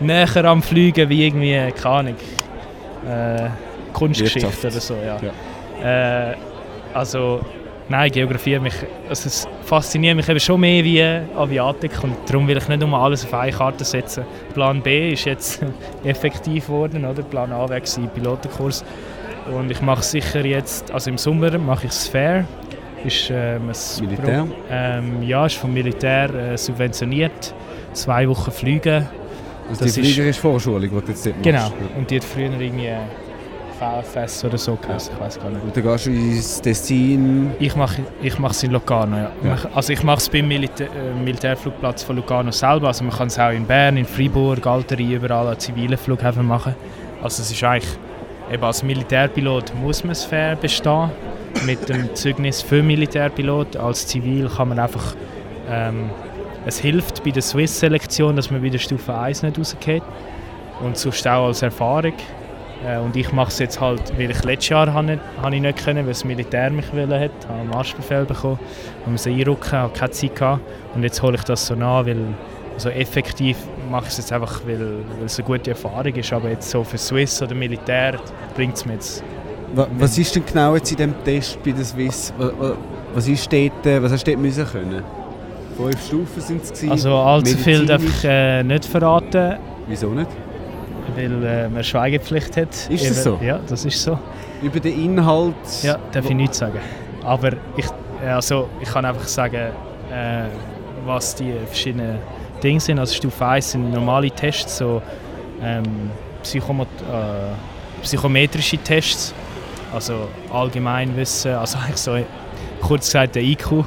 näher 0.00 0.44
am 0.46 0.62
Fliegen 0.62 1.08
wie 1.10 1.26
irgendwie, 1.26 1.72
keine 1.82 1.94
Ahnung, 1.96 2.14
äh, 3.06 3.48
Kunstgeschichte 3.92 4.48
Wirtschaft. 4.48 4.64
oder 4.64 4.80
so. 4.80 4.94
Ja. 5.82 6.30
Äh, 6.30 6.34
also, 6.94 7.40
nein, 7.90 8.10
Geografie, 8.10 8.58
mich, 8.58 8.74
also 9.08 9.26
es 9.26 9.46
fasziniert 9.64 10.16
mich 10.16 10.28
eben 10.28 10.40
schon 10.40 10.60
mehr 10.60 10.82
wie 10.82 11.02
Aviatik 11.36 11.92
und 12.02 12.14
darum 12.26 12.48
will 12.48 12.56
ich 12.56 12.68
nicht 12.68 12.80
nur 12.80 12.98
alles 12.98 13.24
auf 13.26 13.34
eine 13.34 13.52
Karte 13.52 13.84
setzen. 13.84 14.24
Plan 14.54 14.80
B 14.80 15.12
ist 15.12 15.26
jetzt 15.26 15.60
effektiv 16.04 16.66
geworden, 16.68 17.04
oder? 17.04 17.22
Plan 17.22 17.52
A 17.52 17.68
war 17.68 17.80
Pilotenkurs. 18.14 18.82
Und 19.52 19.70
ich 19.70 19.80
mache 19.82 20.02
sicher 20.02 20.44
jetzt, 20.44 20.90
also 20.90 21.10
im 21.10 21.18
Sommer 21.18 21.56
mache 21.58 21.86
ich 21.86 21.92
es 21.92 22.08
fair. 22.08 22.44
Ist, 23.04 23.30
ähm, 23.30 23.70
Militär? 24.00 24.46
ähm, 24.70 25.22
ja, 25.22 25.44
ist 25.44 25.56
vom 25.56 25.74
Militär 25.74 26.32
äh, 26.34 26.56
subventioniert. 26.56 27.54
Zwei 27.92 28.26
Wochen 28.28 28.50
fliegen. 28.50 29.06
Also 29.68 29.84
das 29.84 29.94
die 29.94 30.00
ist- 30.00 30.06
fliegerische 30.14 30.40
Vorschulung, 30.40 30.80
die 30.82 30.88
du 30.88 31.02
jetzt 31.08 31.26
dort 31.26 31.42
Genau. 31.42 31.58
machst. 31.60 31.72
Und 31.98 32.10
die 32.10 32.16
hat 32.16 32.24
früher 32.24 32.50
irgendwie 32.58 32.90
VFS 33.78 34.44
oder 34.44 34.56
so 34.56 34.76
geheißen, 34.76 35.12
ich 35.14 35.20
weiß 35.20 35.40
gar 35.40 35.50
nicht. 35.50 35.62
Und 35.62 35.76
dann 35.76 35.82
gehst 35.82 36.06
du 36.06 36.10
ins 36.10 36.62
Tessin. 36.62 37.50
Ich 37.58 37.74
mache 37.76 38.02
ich 38.22 38.38
es 38.38 38.62
in 38.62 38.70
Locarno, 38.70 39.16
ja. 39.16 39.30
Ja. 39.44 39.56
Also 39.74 39.92
ich 39.92 40.02
mache 40.02 40.18
es 40.18 40.28
beim 40.28 40.46
Militä 40.48 40.84
äh, 40.84 40.88
Militärflugplatz 41.22 42.04
von 42.04 42.16
Locarno 42.16 42.50
selber. 42.52 42.86
Also 42.88 43.04
man 43.04 43.12
kann 43.12 43.26
es 43.26 43.38
auch 43.38 43.50
in 43.50 43.66
Bern, 43.66 43.96
in 43.96 44.04
Freiburg, 44.06 44.64
Alteri, 44.66 45.14
überall 45.14 45.48
an 45.48 45.58
zivilen 45.58 45.98
Flughäfen 45.98 46.46
machen. 46.46 46.74
Also 47.22 47.42
es 47.42 47.50
ist 47.50 47.62
eigentlich, 47.64 47.90
eben 48.50 48.62
als 48.64 48.82
Militärpilot 48.82 49.74
muss 49.80 50.04
man 50.04 50.12
es 50.12 50.24
fair 50.24 50.56
bestehen. 50.56 51.10
Mit 51.66 51.88
dem 51.88 52.14
Zeugnis 52.14 52.62
für 52.62 52.82
Militärpilot. 52.82 53.76
Als 53.76 54.06
Zivil 54.06 54.48
kann 54.48 54.68
man 54.68 54.78
einfach, 54.78 55.14
ähm, 55.70 56.10
es 56.66 56.78
hilft 56.78 57.22
bei 57.24 57.30
der 57.30 57.42
Swiss-Selektion, 57.42 58.36
dass 58.36 58.50
man 58.50 58.60
bei 58.60 58.68
der 58.68 58.78
Stufe 58.78 59.14
1 59.14 59.42
nicht 59.42 59.58
rausgeht. 59.58 60.02
Und 60.82 60.96
sonst 60.98 61.26
auch 61.28 61.46
als 61.46 61.62
Erfahrung. 61.62 62.14
Äh, 62.84 62.98
Und 62.98 63.16
ich 63.16 63.32
mache 63.32 63.48
es 63.48 63.58
jetzt 63.60 63.80
halt, 63.80 64.18
weil 64.18 64.30
ich 64.30 64.42
letztes 64.44 64.70
Jahr 64.70 64.92
habe 64.92 65.06
nicht, 65.06 65.20
habe 65.40 65.54
ich 65.54 65.62
nicht 65.62 65.84
können, 65.84 65.98
weil 66.04 66.12
das 66.12 66.24
Militär 66.24 66.70
mich 66.70 66.92
wollen 66.92 67.12
hat, 67.12 67.30
habe 67.48 67.60
einen 67.60 67.70
Marschbefehl 67.70 68.24
bekommen, 68.24 68.58
und 69.06 69.12
musste 69.12 69.30
einrücken, 69.30 69.72
habe 69.72 69.92
keine 69.96 70.10
Zeit 70.10 70.34
gehabt. 70.34 70.60
Und 70.94 71.02
jetzt 71.04 71.22
hole 71.22 71.36
ich 71.36 71.44
das 71.44 71.66
so 71.66 71.74
nach, 71.76 72.04
weil 72.04 72.18
also 72.74 72.88
effektiv 72.90 73.56
mache 73.90 74.04
ich 74.04 74.10
es 74.10 74.18
jetzt 74.18 74.32
einfach, 74.32 74.60
weil, 74.66 74.78
weil 74.80 75.26
es 75.26 75.38
eine 75.38 75.46
gute 75.46 75.70
Erfahrung 75.70 76.14
ist, 76.14 76.32
aber 76.32 76.50
jetzt 76.50 76.68
so 76.70 76.82
für 76.84 76.98
Swiss 76.98 77.40
oder 77.42 77.54
Militär 77.54 78.18
bringt 78.56 78.76
es 78.76 78.84
mir 78.84 78.94
jetzt. 78.94 79.22
Wa- 79.74 79.86
Was 79.98 80.18
ist 80.18 80.34
denn 80.34 80.44
genau 80.46 80.74
jetzt 80.74 80.90
in 80.90 80.96
diesem 80.96 81.24
Test 81.24 81.62
bei 81.64 81.72
der 81.72 81.84
Swiss? 81.84 82.32
Wa- 82.38 82.50
wa- 82.58 82.76
Was, 83.14 83.28
ist 83.28 83.52
dort, 83.52 83.86
äh, 83.86 84.02
was 84.02 84.12
hast 84.12 84.26
du 84.26 84.32
dort 84.32 84.42
müssen 84.42 84.66
können? 84.66 85.02
Fünf 85.76 86.06
Stufen 86.06 86.40
sind 86.40 86.62
es. 86.62 86.88
Also 86.90 87.14
allzu 87.16 87.56
viel 87.58 87.84
darf 87.86 88.02
ich 88.02 88.24
äh, 88.24 88.62
nicht 88.62 88.84
verraten, 88.84 89.56
Wieso 89.88 90.08
nicht? 90.10 90.30
weil 91.16 91.44
äh, 91.44 91.68
man 91.68 91.84
Schweigepflicht 91.84 92.56
hat. 92.56 92.68
Ist 92.90 93.10
das 93.10 93.22
so? 93.24 93.38
Ja, 93.42 93.60
das 93.68 93.84
ist 93.84 94.02
so. 94.02 94.18
Über 94.62 94.80
den 94.80 95.04
Inhalt? 95.04 95.54
Ja, 95.82 95.98
darf 96.12 96.24
ich 96.28 96.34
nichts 96.34 96.58
sagen. 96.58 96.78
Aber 97.22 97.50
ich, 97.76 97.84
also, 98.26 98.68
ich 98.80 98.88
kann 98.88 99.04
einfach 99.04 99.26
sagen, 99.28 99.56
äh, 100.10 100.44
was 101.04 101.34
die 101.34 101.52
verschiedenen 101.66 102.18
Dinge 102.64 102.80
sind. 102.80 102.98
Also 102.98 103.14
Stufe 103.14 103.46
1 103.46 103.72
sind 103.72 103.92
normale 103.92 104.30
Tests, 104.30 104.78
so 104.78 105.02
ähm, 105.62 106.10
Psychomot 106.42 106.88
äh, 107.02 108.02
psychometrische 108.02 108.78
Tests, 108.78 109.34
also 109.92 110.28
Allgemeinwissen, 110.52 111.52
also 111.52 111.78
eigentlich 111.84 111.96
so 111.96 112.18
kurz 112.80 113.06
gesagt 113.06 113.34
der 113.34 113.42
IQ. 113.42 113.84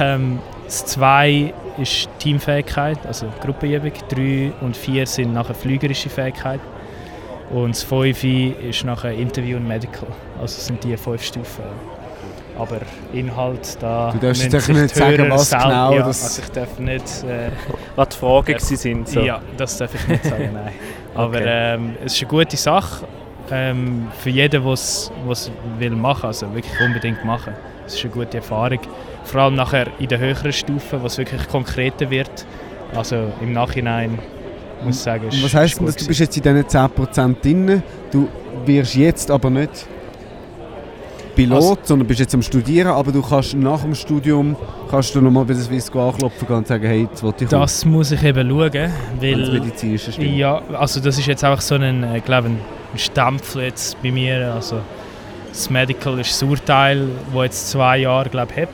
Ähm, 0.00 0.38
das 0.64 0.84
2 0.86 1.54
ist 1.78 2.08
Teamfähigkeit, 2.18 2.98
also 3.06 3.26
Gruppenübung. 3.40 3.92
3 4.08 4.52
und 4.60 4.76
4 4.76 5.06
sind 5.06 5.32
nachher 5.32 5.54
flügerische 5.54 6.08
Fähigkeit. 6.08 6.60
Und 7.50 7.76
das 7.76 7.84
5 7.84 8.24
ist 8.24 8.84
nachher 8.84 9.12
Interview 9.12 9.56
und 9.58 9.68
Medical. 9.68 10.08
Also 10.40 10.60
sind 10.60 10.82
die 10.82 10.96
fünf 10.96 11.22
Stufen. 11.22 11.62
Aber 12.58 12.78
Inhalt, 13.12 13.76
da 13.80 14.10
Du 14.12 14.18
darfst 14.26 14.42
jetzt 14.44 14.64
sich 14.66 14.74
nicht 14.74 14.94
die 14.94 14.98
sagen, 14.98 15.18
Hörer 15.18 15.30
was 15.30 15.50
selber- 15.50 15.64
genau 15.66 15.92
Ja, 15.92 16.02
das- 16.06 16.22
also 16.24 16.42
ich 16.42 16.48
darf 16.50 16.78
nicht... 16.78 17.04
Äh, 17.24 17.50
Was 17.96 18.08
die 18.08 18.16
Fragen 18.16 18.46
gewesen 18.46 18.76
sind. 18.76 19.08
So. 19.08 19.20
Ja, 19.20 19.40
das 19.56 19.76
darf 19.76 19.94
ich 19.94 20.08
nicht 20.08 20.24
sagen, 20.24 20.50
nein. 20.54 20.72
Aber 21.14 21.36
Okay. 21.36 21.44
ähm, 21.46 21.96
es 22.04 22.14
ist 22.14 22.22
eine 22.22 22.30
gute 22.30 22.56
Sache 22.56 23.06
ähm, 23.50 24.08
für 24.18 24.30
jeden, 24.30 24.62
der 24.62 24.72
es 24.72 25.10
will 25.78 25.90
machen, 25.90 26.26
also 26.26 26.52
wirklich 26.54 26.80
unbedingt 26.80 27.24
machen. 27.24 27.52
Es 27.86 27.94
ist 27.94 28.04
eine 28.04 28.12
gute 28.14 28.38
Erfahrung. 28.38 28.80
Vor 29.24 29.40
allem 29.42 29.54
nachher 29.54 29.86
in 29.98 30.08
den 30.08 30.18
höheren 30.18 30.52
Stufen, 30.52 31.00
wo 31.02 31.06
es 31.06 31.18
wirklich 31.18 31.46
konkreter 31.48 32.08
wird. 32.10 32.46
Also 32.94 33.32
im 33.40 33.52
Nachhinein 33.52 34.18
muss 34.82 34.96
ich 34.96 35.02
sagen. 35.02 35.28
Ist- 35.28 35.44
was 35.44 35.54
heisst 35.54 35.72
ist 35.74 35.78
denn 35.80 35.86
gut 35.86 35.94
das? 35.94 36.02
Du 36.02 36.08
bist 36.08 36.20
jetzt 36.20 36.36
in 36.36 36.42
diesen 36.42 36.64
10% 36.64 37.36
drin. 37.42 37.82
Du 38.10 38.28
wirst 38.64 38.94
jetzt 38.94 39.30
aber 39.30 39.50
nicht 39.50 39.86
Pilot, 41.36 41.56
Also- 41.56 41.78
sondern 41.84 42.08
bist 42.08 42.18
jetzt 42.20 42.34
am 42.34 42.42
Studieren, 42.42 42.88
aber 42.88 43.12
du 43.12 43.22
kannst 43.22 43.54
nach 43.54 43.82
dem 43.82 43.94
Studium 43.94 44.56
kannst 44.90 45.14
du 45.14 45.20
nochmal 45.20 45.44
bei 45.44 45.54
der 45.54 45.62
Swissco 45.62 46.08
anklopfen 46.08 46.48
und 46.48 46.66
sagen, 46.66 46.84
hey, 46.86 47.02
jetzt 47.08 47.22
wollte 47.22 47.44
ich 47.44 47.50
kommen, 47.50 47.62
Das 47.62 47.84
muss 47.84 48.10
ich 48.10 48.22
eben 48.24 48.48
schauen, 48.48 48.70
das 48.72 48.92
weil 49.20 49.50
medizinische 49.60 50.12
stimmt. 50.12 50.36
ja, 50.36 50.60
also 50.78 50.98
das 51.00 51.18
ist 51.18 51.26
jetzt 51.26 51.44
einfach 51.44 51.60
so 51.60 51.76
ein, 51.76 52.02
äh, 52.02 52.20
glaube 52.20 52.48
ein 52.48 52.58
Stempel 52.98 53.62
jetzt 53.62 54.02
bei 54.02 54.10
mir. 54.10 54.52
Also 54.54 54.80
das 55.50 55.70
Medical 55.70 56.18
ist 56.18 56.30
das 56.32 56.42
Urteil, 56.42 57.06
wo 57.32 57.42
jetzt 57.44 57.70
zwei 57.70 57.98
Jahre 57.98 58.28
glaube 58.30 58.52
ich 58.56 58.62
hat. 58.62 58.68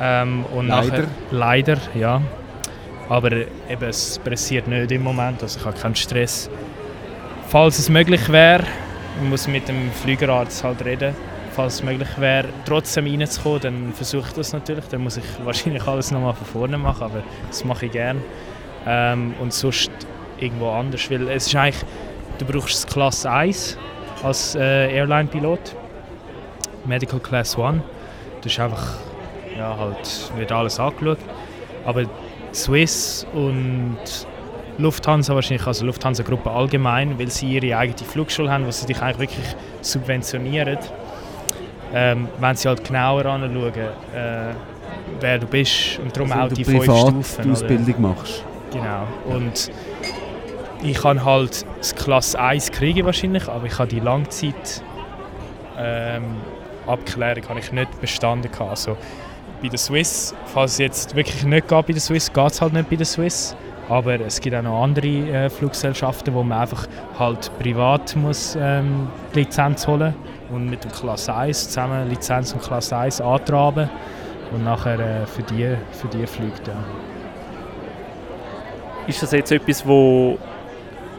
Ähm, 0.00 0.44
und 0.54 0.68
Leider. 0.68 0.86
Nachher, 0.90 1.04
leider, 1.30 1.76
ja. 1.98 2.20
Aber 3.08 3.30
eben, 3.32 3.48
es 3.88 4.18
pressiert 4.18 4.68
nicht 4.68 4.90
im 4.92 5.02
Moment, 5.02 5.42
also 5.42 5.58
ich 5.58 5.64
habe 5.66 5.76
keinen 5.78 5.94
Stress. 5.94 6.48
Falls 7.48 7.78
es 7.78 7.88
möglich 7.88 8.28
wäre, 8.30 8.64
ich 9.20 9.28
muss 9.28 9.48
mit 9.48 9.68
dem 9.68 9.90
Flügerarzt 9.92 10.64
halt 10.64 10.84
reden, 10.84 11.14
falls 11.52 11.74
es 11.74 11.82
möglich 11.82 12.08
wäre, 12.18 12.48
trotzdem 12.64 13.06
reinzukommen, 13.06 13.60
dann 13.60 13.92
versuche 13.92 14.28
ich 14.28 14.34
das 14.34 14.52
natürlich. 14.52 14.86
Dann 14.86 15.02
muss 15.02 15.16
ich 15.16 15.24
wahrscheinlich 15.44 15.86
alles 15.86 16.10
nochmal 16.10 16.34
von 16.34 16.46
vorne 16.46 16.78
machen, 16.78 17.04
aber 17.04 17.22
das 17.48 17.64
mache 17.64 17.86
ich 17.86 17.92
gerne. 17.92 18.20
Ähm, 18.86 19.34
und 19.40 19.52
sonst 19.52 19.90
irgendwo 20.38 20.70
anders, 20.70 21.10
weil 21.10 21.28
es 21.28 21.46
ist 21.46 21.54
eigentlich, 21.54 21.84
du 22.38 22.44
brauchst 22.44 22.84
das 22.84 22.86
Class 22.86 23.26
1 23.26 23.78
als 24.22 24.54
äh, 24.54 24.92
Airline-Pilot, 24.94 25.76
Medical 26.84 27.20
Class 27.20 27.58
1. 27.58 27.82
Das 28.42 28.52
ist 28.52 28.58
einfach, 28.58 28.96
ja 29.56 29.76
halt, 29.76 30.32
wird 30.36 30.50
alles 30.50 30.80
angeschaut. 30.80 31.18
Aber 31.84 32.04
Swiss 32.52 33.26
und 33.32 33.98
Lufthansa 34.78 35.34
wahrscheinlich, 35.34 35.66
also 35.66 35.84
Lufthansa-Gruppe 35.86 36.50
allgemein, 36.50 37.18
weil 37.18 37.28
sie 37.30 37.58
ihre 37.58 37.76
eigene 37.76 37.98
Flugschule 37.98 38.50
haben, 38.50 38.66
wo 38.66 38.70
sie 38.70 38.86
dich 38.86 39.00
eigentlich 39.02 39.18
wirklich 39.30 39.56
subventionieren, 39.80 40.78
ähm, 41.94 42.28
wenn 42.40 42.56
sie 42.56 42.68
halt 42.68 42.84
genauer 42.84 43.26
anschauen, 43.26 43.74
äh, 43.74 44.54
wer 45.20 45.38
du 45.38 45.46
bist 45.46 45.98
und 46.02 46.16
darum 46.16 46.32
Also, 46.32 46.44
auch 46.44 46.48
die 46.48 46.62
du 46.62 46.70
fünf 46.70 46.84
Stufen. 46.84 47.24
die 47.36 47.42
oder? 47.42 47.52
Ausbildung 47.52 48.00
machst. 48.00 48.44
Genau. 48.72 49.36
Und 49.36 49.70
ich 50.82 50.98
kann 50.98 51.24
halt 51.24 51.64
das 51.78 51.94
Klasse 51.94 52.40
1 52.40 52.72
kriegen 52.72 53.04
wahrscheinlich, 53.04 53.46
aber 53.48 53.66
ich 53.66 53.78
habe 53.78 53.88
die 53.88 54.00
Langzeit 54.00 54.82
ähm, 55.78 56.24
Abklärung 56.86 57.48
habe 57.48 57.60
ich 57.60 57.72
nicht 57.72 58.00
bestanden. 58.00 58.50
Also 58.58 58.96
bei 59.62 59.68
der 59.68 59.78
Swiss, 59.78 60.34
falls 60.46 60.72
es 60.72 60.78
jetzt 60.78 61.14
wirklich 61.14 61.44
nicht 61.44 61.68
geht 61.68 61.86
bei 61.86 61.92
der 61.92 62.00
Swiss, 62.00 62.32
geht 62.32 62.50
es 62.50 62.60
halt 62.60 62.72
nicht 62.72 62.90
bei 62.90 62.96
der 62.96 63.06
Swiss. 63.06 63.54
Aber 63.88 64.20
es 64.20 64.40
gibt 64.40 64.54
auch 64.56 64.62
noch 64.62 64.82
andere 64.82 65.06
äh, 65.06 65.50
Fluggesellschaften, 65.50 66.34
wo 66.34 66.42
man 66.42 66.60
einfach 66.60 66.86
halt 67.18 67.50
privat 67.58 68.14
muss 68.16 68.56
ähm, 68.58 69.08
die 69.34 69.40
Lizenz 69.40 69.86
holen 69.86 70.14
und 70.50 70.70
mit 70.70 70.84
dem 70.84 70.92
Klasse 70.92 71.34
1 71.34 71.68
zusammen 71.68 72.08
Lizenz 72.08 72.52
und 72.52 72.62
Klasse 72.62 72.96
1 72.96 73.20
antraben 73.20 73.90
und 74.52 74.64
nachher 74.64 74.98
äh, 74.98 75.26
für 75.26 75.42
die, 75.42 75.76
für 75.92 76.08
die 76.08 76.26
fliegt. 76.26 76.66
Ja. 76.68 76.74
Ist 79.06 79.22
das 79.22 79.32
jetzt 79.32 79.50
etwas, 79.50 79.86
wo... 79.86 80.38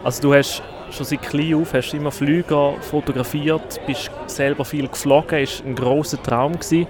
Also 0.04 0.22
du 0.22 0.34
hast 0.34 0.62
schon 0.92 1.06
seit 1.06 1.22
klein 1.22 1.56
auf 1.56 1.74
hast 1.74 1.94
immer 1.94 2.12
Flüge 2.12 2.74
fotografiert, 2.82 3.82
bist 3.88 4.12
selber 4.28 4.64
viel 4.64 4.88
geflogen, 4.88 5.40
ist 5.40 5.64
ein 5.66 5.76
großer 5.76 6.22
Traum 6.22 6.54
gewesen. 6.54 6.88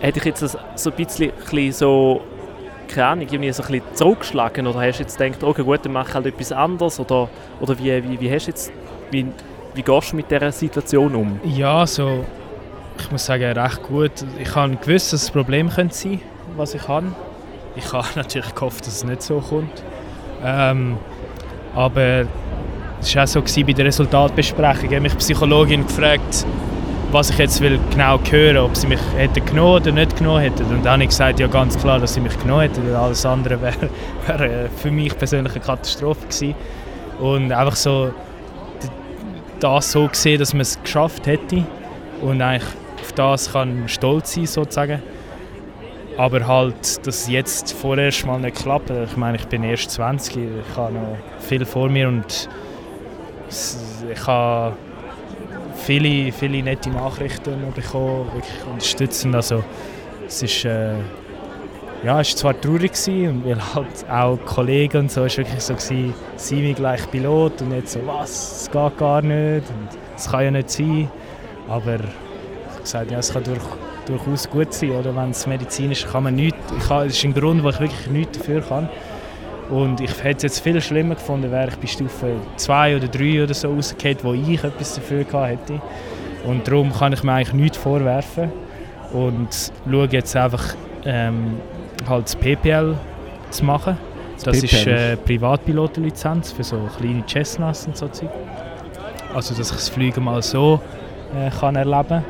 Hätte 0.00 0.18
ich 0.18 0.24
jetzt 0.26 0.42
das 0.42 0.56
so 0.76 0.90
ein 0.90 0.96
bisschen 0.96 1.72
so, 1.72 2.20
keine 2.88 3.06
Ahnung, 3.06 3.26
irgendwie 3.30 3.52
so 3.52 3.62
ein 3.62 3.70
bisschen 3.70 3.94
zurückgeschlagen 3.94 4.66
oder 4.66 4.80
hast 4.80 4.98
du 4.98 5.02
jetzt 5.02 5.18
gedacht, 5.18 5.42
okay 5.42 5.62
gut, 5.62 5.84
dann 5.84 5.92
mache 5.92 6.08
ich 6.08 6.14
halt 6.14 6.26
etwas 6.26 6.52
anderes 6.52 6.98
oder, 6.98 7.28
oder 7.60 7.78
wie, 7.78 8.02
wie, 8.02 8.20
wie 8.20 8.32
hast 8.32 8.46
jetzt, 8.46 8.72
wie, 9.10 9.26
wie 9.74 9.82
gehst 9.82 10.12
du 10.12 10.16
mit 10.16 10.30
dieser 10.30 10.50
Situation 10.50 11.14
um? 11.14 11.40
Ja, 11.44 11.86
so, 11.86 12.24
ich 12.98 13.10
muss 13.10 13.26
sagen, 13.26 13.44
recht 13.56 13.82
gut. 13.82 14.12
Ich 14.38 14.54
habe 14.54 14.76
gewusst, 14.76 15.12
dass 15.12 15.22
es 15.22 15.28
ein 15.28 15.32
Problem 15.32 15.70
könnte 15.70 15.94
sein 15.94 16.20
was 16.56 16.74
ich 16.74 16.86
habe. 16.88 17.06
Ich 17.76 17.92
habe 17.92 18.06
natürlich 18.16 18.54
gehofft, 18.54 18.86
dass 18.86 18.96
es 18.96 19.04
nicht 19.04 19.22
so 19.22 19.40
kommt. 19.40 19.82
Ähm, 20.44 20.98
aber 21.74 22.26
es 23.00 23.14
war 23.14 23.24
auch 23.24 23.26
so 23.26 23.40
bei 23.40 23.72
der 23.72 23.86
Resultatbesprechung. 23.86 24.84
Ich 24.84 24.90
habe 24.90 25.00
mich 25.00 25.16
Psychologin 25.16 25.86
gefragt, 25.86 26.46
was 27.10 27.30
ich 27.30 27.38
jetzt 27.38 27.60
will 27.60 27.78
genau 27.90 28.20
hören 28.30 28.58
ob 28.58 28.76
sie 28.76 28.86
mich 28.86 29.00
hätte 29.16 29.40
genommen 29.40 29.76
oder 29.76 29.92
nicht 29.92 30.16
genommen 30.16 30.40
hätte. 30.40 30.64
Und 30.64 30.84
dann 30.84 30.94
habe 30.94 31.02
ich 31.04 31.08
gesagt, 31.08 31.40
ja 31.40 31.46
ganz 31.46 31.78
klar, 31.78 31.98
dass 31.98 32.14
sie 32.14 32.20
mich 32.20 32.38
genommen 32.38 32.62
hätte, 32.62 32.84
weil 32.84 32.94
alles 32.94 33.24
andere 33.24 33.60
wäre 33.62 33.90
wär 34.26 34.40
äh, 34.40 34.68
für 34.68 34.90
mich 34.90 35.16
persönlich 35.16 35.54
eine 35.54 35.64
Katastrophe 35.64 36.26
gewesen. 36.26 36.54
Und 37.18 37.52
einfach 37.52 37.76
so 37.76 38.12
das 39.60 39.90
so 39.90 40.06
gesehen, 40.06 40.38
dass 40.38 40.52
man 40.52 40.60
es 40.60 40.80
geschafft 40.80 41.26
hätte 41.26 41.64
und 42.20 42.40
eigentlich 42.40 42.68
auf 43.00 43.12
das 43.12 43.52
kann 43.52 43.88
stolz 43.88 44.34
sein 44.34 44.46
sozusagen. 44.46 45.02
Aber 46.16 46.46
halt, 46.46 47.06
dass 47.06 47.22
es 47.22 47.28
jetzt 47.28 47.72
vorerst 47.72 48.26
mal 48.26 48.40
nicht 48.40 48.56
klappt. 48.56 48.90
Ich 48.90 49.16
meine, 49.16 49.36
ich 49.36 49.46
bin 49.46 49.62
erst 49.62 49.92
20, 49.92 50.36
ich 50.36 50.76
habe 50.76 50.92
noch 50.92 51.16
viel 51.38 51.64
vor 51.64 51.88
mir 51.88 52.08
und 52.08 52.48
ich 53.48 54.26
habe 54.26 54.76
viele, 55.88 56.30
viele 56.32 56.62
nette 56.62 56.90
Nachrichten 56.90 57.72
bekommen, 57.74 58.26
wirklich 58.34 58.66
unterstützend. 58.70 59.34
Also 59.34 59.64
es 60.26 60.42
ist, 60.42 60.66
äh, 60.66 60.92
ja, 62.04 62.20
es 62.20 62.28
war 62.28 62.36
zwar 62.52 62.60
traurig 62.60 62.92
gewesen, 62.92 63.42
weil 63.42 63.74
halt 63.74 64.10
auch 64.10 64.36
Kollegen 64.44 64.98
und 64.98 65.10
so 65.10 65.24
ist 65.24 65.38
wirklich 65.38 65.62
so 65.62 65.72
gewesen, 65.72 66.12
sie 66.36 66.62
wie 66.62 66.74
gleich 66.74 67.10
Pilot 67.10 67.62
und 67.62 67.72
jetzt 67.72 67.92
so, 67.92 68.00
was, 68.04 68.64
es 68.64 68.70
geht 68.70 68.98
gar 68.98 69.22
nicht 69.22 69.66
und 69.70 69.88
es 70.14 70.30
kann 70.30 70.44
ja 70.44 70.50
nicht 70.50 70.68
sein. 70.68 71.10
Aber 71.70 71.94
ich 71.94 72.72
habe 72.72 72.82
gesagt, 72.82 73.10
ja, 73.10 73.18
es 73.20 73.32
kann 73.32 73.44
durch, 73.44 73.64
durchaus 74.04 74.50
gut 74.50 74.74
sein, 74.74 74.90
oder 74.90 75.16
wenn 75.16 75.30
es 75.30 75.46
medizinisch 75.46 76.04
kann 76.04 76.24
man 76.24 76.34
nichts, 76.34 76.58
ich 76.76 76.86
das 76.86 77.06
ist 77.06 77.24
ein 77.24 77.32
Grund, 77.32 77.64
wo 77.64 77.70
ich 77.70 77.80
wirklich 77.80 78.06
nichts 78.08 78.36
dafür 78.36 78.60
kann. 78.60 78.90
Und 79.70 80.00
ich 80.00 80.22
hätte 80.22 80.38
es 80.38 80.42
jetzt 80.44 80.60
viel 80.60 80.80
schlimmer 80.80 81.14
gefunden, 81.14 81.50
wäre 81.50 81.68
ich 81.68 81.76
bei 81.76 81.86
Stufe 81.86 82.36
2 82.56 82.96
oder 82.96 83.08
3 83.08 83.44
oder 83.44 83.54
so 83.54 83.68
rausgefallen, 83.68 84.18
wo 84.22 84.32
ich 84.32 84.64
etwas 84.64 84.94
dafür 84.94 85.24
gehabt 85.24 85.50
hätte. 85.50 85.80
Und 86.44 86.66
darum 86.66 86.92
kann 86.92 87.12
ich 87.12 87.22
mir 87.22 87.32
eigentlich 87.32 87.54
nichts 87.54 87.76
vorwerfen. 87.76 88.50
Und 89.12 89.48
schaue 89.90 90.08
jetzt 90.10 90.36
einfach 90.36 90.74
ähm, 91.04 91.56
halt 92.08 92.24
das 92.26 92.36
PPL 92.36 92.96
zu 93.50 93.64
machen. 93.64 93.98
Das 94.42 94.62
ist 94.62 94.84
PPL 94.84 94.94
äh, 94.94 95.16
Privatpilotenlizenz 95.16 96.52
für 96.52 96.64
so 96.64 96.78
kleine 96.98 97.24
Cessnas 97.26 97.86
und 97.86 97.96
so 97.96 98.08
Zeug. 98.08 98.30
Also 99.34 99.54
dass 99.54 99.70
ich 99.70 99.76
das 99.76 99.88
Fliegen 99.88 100.24
mal 100.24 100.42
so 100.42 100.80
äh, 101.36 101.50
kann 101.50 101.76
erleben 101.76 102.24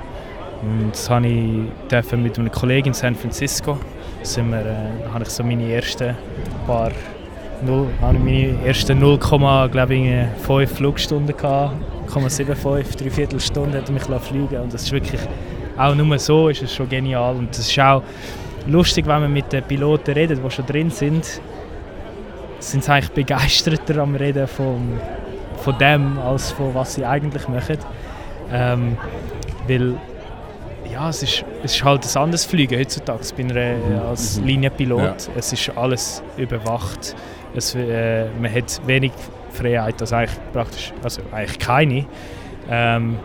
Und 0.62 0.90
das 0.92 1.08
habe 1.10 1.26
ich 1.26 1.88
dürfen 1.90 2.22
mit 2.22 2.38
einem 2.38 2.50
Kollegen 2.50 2.88
in 2.88 2.94
San 2.94 3.14
Francisco. 3.14 3.78
Sind 4.22 4.50
wir, 4.50 4.60
äh, 4.60 5.12
habe 5.12 5.22
ich 5.22 5.30
so 5.30 5.44
meine 5.44 5.70
ersten 5.72 6.16
paar 6.66 6.90
null, 7.62 7.88
habe 8.00 8.16
ich 8.16 8.22
meine 8.22 8.66
ersten 8.66 9.02
0,5 9.02 10.66
Flugstunden 10.66 11.36
gehabt. 11.36 11.74
0,75, 12.08 12.96
drei 12.96 13.10
Viertelstunden 13.10 13.74
hat 13.74 13.90
mich 13.90 14.02
fliegen 14.02 14.60
und 14.60 14.72
das 14.72 14.84
ist 14.84 14.92
wirklich 14.92 15.20
auch 15.76 15.94
nur 15.94 16.18
so 16.18 16.48
ist 16.48 16.62
es 16.62 16.74
schon 16.74 16.88
genial 16.88 17.36
und 17.36 17.50
das 17.50 17.68
ist 17.68 17.78
auch 17.78 18.02
lustig, 18.66 19.06
wenn 19.06 19.20
man 19.20 19.32
mit 19.32 19.52
den 19.52 19.62
Piloten 19.62 20.12
redet, 20.12 20.40
die 20.44 20.50
schon 20.50 20.66
drin 20.66 20.90
sind, 20.90 21.40
sind 22.58 22.84
sie 22.84 22.92
eigentlich 22.92 23.12
begeisterter 23.12 23.98
am 24.02 24.14
Reden 24.14 24.46
von, 24.48 25.00
von 25.58 25.78
dem, 25.78 26.18
als 26.18 26.50
von 26.50 26.74
was 26.74 26.94
sie 26.94 27.04
eigentlich 27.04 27.46
machen. 27.48 27.78
Ähm, 28.50 28.96
weil 29.68 29.94
ja, 30.90 31.10
es 31.10 31.22
ist, 31.22 31.44
es 31.62 31.74
ist 31.74 31.84
halt 31.84 32.04
ein 32.04 32.22
anderes 32.22 32.44
Fliegen 32.44 32.78
heutzutage. 32.78 33.20
Ich 33.22 33.34
bin 33.34 33.50
äh, 33.50 33.76
als 34.08 34.40
Linienpilot. 34.40 35.00
Ja. 35.00 35.16
Es 35.36 35.52
ist 35.52 35.70
alles 35.76 36.22
überwacht. 36.36 37.14
Es, 37.54 37.74
äh, 37.74 38.26
man 38.40 38.54
hat 38.54 38.80
wenig 38.86 39.12
Freiheit, 39.50 40.00
also 40.00 40.16
eigentlich 40.16 40.38
praktisch, 40.52 40.92
also 41.02 41.22
eigentlich 41.32 41.58
keine. 41.58 42.06
Ähm, 42.70 43.16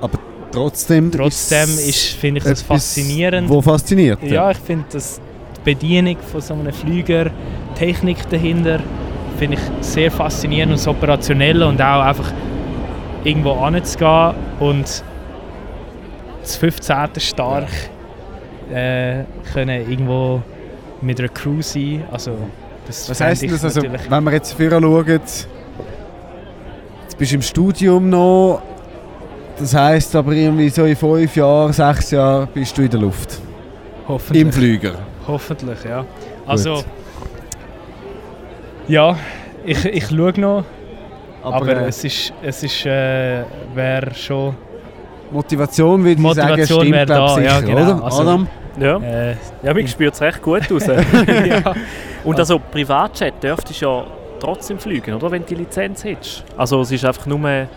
Trotzdem, 0.53 1.11
trotzdem 1.11 1.63
es 1.63 1.87
ist, 1.87 2.09
finde 2.13 2.37
ich 2.37 2.43
das 2.43 2.61
faszinierend. 2.61 3.49
Wo 3.49 3.59
fasziniert. 3.59 4.21
Ja, 4.21 4.51
ich 4.51 4.57
finde 4.59 4.85
dass 4.93 5.19
die 5.57 5.61
Bedienung 5.73 6.17
von 6.31 6.41
so 6.41 6.53
einem 6.53 6.71
Flüger, 6.71 7.31
Technik 7.73 8.29
dahinter, 8.29 8.79
finde 9.39 9.57
ich 9.57 9.85
sehr 9.85 10.11
faszinierend 10.11 10.73
und 10.73 10.79
das 10.79 10.87
Operationelle 10.87 11.65
und 11.65 11.81
auch 11.81 12.01
einfach 12.01 12.31
irgendwo 13.23 13.53
anzugehen 13.53 14.35
und 14.59 15.03
das 16.41 16.55
15. 16.57 17.09
stark 17.17 17.69
äh, 18.71 19.23
können 19.53 19.89
irgendwo 19.89 20.43
mit 21.01 21.19
einer 21.19 21.29
Crew 21.29 21.61
sein. 21.61 22.03
Also, 22.11 22.37
das 22.87 23.09
Was 23.09 23.21
heisst 23.21 23.43
das? 23.51 23.63
Also, 23.63 23.81
wenn 23.81 24.23
wir 24.23 24.31
jetzt 24.33 24.53
vorher 24.53 24.79
schauen, 24.81 25.07
jetzt 25.07 25.47
bist 27.17 27.31
du 27.31 27.35
im 27.35 27.41
Studium 27.41 28.09
noch, 28.09 28.61
das 29.57 29.73
heisst 29.73 30.15
aber 30.15 30.31
irgendwie 30.33 30.69
so 30.69 30.85
in 30.85 30.95
fünf 30.95 31.35
Jahren, 31.35 31.71
sechs 31.73 32.11
Jahren 32.11 32.47
bist 32.53 32.77
du 32.77 32.81
in 32.81 32.89
der 32.89 32.99
Luft. 32.99 33.39
hoffentlich. 34.07 34.41
Im 34.41 34.51
Flüger. 34.51 34.95
Hoffentlich, 35.27 35.83
ja. 35.87 36.05
Also, 36.45 36.83
ja, 38.87 39.15
ich, 39.65 39.85
ich 39.85 40.07
schaue 40.09 40.33
noch, 40.39 40.65
Aber, 41.41 41.55
aber, 41.55 41.81
äh, 41.83 41.87
es 41.87 42.03
ist, 42.03 42.33
es 42.41 42.63
ist 42.63 42.85
äh, 42.85 43.43
wäre 43.73 44.13
schon... 44.13 44.55
Motivation, 45.31 46.03
würde 46.03 46.21
ich 46.21 46.35
sagen, 46.35 46.49
Motivation 46.49 46.79
stimmt 46.81 46.93
wäre 46.95 47.05
glaub, 47.05 47.27
da, 47.27 47.35
sicher, 47.35 47.45
ja, 47.47 47.61
genau. 47.61 47.81
oder? 47.81 48.03
Also- 48.03 48.21
Adam? 48.21 48.47
Ja, 48.79 48.97
Äh, 48.97 49.35
ja 49.61 49.73
mir 49.73 49.87
spürt 49.87 50.13
es 50.15 50.21
recht 50.21 50.41
gut 50.41 50.69
raus. 50.69 50.85
ja. 51.47 51.73
Und 52.23 52.39
also 52.39 52.59
Privatjet 52.59 53.41
dürftest 53.41 53.81
du 53.81 53.85
ja 53.85 54.05
trotzdem 54.39 54.79
fliegen, 54.79 55.13
oder? 55.15 55.31
Wenn 55.31 55.41
du 55.41 55.49
die 55.49 55.55
Lizenz 55.55 56.03
hättest. 56.03 56.43
Also 56.57 56.81
es 56.81 56.91
ist 56.91 57.05
einfach 57.05 57.25
nur 57.25 57.39
bei 57.39 57.67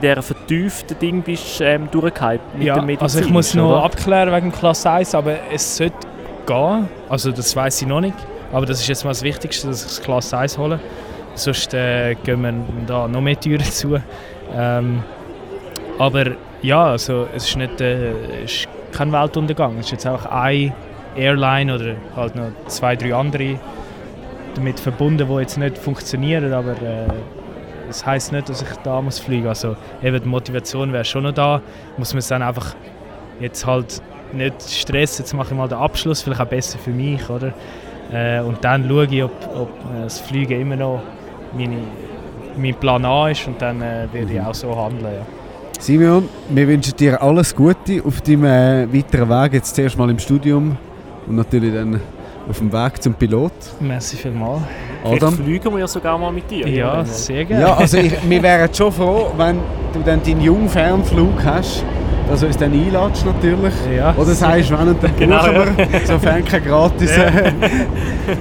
dieser 0.00 0.22
vertieften 0.22 0.98
Ding 0.98 1.22
bist 1.22 1.60
du 1.60 1.64
ähm, 1.64 1.88
durchgehypt 1.90 2.58
mit 2.58 2.66
ja, 2.66 2.78
dem 2.78 2.98
also 3.00 3.20
ich 3.20 3.30
muss 3.30 3.54
noch 3.54 3.70
oder? 3.70 3.84
abklären 3.84 4.34
wegen 4.34 4.50
Klasse 4.50 4.90
1, 4.90 5.14
aber 5.14 5.36
es 5.52 5.76
sollte 5.76 5.96
gehen. 6.46 6.88
Also 7.08 7.30
das 7.30 7.54
weiß 7.54 7.82
ich 7.82 7.88
noch 7.88 8.00
nicht. 8.00 8.16
Aber 8.52 8.66
das 8.66 8.80
ist 8.80 8.88
jetzt 8.88 9.04
mal 9.04 9.10
das 9.10 9.22
Wichtigste, 9.22 9.68
dass 9.68 9.82
ich 9.82 9.88
das 9.88 10.02
Klasse 10.02 10.38
1 10.38 10.58
hole. 10.58 10.80
Sonst 11.34 11.74
äh, 11.74 12.14
gehen 12.16 12.42
wir 12.42 12.54
da 12.86 13.08
noch 13.08 13.20
mehr 13.20 13.38
Türen 13.38 13.64
zu. 13.64 14.00
Ähm, 14.52 15.02
aber 15.98 16.32
ja, 16.62 16.86
also 16.86 17.28
es 17.34 17.48
ist, 17.48 17.56
nicht, 17.56 17.80
äh, 17.80 18.12
es 18.44 18.52
ist 18.52 18.68
kein 18.92 19.12
Weltuntergang. 19.12 19.78
Es 19.78 19.86
ist 19.86 19.92
jetzt 19.92 20.06
auch 20.06 20.26
eine 20.26 20.72
Airline 21.16 21.74
oder 21.74 21.94
halt 22.16 22.34
noch 22.34 22.50
zwei, 22.66 22.96
drei 22.96 23.14
andere 23.14 23.58
damit 24.54 24.80
verbunden, 24.80 25.26
die 25.28 25.40
jetzt 25.40 25.58
nicht 25.58 25.78
funktionieren. 25.78 26.52
Aber 26.52 26.72
äh, 26.72 27.08
das 27.86 28.04
heisst 28.06 28.32
nicht, 28.32 28.48
dass 28.48 28.62
ich 28.62 28.68
da 28.82 29.00
muss 29.00 29.18
fliegen. 29.18 29.46
Also 29.46 29.76
eben 30.02 30.22
die 30.22 30.28
Motivation 30.28 30.92
wäre 30.92 31.04
schon 31.04 31.24
noch 31.24 31.32
da. 31.32 31.60
Muss 31.96 32.12
man 32.12 32.18
es 32.18 32.28
dann 32.28 32.42
einfach 32.42 32.74
jetzt 33.40 33.66
halt 33.66 34.00
nicht 34.32 34.62
stressen. 34.62 35.24
Jetzt 35.24 35.34
mache 35.34 35.48
ich 35.50 35.56
mal 35.56 35.68
den 35.68 35.78
Abschluss, 35.78 36.22
vielleicht 36.22 36.40
auch 36.40 36.46
besser 36.46 36.78
für 36.78 36.90
mich, 36.90 37.28
oder? 37.28 37.52
Äh, 38.12 38.40
und 38.40 38.62
dann 38.64 38.88
schaue 38.88 39.06
ich, 39.06 39.22
ob, 39.22 39.32
ob 39.54 39.68
äh, 39.68 40.04
das 40.04 40.20
Fliegen 40.20 40.60
immer 40.60 40.76
noch 40.76 41.02
meine, 41.52 41.78
mein 42.56 42.74
Plan 42.74 43.04
A 43.04 43.28
ist 43.28 43.46
und 43.46 43.60
dann 43.60 43.80
äh, 43.80 44.06
werde 44.12 44.32
ich 44.32 44.40
auch 44.40 44.54
so 44.54 44.74
handeln. 44.76 45.04
Ja. 45.04 45.26
Simeon, 45.80 46.28
wir 46.48 46.68
wünschen 46.68 46.96
dir 46.96 47.20
alles 47.20 47.54
Gute 47.54 48.02
auf 48.04 48.20
deinem 48.20 48.44
äh, 48.44 48.92
weiteren 48.92 49.28
Weg, 49.28 49.54
jetzt 49.54 49.74
zuerst 49.74 49.98
mal 49.98 50.08
im 50.10 50.18
Studium 50.18 50.76
und 51.26 51.36
natürlich 51.36 51.72
dann 51.74 52.00
auf 52.48 52.58
dem 52.58 52.72
Weg 52.72 53.02
zum 53.02 53.14
Pilot. 53.14 53.52
Merci 53.80 54.16
vielmals. 54.16 54.62
Vielleicht 55.02 55.22
Adam? 55.22 55.34
fliegen 55.34 55.72
wir 55.72 55.80
ja 55.80 55.86
sogar 55.86 56.18
mal 56.18 56.32
mit 56.32 56.50
dir. 56.50 56.68
Ja, 56.68 57.04
sehr 57.04 57.44
gerne. 57.44 57.64
Ja, 57.64 57.74
also 57.74 57.98
ich, 57.98 58.12
wir 58.28 58.42
wären 58.42 58.74
schon 58.74 58.92
froh, 58.92 59.32
wenn 59.36 59.58
du 59.92 60.00
dann 60.04 60.22
deinen 60.22 60.40
Jungfernflug 60.40 61.44
hast, 61.44 61.84
du 62.42 62.46
uns 62.46 62.56
dann 62.56 62.72
einladest 62.72 63.24
natürlich. 63.26 63.74
Ja. 63.96 64.14
Oder 64.16 64.32
sagst, 64.34 64.70
wenn 64.70 64.88
und 64.88 65.02
dann 65.02 65.16
Genau, 65.18 65.42
buchen 65.44 65.76
wir, 65.76 66.00
sofern 66.06 66.44
du 66.44 66.50
keine 66.50 66.64
gratis, 66.66 67.10
äh, 67.16 67.52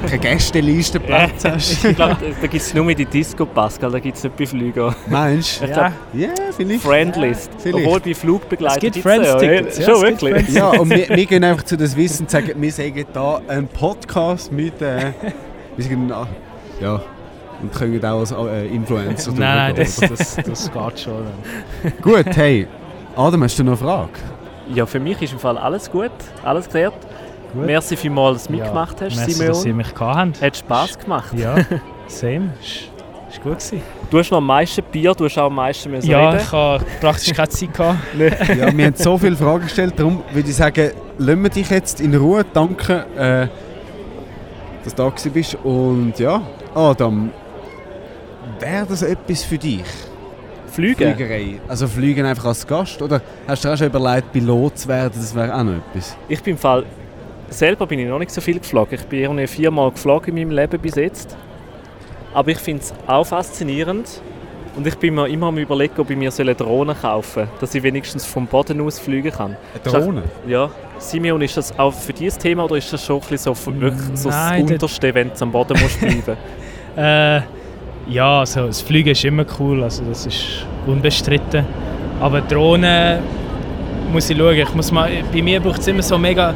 keine 0.07 0.19
Gästelistenplatz 0.19 1.45
hast. 1.45 1.85
Ich 1.85 1.95
glaube, 1.95 2.17
da 2.41 2.47
gibt 2.47 2.55
es 2.63 2.73
nur 2.73 2.85
mit 2.85 2.99
die 2.99 3.05
Disco 3.05 3.45
Pascal, 3.45 3.91
da 3.91 3.99
gibt 3.99 4.17
es 4.17 4.23
nicht 4.23 4.35
bei 4.37 4.45
Flügen. 4.45 4.95
Meinst 5.07 5.61
du? 5.61 5.65
Ich 5.65 5.71
Ja. 5.71 5.91
Ja, 6.13 6.29
vielleicht. 6.55 6.81
Friendlist. 6.83 7.51
Vielleicht. 7.57 7.85
Obwohl 7.85 7.99
bei 7.99 8.13
Flugbegleiter 8.13 8.75
Es 8.75 8.81
gibt 8.81 8.93
gibt's 8.95 9.05
ja, 9.09 9.21
Friends-Tickets, 9.21 9.77
Ja, 9.79 9.83
ja, 9.83 9.89
schon 9.89 9.95
es 9.95 10.09
gibt 10.09 10.21
wirklich. 10.21 10.33
Friends- 10.45 10.53
Ja, 10.55 10.67
und 10.79 10.89
wir, 10.89 11.09
wir 11.09 11.25
gehen 11.25 11.43
einfach 11.43 11.63
zu 11.63 11.77
das 11.77 11.95
Wissen 11.95 12.23
und 12.23 12.29
sagen, 12.31 12.51
wir 12.55 12.71
sagen 12.71 13.05
da 13.13 13.41
einen 13.47 13.67
Podcast 13.67 14.51
mit. 14.51 14.81
Äh, 14.81 15.11
wir 15.75 15.83
sagen, 15.85 16.11
ja, 16.81 17.01
und 17.61 17.73
können 17.73 18.03
auch 18.05 18.19
als 18.19 18.31
äh, 18.31 18.67
Influencer 18.67 19.31
Nein, 19.37 19.73
das, 19.75 19.95
das, 19.97 20.35
das 20.35 20.71
geht 20.71 20.99
schon. 20.99 21.23
Gut, 22.01 22.25
hey, 22.35 22.67
Adam, 23.16 23.43
hast 23.43 23.59
du 23.59 23.64
noch 23.64 23.74
eine 23.74 23.78
Frage? 23.78 24.09
Ja, 24.74 24.86
für 24.86 24.99
mich 24.99 25.22
ist 25.22 25.34
im 25.34 25.39
Fall 25.39 25.57
alles 25.57 25.91
gut, 25.91 26.11
alles 26.43 26.66
geklärt. 26.66 26.93
Merci 27.53 27.95
vielmals, 27.95 28.39
dass 28.39 28.47
du 28.47 28.53
mitgemacht 28.53 28.99
hast, 29.01 29.16
Merci, 29.16 29.34
Simeon. 29.34 29.53
dass 29.53 29.66
ihr 29.66 29.74
mich 29.76 29.93
gehabt 29.93 30.18
habt. 30.18 30.41
Hat 30.41 30.57
Spass 30.57 30.97
gemacht. 30.97 31.34
Ja, 31.38 31.55
same. 32.07 32.49
Ist, 32.59 32.89
gut 33.43 33.59
gewesen. 33.59 33.82
Du 34.09 34.18
hast 34.20 34.32
noch 34.32 34.38
am 34.39 34.47
meisten 34.47 34.84
Bier, 34.91 35.14
du 35.14 35.26
hast 35.26 35.38
auch 35.38 35.45
am 35.47 35.55
meisten 35.55 35.91
müssen 35.91 36.09
Ja, 36.09 36.30
reden. 36.30 36.41
ich 36.43 36.51
habe 36.51 36.84
praktisch 37.01 37.34
keine 37.34 37.49
Zeit 37.49 37.74
gehabt. 37.74 37.99
Ja, 38.57 38.76
wir 38.76 38.86
haben 38.86 38.95
so 38.95 39.18
viele 39.18 39.36
Fragen 39.36 39.64
gestellt, 39.64 39.93
darum 39.97 40.24
würde 40.32 40.49
ich 40.49 40.55
sagen, 40.55 40.91
lassen 41.20 41.43
wir 41.43 41.49
dich 41.49 41.70
jetzt 41.70 42.01
in 42.01 42.16
Ruhe. 42.16 42.43
Danke, 42.51 43.05
äh, 43.16 43.47
dass 44.84 44.95
du 44.95 45.03
da 45.03 45.30
bist. 45.32 45.55
Und 45.64 46.18
ja, 46.18 46.41
Adam, 46.74 47.32
wäre 48.59 48.86
das 48.88 49.03
etwas 49.03 49.43
für 49.43 49.57
dich? 49.59 49.84
Fliegen? 50.74 51.15
Fliegerei. 51.15 51.59
Also 51.67 51.88
fliegen 51.88 52.26
einfach 52.26 52.45
als 52.45 52.65
Gast? 52.65 53.01
Oder 53.01 53.21
hast 53.47 53.63
du 53.63 53.67
dir 53.67 53.74
auch 53.74 53.78
schon 53.78 53.88
überlegt, 53.88 54.32
Pilot 54.32 54.78
zu 54.80 54.88
werden? 54.88 55.13
Das 55.15 55.36
wäre 55.36 55.53
auch 55.55 55.63
noch 55.63 55.74
etwas. 55.74 56.17
Ich 56.28 56.41
bin 56.41 56.53
im 56.53 56.57
Fall, 56.57 56.84
selber 57.49 57.86
bin 57.86 57.99
ich 57.99 58.07
noch 58.07 58.19
nicht 58.19 58.32
so 58.32 58.41
viel 58.41 58.59
geflogen. 58.59 58.97
Ich 58.99 59.05
bin 59.05 59.19
irgendwie 59.19 59.47
viermal 59.47 59.91
geflogen 59.91 60.36
in 60.36 60.47
meinem 60.47 60.57
Leben 60.57 60.80
bis 60.82 60.95
jetzt. 60.95 61.36
Aber 62.34 62.49
ich 62.49 62.57
finde 62.57 62.82
es 62.82 62.93
auch 63.05 63.26
faszinierend. 63.26 64.21
Und 64.76 64.88
ich 64.88 64.95
bin 64.97 65.13
mir 65.13 65.28
immer 65.28 65.47
am 65.47 65.57
überlegen, 65.59 65.93
ob 65.99 66.09
ich 66.09 66.17
mir 66.17 66.32
eine 66.36 66.55
Drohne 66.55 66.95
kaufen 66.95 67.32
soll, 67.45 67.47
dass 67.61 67.76
ich 67.76 67.84
wenigstens 67.84 68.26
vom 68.26 68.47
Boden 68.47 68.82
aus 68.82 68.97
fliegen 68.97 69.32
kann. 69.32 69.55
Eine 69.76 69.84
Drohne? 69.84 70.24
Ja. 70.47 70.71
Simeon, 70.97 71.39
ist 71.43 71.55
das 71.57 71.78
auch 71.78 71.93
für 71.93 72.13
dich 72.13 72.34
ein 72.34 72.39
Thema 72.39 72.63
oder 72.65 72.78
ist 72.78 72.91
das 72.91 73.05
schon 73.05 73.17
ein 73.21 73.28
bisschen 73.30 73.53
so, 73.53 73.80
wirklich 73.80 74.17
so 74.17 74.30
Nein, 74.30 74.63
das- 74.63 74.71
Unterste, 74.71 75.13
wenn 75.13 75.30
du 75.30 75.36
am 75.41 75.51
Boden 75.51 75.80
musst 75.80 75.99
bleiben 75.99 76.38
Äh, 76.95 77.41
ja, 78.10 78.39
also 78.39 78.68
das 78.68 78.82
Fliegen 78.82 79.10
ist 79.10 79.24
immer 79.24 79.45
cool, 79.60 79.84
also 79.84 80.04
das 80.08 80.26
ist 80.26 80.66
unbestritten. 80.86 81.66
Aber 82.20 82.41
Drohnen 82.41 83.20
muss 84.12 84.30
ich 84.30 84.38
schauen. 84.38 84.56
Ich 84.56 84.74
muss 84.74 84.91
mal, 84.91 85.10
bei 85.32 85.41
mir 85.41 85.60
braucht 85.60 85.80
es 85.82 85.88
immer 85.88 86.01
so 86.04 86.18
mega, 86.18 86.54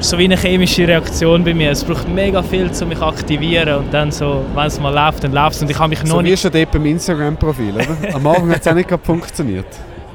so 0.00 0.18
wie 0.18 0.24
eine 0.24 0.36
chemische 0.36 0.86
Reaktion 0.86 1.44
bei 1.44 1.54
mir. 1.54 1.70
Es 1.70 1.84
braucht 1.84 2.08
mega 2.08 2.42
viel, 2.42 2.70
um 2.80 2.88
mich 2.88 2.98
zu 2.98 3.04
aktivieren 3.04 3.78
und 3.78 3.94
dann 3.94 4.10
so, 4.10 4.44
wenn 4.54 4.66
es 4.66 4.80
mal 4.80 4.92
läuft, 4.92 5.24
dann 5.24 5.32
läuft 5.32 5.56
es. 5.56 5.62
Und 5.62 5.70
ich 5.70 5.78
habe 5.78 5.88
mich 5.90 6.02
noch 6.04 6.16
So 6.16 6.18
wie 6.18 6.30
nicht... 6.30 6.42
schon 6.42 6.52
dort 6.52 6.70
beim 6.70 6.86
Instagram-Profil, 6.86 7.74
oder? 7.74 8.14
Am 8.14 8.26
Anfang 8.26 8.50
hat 8.50 8.60
es 8.60 8.68
auch 8.68 8.74
nicht 8.74 8.90
funktioniert. 9.02 9.66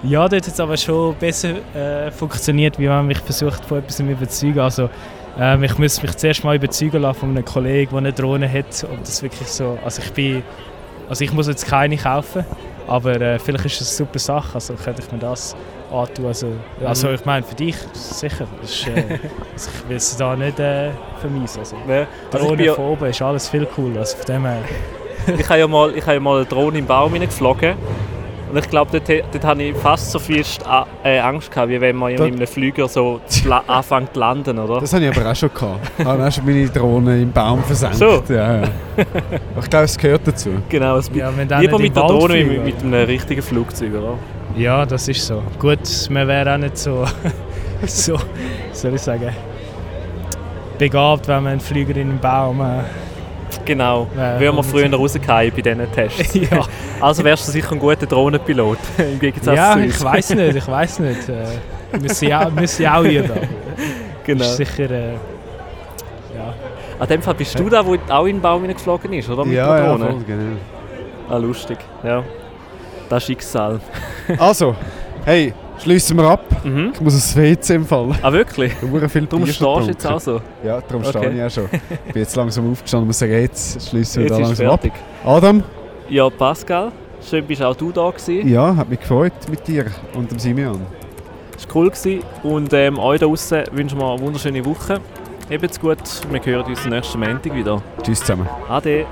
Ja, 0.04 0.28
dort 0.28 0.46
hat 0.46 0.54
es 0.54 0.60
aber 0.60 0.76
schon 0.76 1.16
besser 1.16 1.50
äh, 1.74 2.12
funktioniert, 2.12 2.78
wie 2.78 2.84
wenn 2.84 2.90
man 2.90 3.08
mich 3.08 3.20
versucht 3.20 3.64
von 3.64 3.78
etwas 3.78 3.96
zu 3.96 4.04
überzeugen. 4.04 4.60
Also, 4.60 4.90
ähm, 5.40 5.64
ich 5.64 5.78
muss 5.78 6.02
mich 6.02 6.16
zuerst 6.18 6.44
mal 6.44 6.56
überzeugen 6.56 7.02
lassen 7.02 7.20
von 7.20 7.30
einem 7.30 7.46
Kollegen, 7.46 7.92
der 7.92 7.98
eine 7.98 8.14
Drohne 8.14 8.52
hat, 8.52 8.86
ob 8.92 9.00
das 9.00 9.22
wirklich 9.24 9.48
so... 9.48 9.78
Also 9.84 10.02
ich 10.02 10.12
bin... 10.14 10.44
Also 11.10 11.26
ich 11.26 11.34
muss 11.34 11.48
jetzt 11.48 11.68
keine 11.68 11.98
kaufen, 11.98 12.46
aber 12.88 13.20
äh, 13.20 13.38
vielleicht 13.38 13.66
ist 13.66 13.82
das 13.82 13.90
eine 13.90 14.08
super 14.08 14.20
Sache, 14.20 14.56
also 14.56 14.74
könnte 14.76 15.02
ich 15.06 15.12
mir 15.12 15.20
das 15.20 15.56
antun. 15.92 16.26
Also, 16.26 16.48
also 16.84 17.10
ich 17.12 17.26
meine, 17.26 17.46
für 17.46 17.56
dich 17.56 17.76
sicher. 17.94 18.48
Ist, 18.64 18.88
äh, 18.88 19.20
also 19.54 19.70
ich 19.74 19.90
will 19.90 19.98
es 19.98 20.18
da 20.18 20.36
nicht 20.36 20.60
äh, 20.60 20.92
vermiesen. 21.20 21.60
Also, 21.60 21.76
Ja. 21.88 22.08
Also 22.32 22.48
Drohne 22.48 22.74
von 22.74 22.86
oben 22.86 23.06
ist 23.06 23.22
alles 23.22 23.50
viel 23.50 23.66
cooler. 23.66 24.00
Also 24.00 24.18
von 24.18 24.26
dem 24.26 24.46
her, 24.46 24.64
ich 25.38 25.50
habe 25.50 25.60
ja 25.60 25.68
mal, 25.68 25.96
ich 25.96 26.04
habe 26.04 26.14
ja 26.14 26.20
mal 26.20 26.38
eine 26.38 26.46
Drohne 26.46 26.80
im 26.80 26.86
Baum 26.86 27.14
hineingeflogen. 27.14 27.76
Und 28.54 28.60
ich 28.60 28.70
glaube, 28.70 28.92
dort, 28.92 29.10
dort 29.32 29.44
habe 29.46 29.64
ich 29.64 29.76
fast 29.78 30.12
so 30.12 30.20
viel 30.20 30.44
äh, 31.04 31.18
Angst 31.18 31.50
gehabt, 31.50 31.70
wie 31.70 31.82
wenn 31.82 31.96
man 31.96 32.12
in 32.12 32.18
Das- 32.18 32.28
einem 32.28 32.46
Flüger 32.46 32.88
so 32.88 33.20
anfängt 33.68 34.14
zu 34.14 34.20
landen, 34.20 34.60
oder? 34.60 34.80
Das 34.80 34.94
habe 34.94 35.06
ich 35.06 35.18
aber 35.18 35.32
auch 35.32 35.36
schon 35.36 35.52
gehabt. 35.52 35.92
Ich 35.98 36.06
habe 36.06 36.28
auch 36.28 36.32
schon 36.32 36.46
meine 36.46 36.70
Drohne 36.70 37.20
im 37.20 37.32
Baum 37.32 37.64
versenkt. 37.64 37.96
So. 37.96 38.22
Ja, 38.30 38.58
ja. 38.62 38.64
Ich 39.60 39.70
glaube, 39.72 39.86
es 39.86 39.98
gehört 39.98 40.22
dazu. 40.28 40.52
Genau, 40.70 40.98
es 40.98 41.10
Ja, 41.16 41.30
lieber 41.32 41.48
nicht 41.58 41.80
mit 41.80 41.96
der 41.96 42.04
Drohne 42.04 42.36
wie 42.48 42.60
mit, 42.60 42.80
einem 42.84 42.94
richtigen 43.06 43.42
Flugzeug, 43.42 43.92
oder? 43.96 44.20
Ja, 44.56 44.86
das 44.86 45.08
ist 45.08 45.26
so. 45.26 45.42
Gut, 45.58 45.80
man 46.12 46.28
wäre 46.28 46.54
auch 46.54 46.60
nicht 46.60 46.78
so, 46.78 47.06
so 47.88 48.20
soll 48.72 48.94
ich 48.94 49.02
sagen, 49.02 49.30
begabt, 50.78 51.28
wenn 51.28 51.42
man 51.44 51.52
einen 51.54 51.60
Flüger 51.62 51.96
in 51.98 52.10
den 52.10 52.20
Baum. 52.20 52.62
Äh, 52.62 52.84
Genau, 53.66 54.08
Ja, 54.16 54.40
wären 54.40 54.56
wir 54.56 54.64
früher 54.64 54.92
rausgefallen 54.94 55.52
bei 55.56 55.62
diesen 55.62 55.92
Tests. 55.94 56.34
ja, 56.34 56.66
Also 57.00 57.24
wärst 57.24 57.48
du 57.48 57.52
sicher 57.52 57.72
ein 57.74 57.80
guter 57.80 58.06
Drohnenpilot, 58.06 58.78
im 58.98 59.20
Gegensatz 59.20 59.56
ja 59.56 59.74
zu 59.74 59.80
ich 59.80 59.86
uns. 59.94 60.04
weiß 60.04 60.30
nicht, 60.36 60.56
ich 60.56 60.68
weiß 60.68 61.00
nicht. 61.00 61.30
Äh, 61.30 61.98
müssen 62.00 62.28
ja 62.28 62.50
müssen 62.50 62.82
ja 62.84 62.98
auch 63.00 63.04
üben. 63.04 63.32
aber 63.32 63.42
Genau. 64.26 64.44
Ist 64.46 64.56
sicher, 64.58 64.90
äh, 64.90 65.12
ja. 65.14 66.54
An 67.00 67.08
dem 67.08 67.22
Fall 67.22 67.34
bist 67.34 67.60
du 67.60 67.68
da, 67.70 67.86
wo 67.86 67.98
auch 68.10 68.26
in 68.26 68.38
den 68.38 68.42
Baum 68.42 68.62
hineingeflogen 68.62 69.12
ist, 69.14 69.30
oder? 69.30 69.44
Mit 69.44 69.56
Ja, 69.56 69.76
der 69.76 69.86
ja, 69.86 69.98
voll, 69.98 70.16
genau. 70.26 70.44
Ah, 71.30 71.38
lustig. 71.38 71.78
Ja. 72.04 72.24
Das 73.10 73.24
Schicksal. 73.26 73.80
Also, 74.38 74.76
hey, 75.26 75.54
schließen 75.80 76.18
wir 76.18 76.26
ab. 76.26 76.44
Mhm. 76.64 76.92
Ich 76.94 77.02
muss 77.02 77.14
ins 77.14 77.36
WC 77.36 77.76
im 77.76 77.86
Fall. 77.86 78.12
Ah, 78.22 78.32
wirklich? 78.32 78.74
Ich 78.82 78.90
viel 79.10 79.26
Darum 79.26 79.44
Bier 79.44 79.54
stehst 79.54 79.62
du 79.62 79.82
jetzt 79.92 80.06
auch 80.08 80.20
so. 80.20 80.42
Ja, 80.64 80.82
darum 80.82 81.04
Okay. 81.06 81.18
stehe 81.20 81.32
ich 81.36 81.44
auch 81.44 81.50
schon. 81.50 81.66
Ich 82.08 82.14
bin 82.14 82.22
jetzt 82.22 82.36
langsam 82.36 82.72
aufgestanden 82.72 83.04
und 83.04 83.08
muss 83.08 83.20
sagen, 83.20 83.32
jetzt 83.34 83.90
schließen 83.90 84.24
wir 84.24 84.30
Jetzt 84.30 84.32
da 84.32 84.42
ist 84.42 84.48
langsam 84.60 84.68
fertig. 84.68 84.92
ab. 85.24 85.28
Adam, 85.38 85.64
Ja, 86.10 86.30
Pascal, 86.30 86.92
schön 87.28 87.46
bist 87.46 87.62
auch 87.64 87.76
du 87.76 87.92
da 87.92 88.10
gewesen. 88.10 88.48
ja, 88.48 88.76
hat 88.76 88.90
mich 88.90 89.00
gefreut 89.00 89.34
mit 89.50 89.68
dir 89.68 89.86
und 90.16 90.30
dem 90.32 90.40
Simeon. 90.40 90.82
Es 91.58 91.68
war 91.68 91.76
cool 91.76 91.90
gewesen. 91.92 92.22
und 92.44 92.74
ähm, 92.74 93.00
euch 93.00 93.20
da 93.20 93.26
draußen 93.26 93.64
wünschen 93.72 94.00
wir 94.00 94.12
eine 94.12 94.22
wunderschöne 94.22 94.64
Woche. 94.66 95.00
Habt's 95.52 95.80
gut, 95.80 95.98
wir 96.32 96.46
hören 96.46 96.66
uns 96.66 96.86
nächsten 96.86 97.20
Montag 97.20 97.54
wieder. 97.56 97.82
Tschüss 98.02 98.20
zusammen. 98.22 98.48
Ade. 98.70 99.06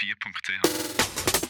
4.ch. 0.00 1.49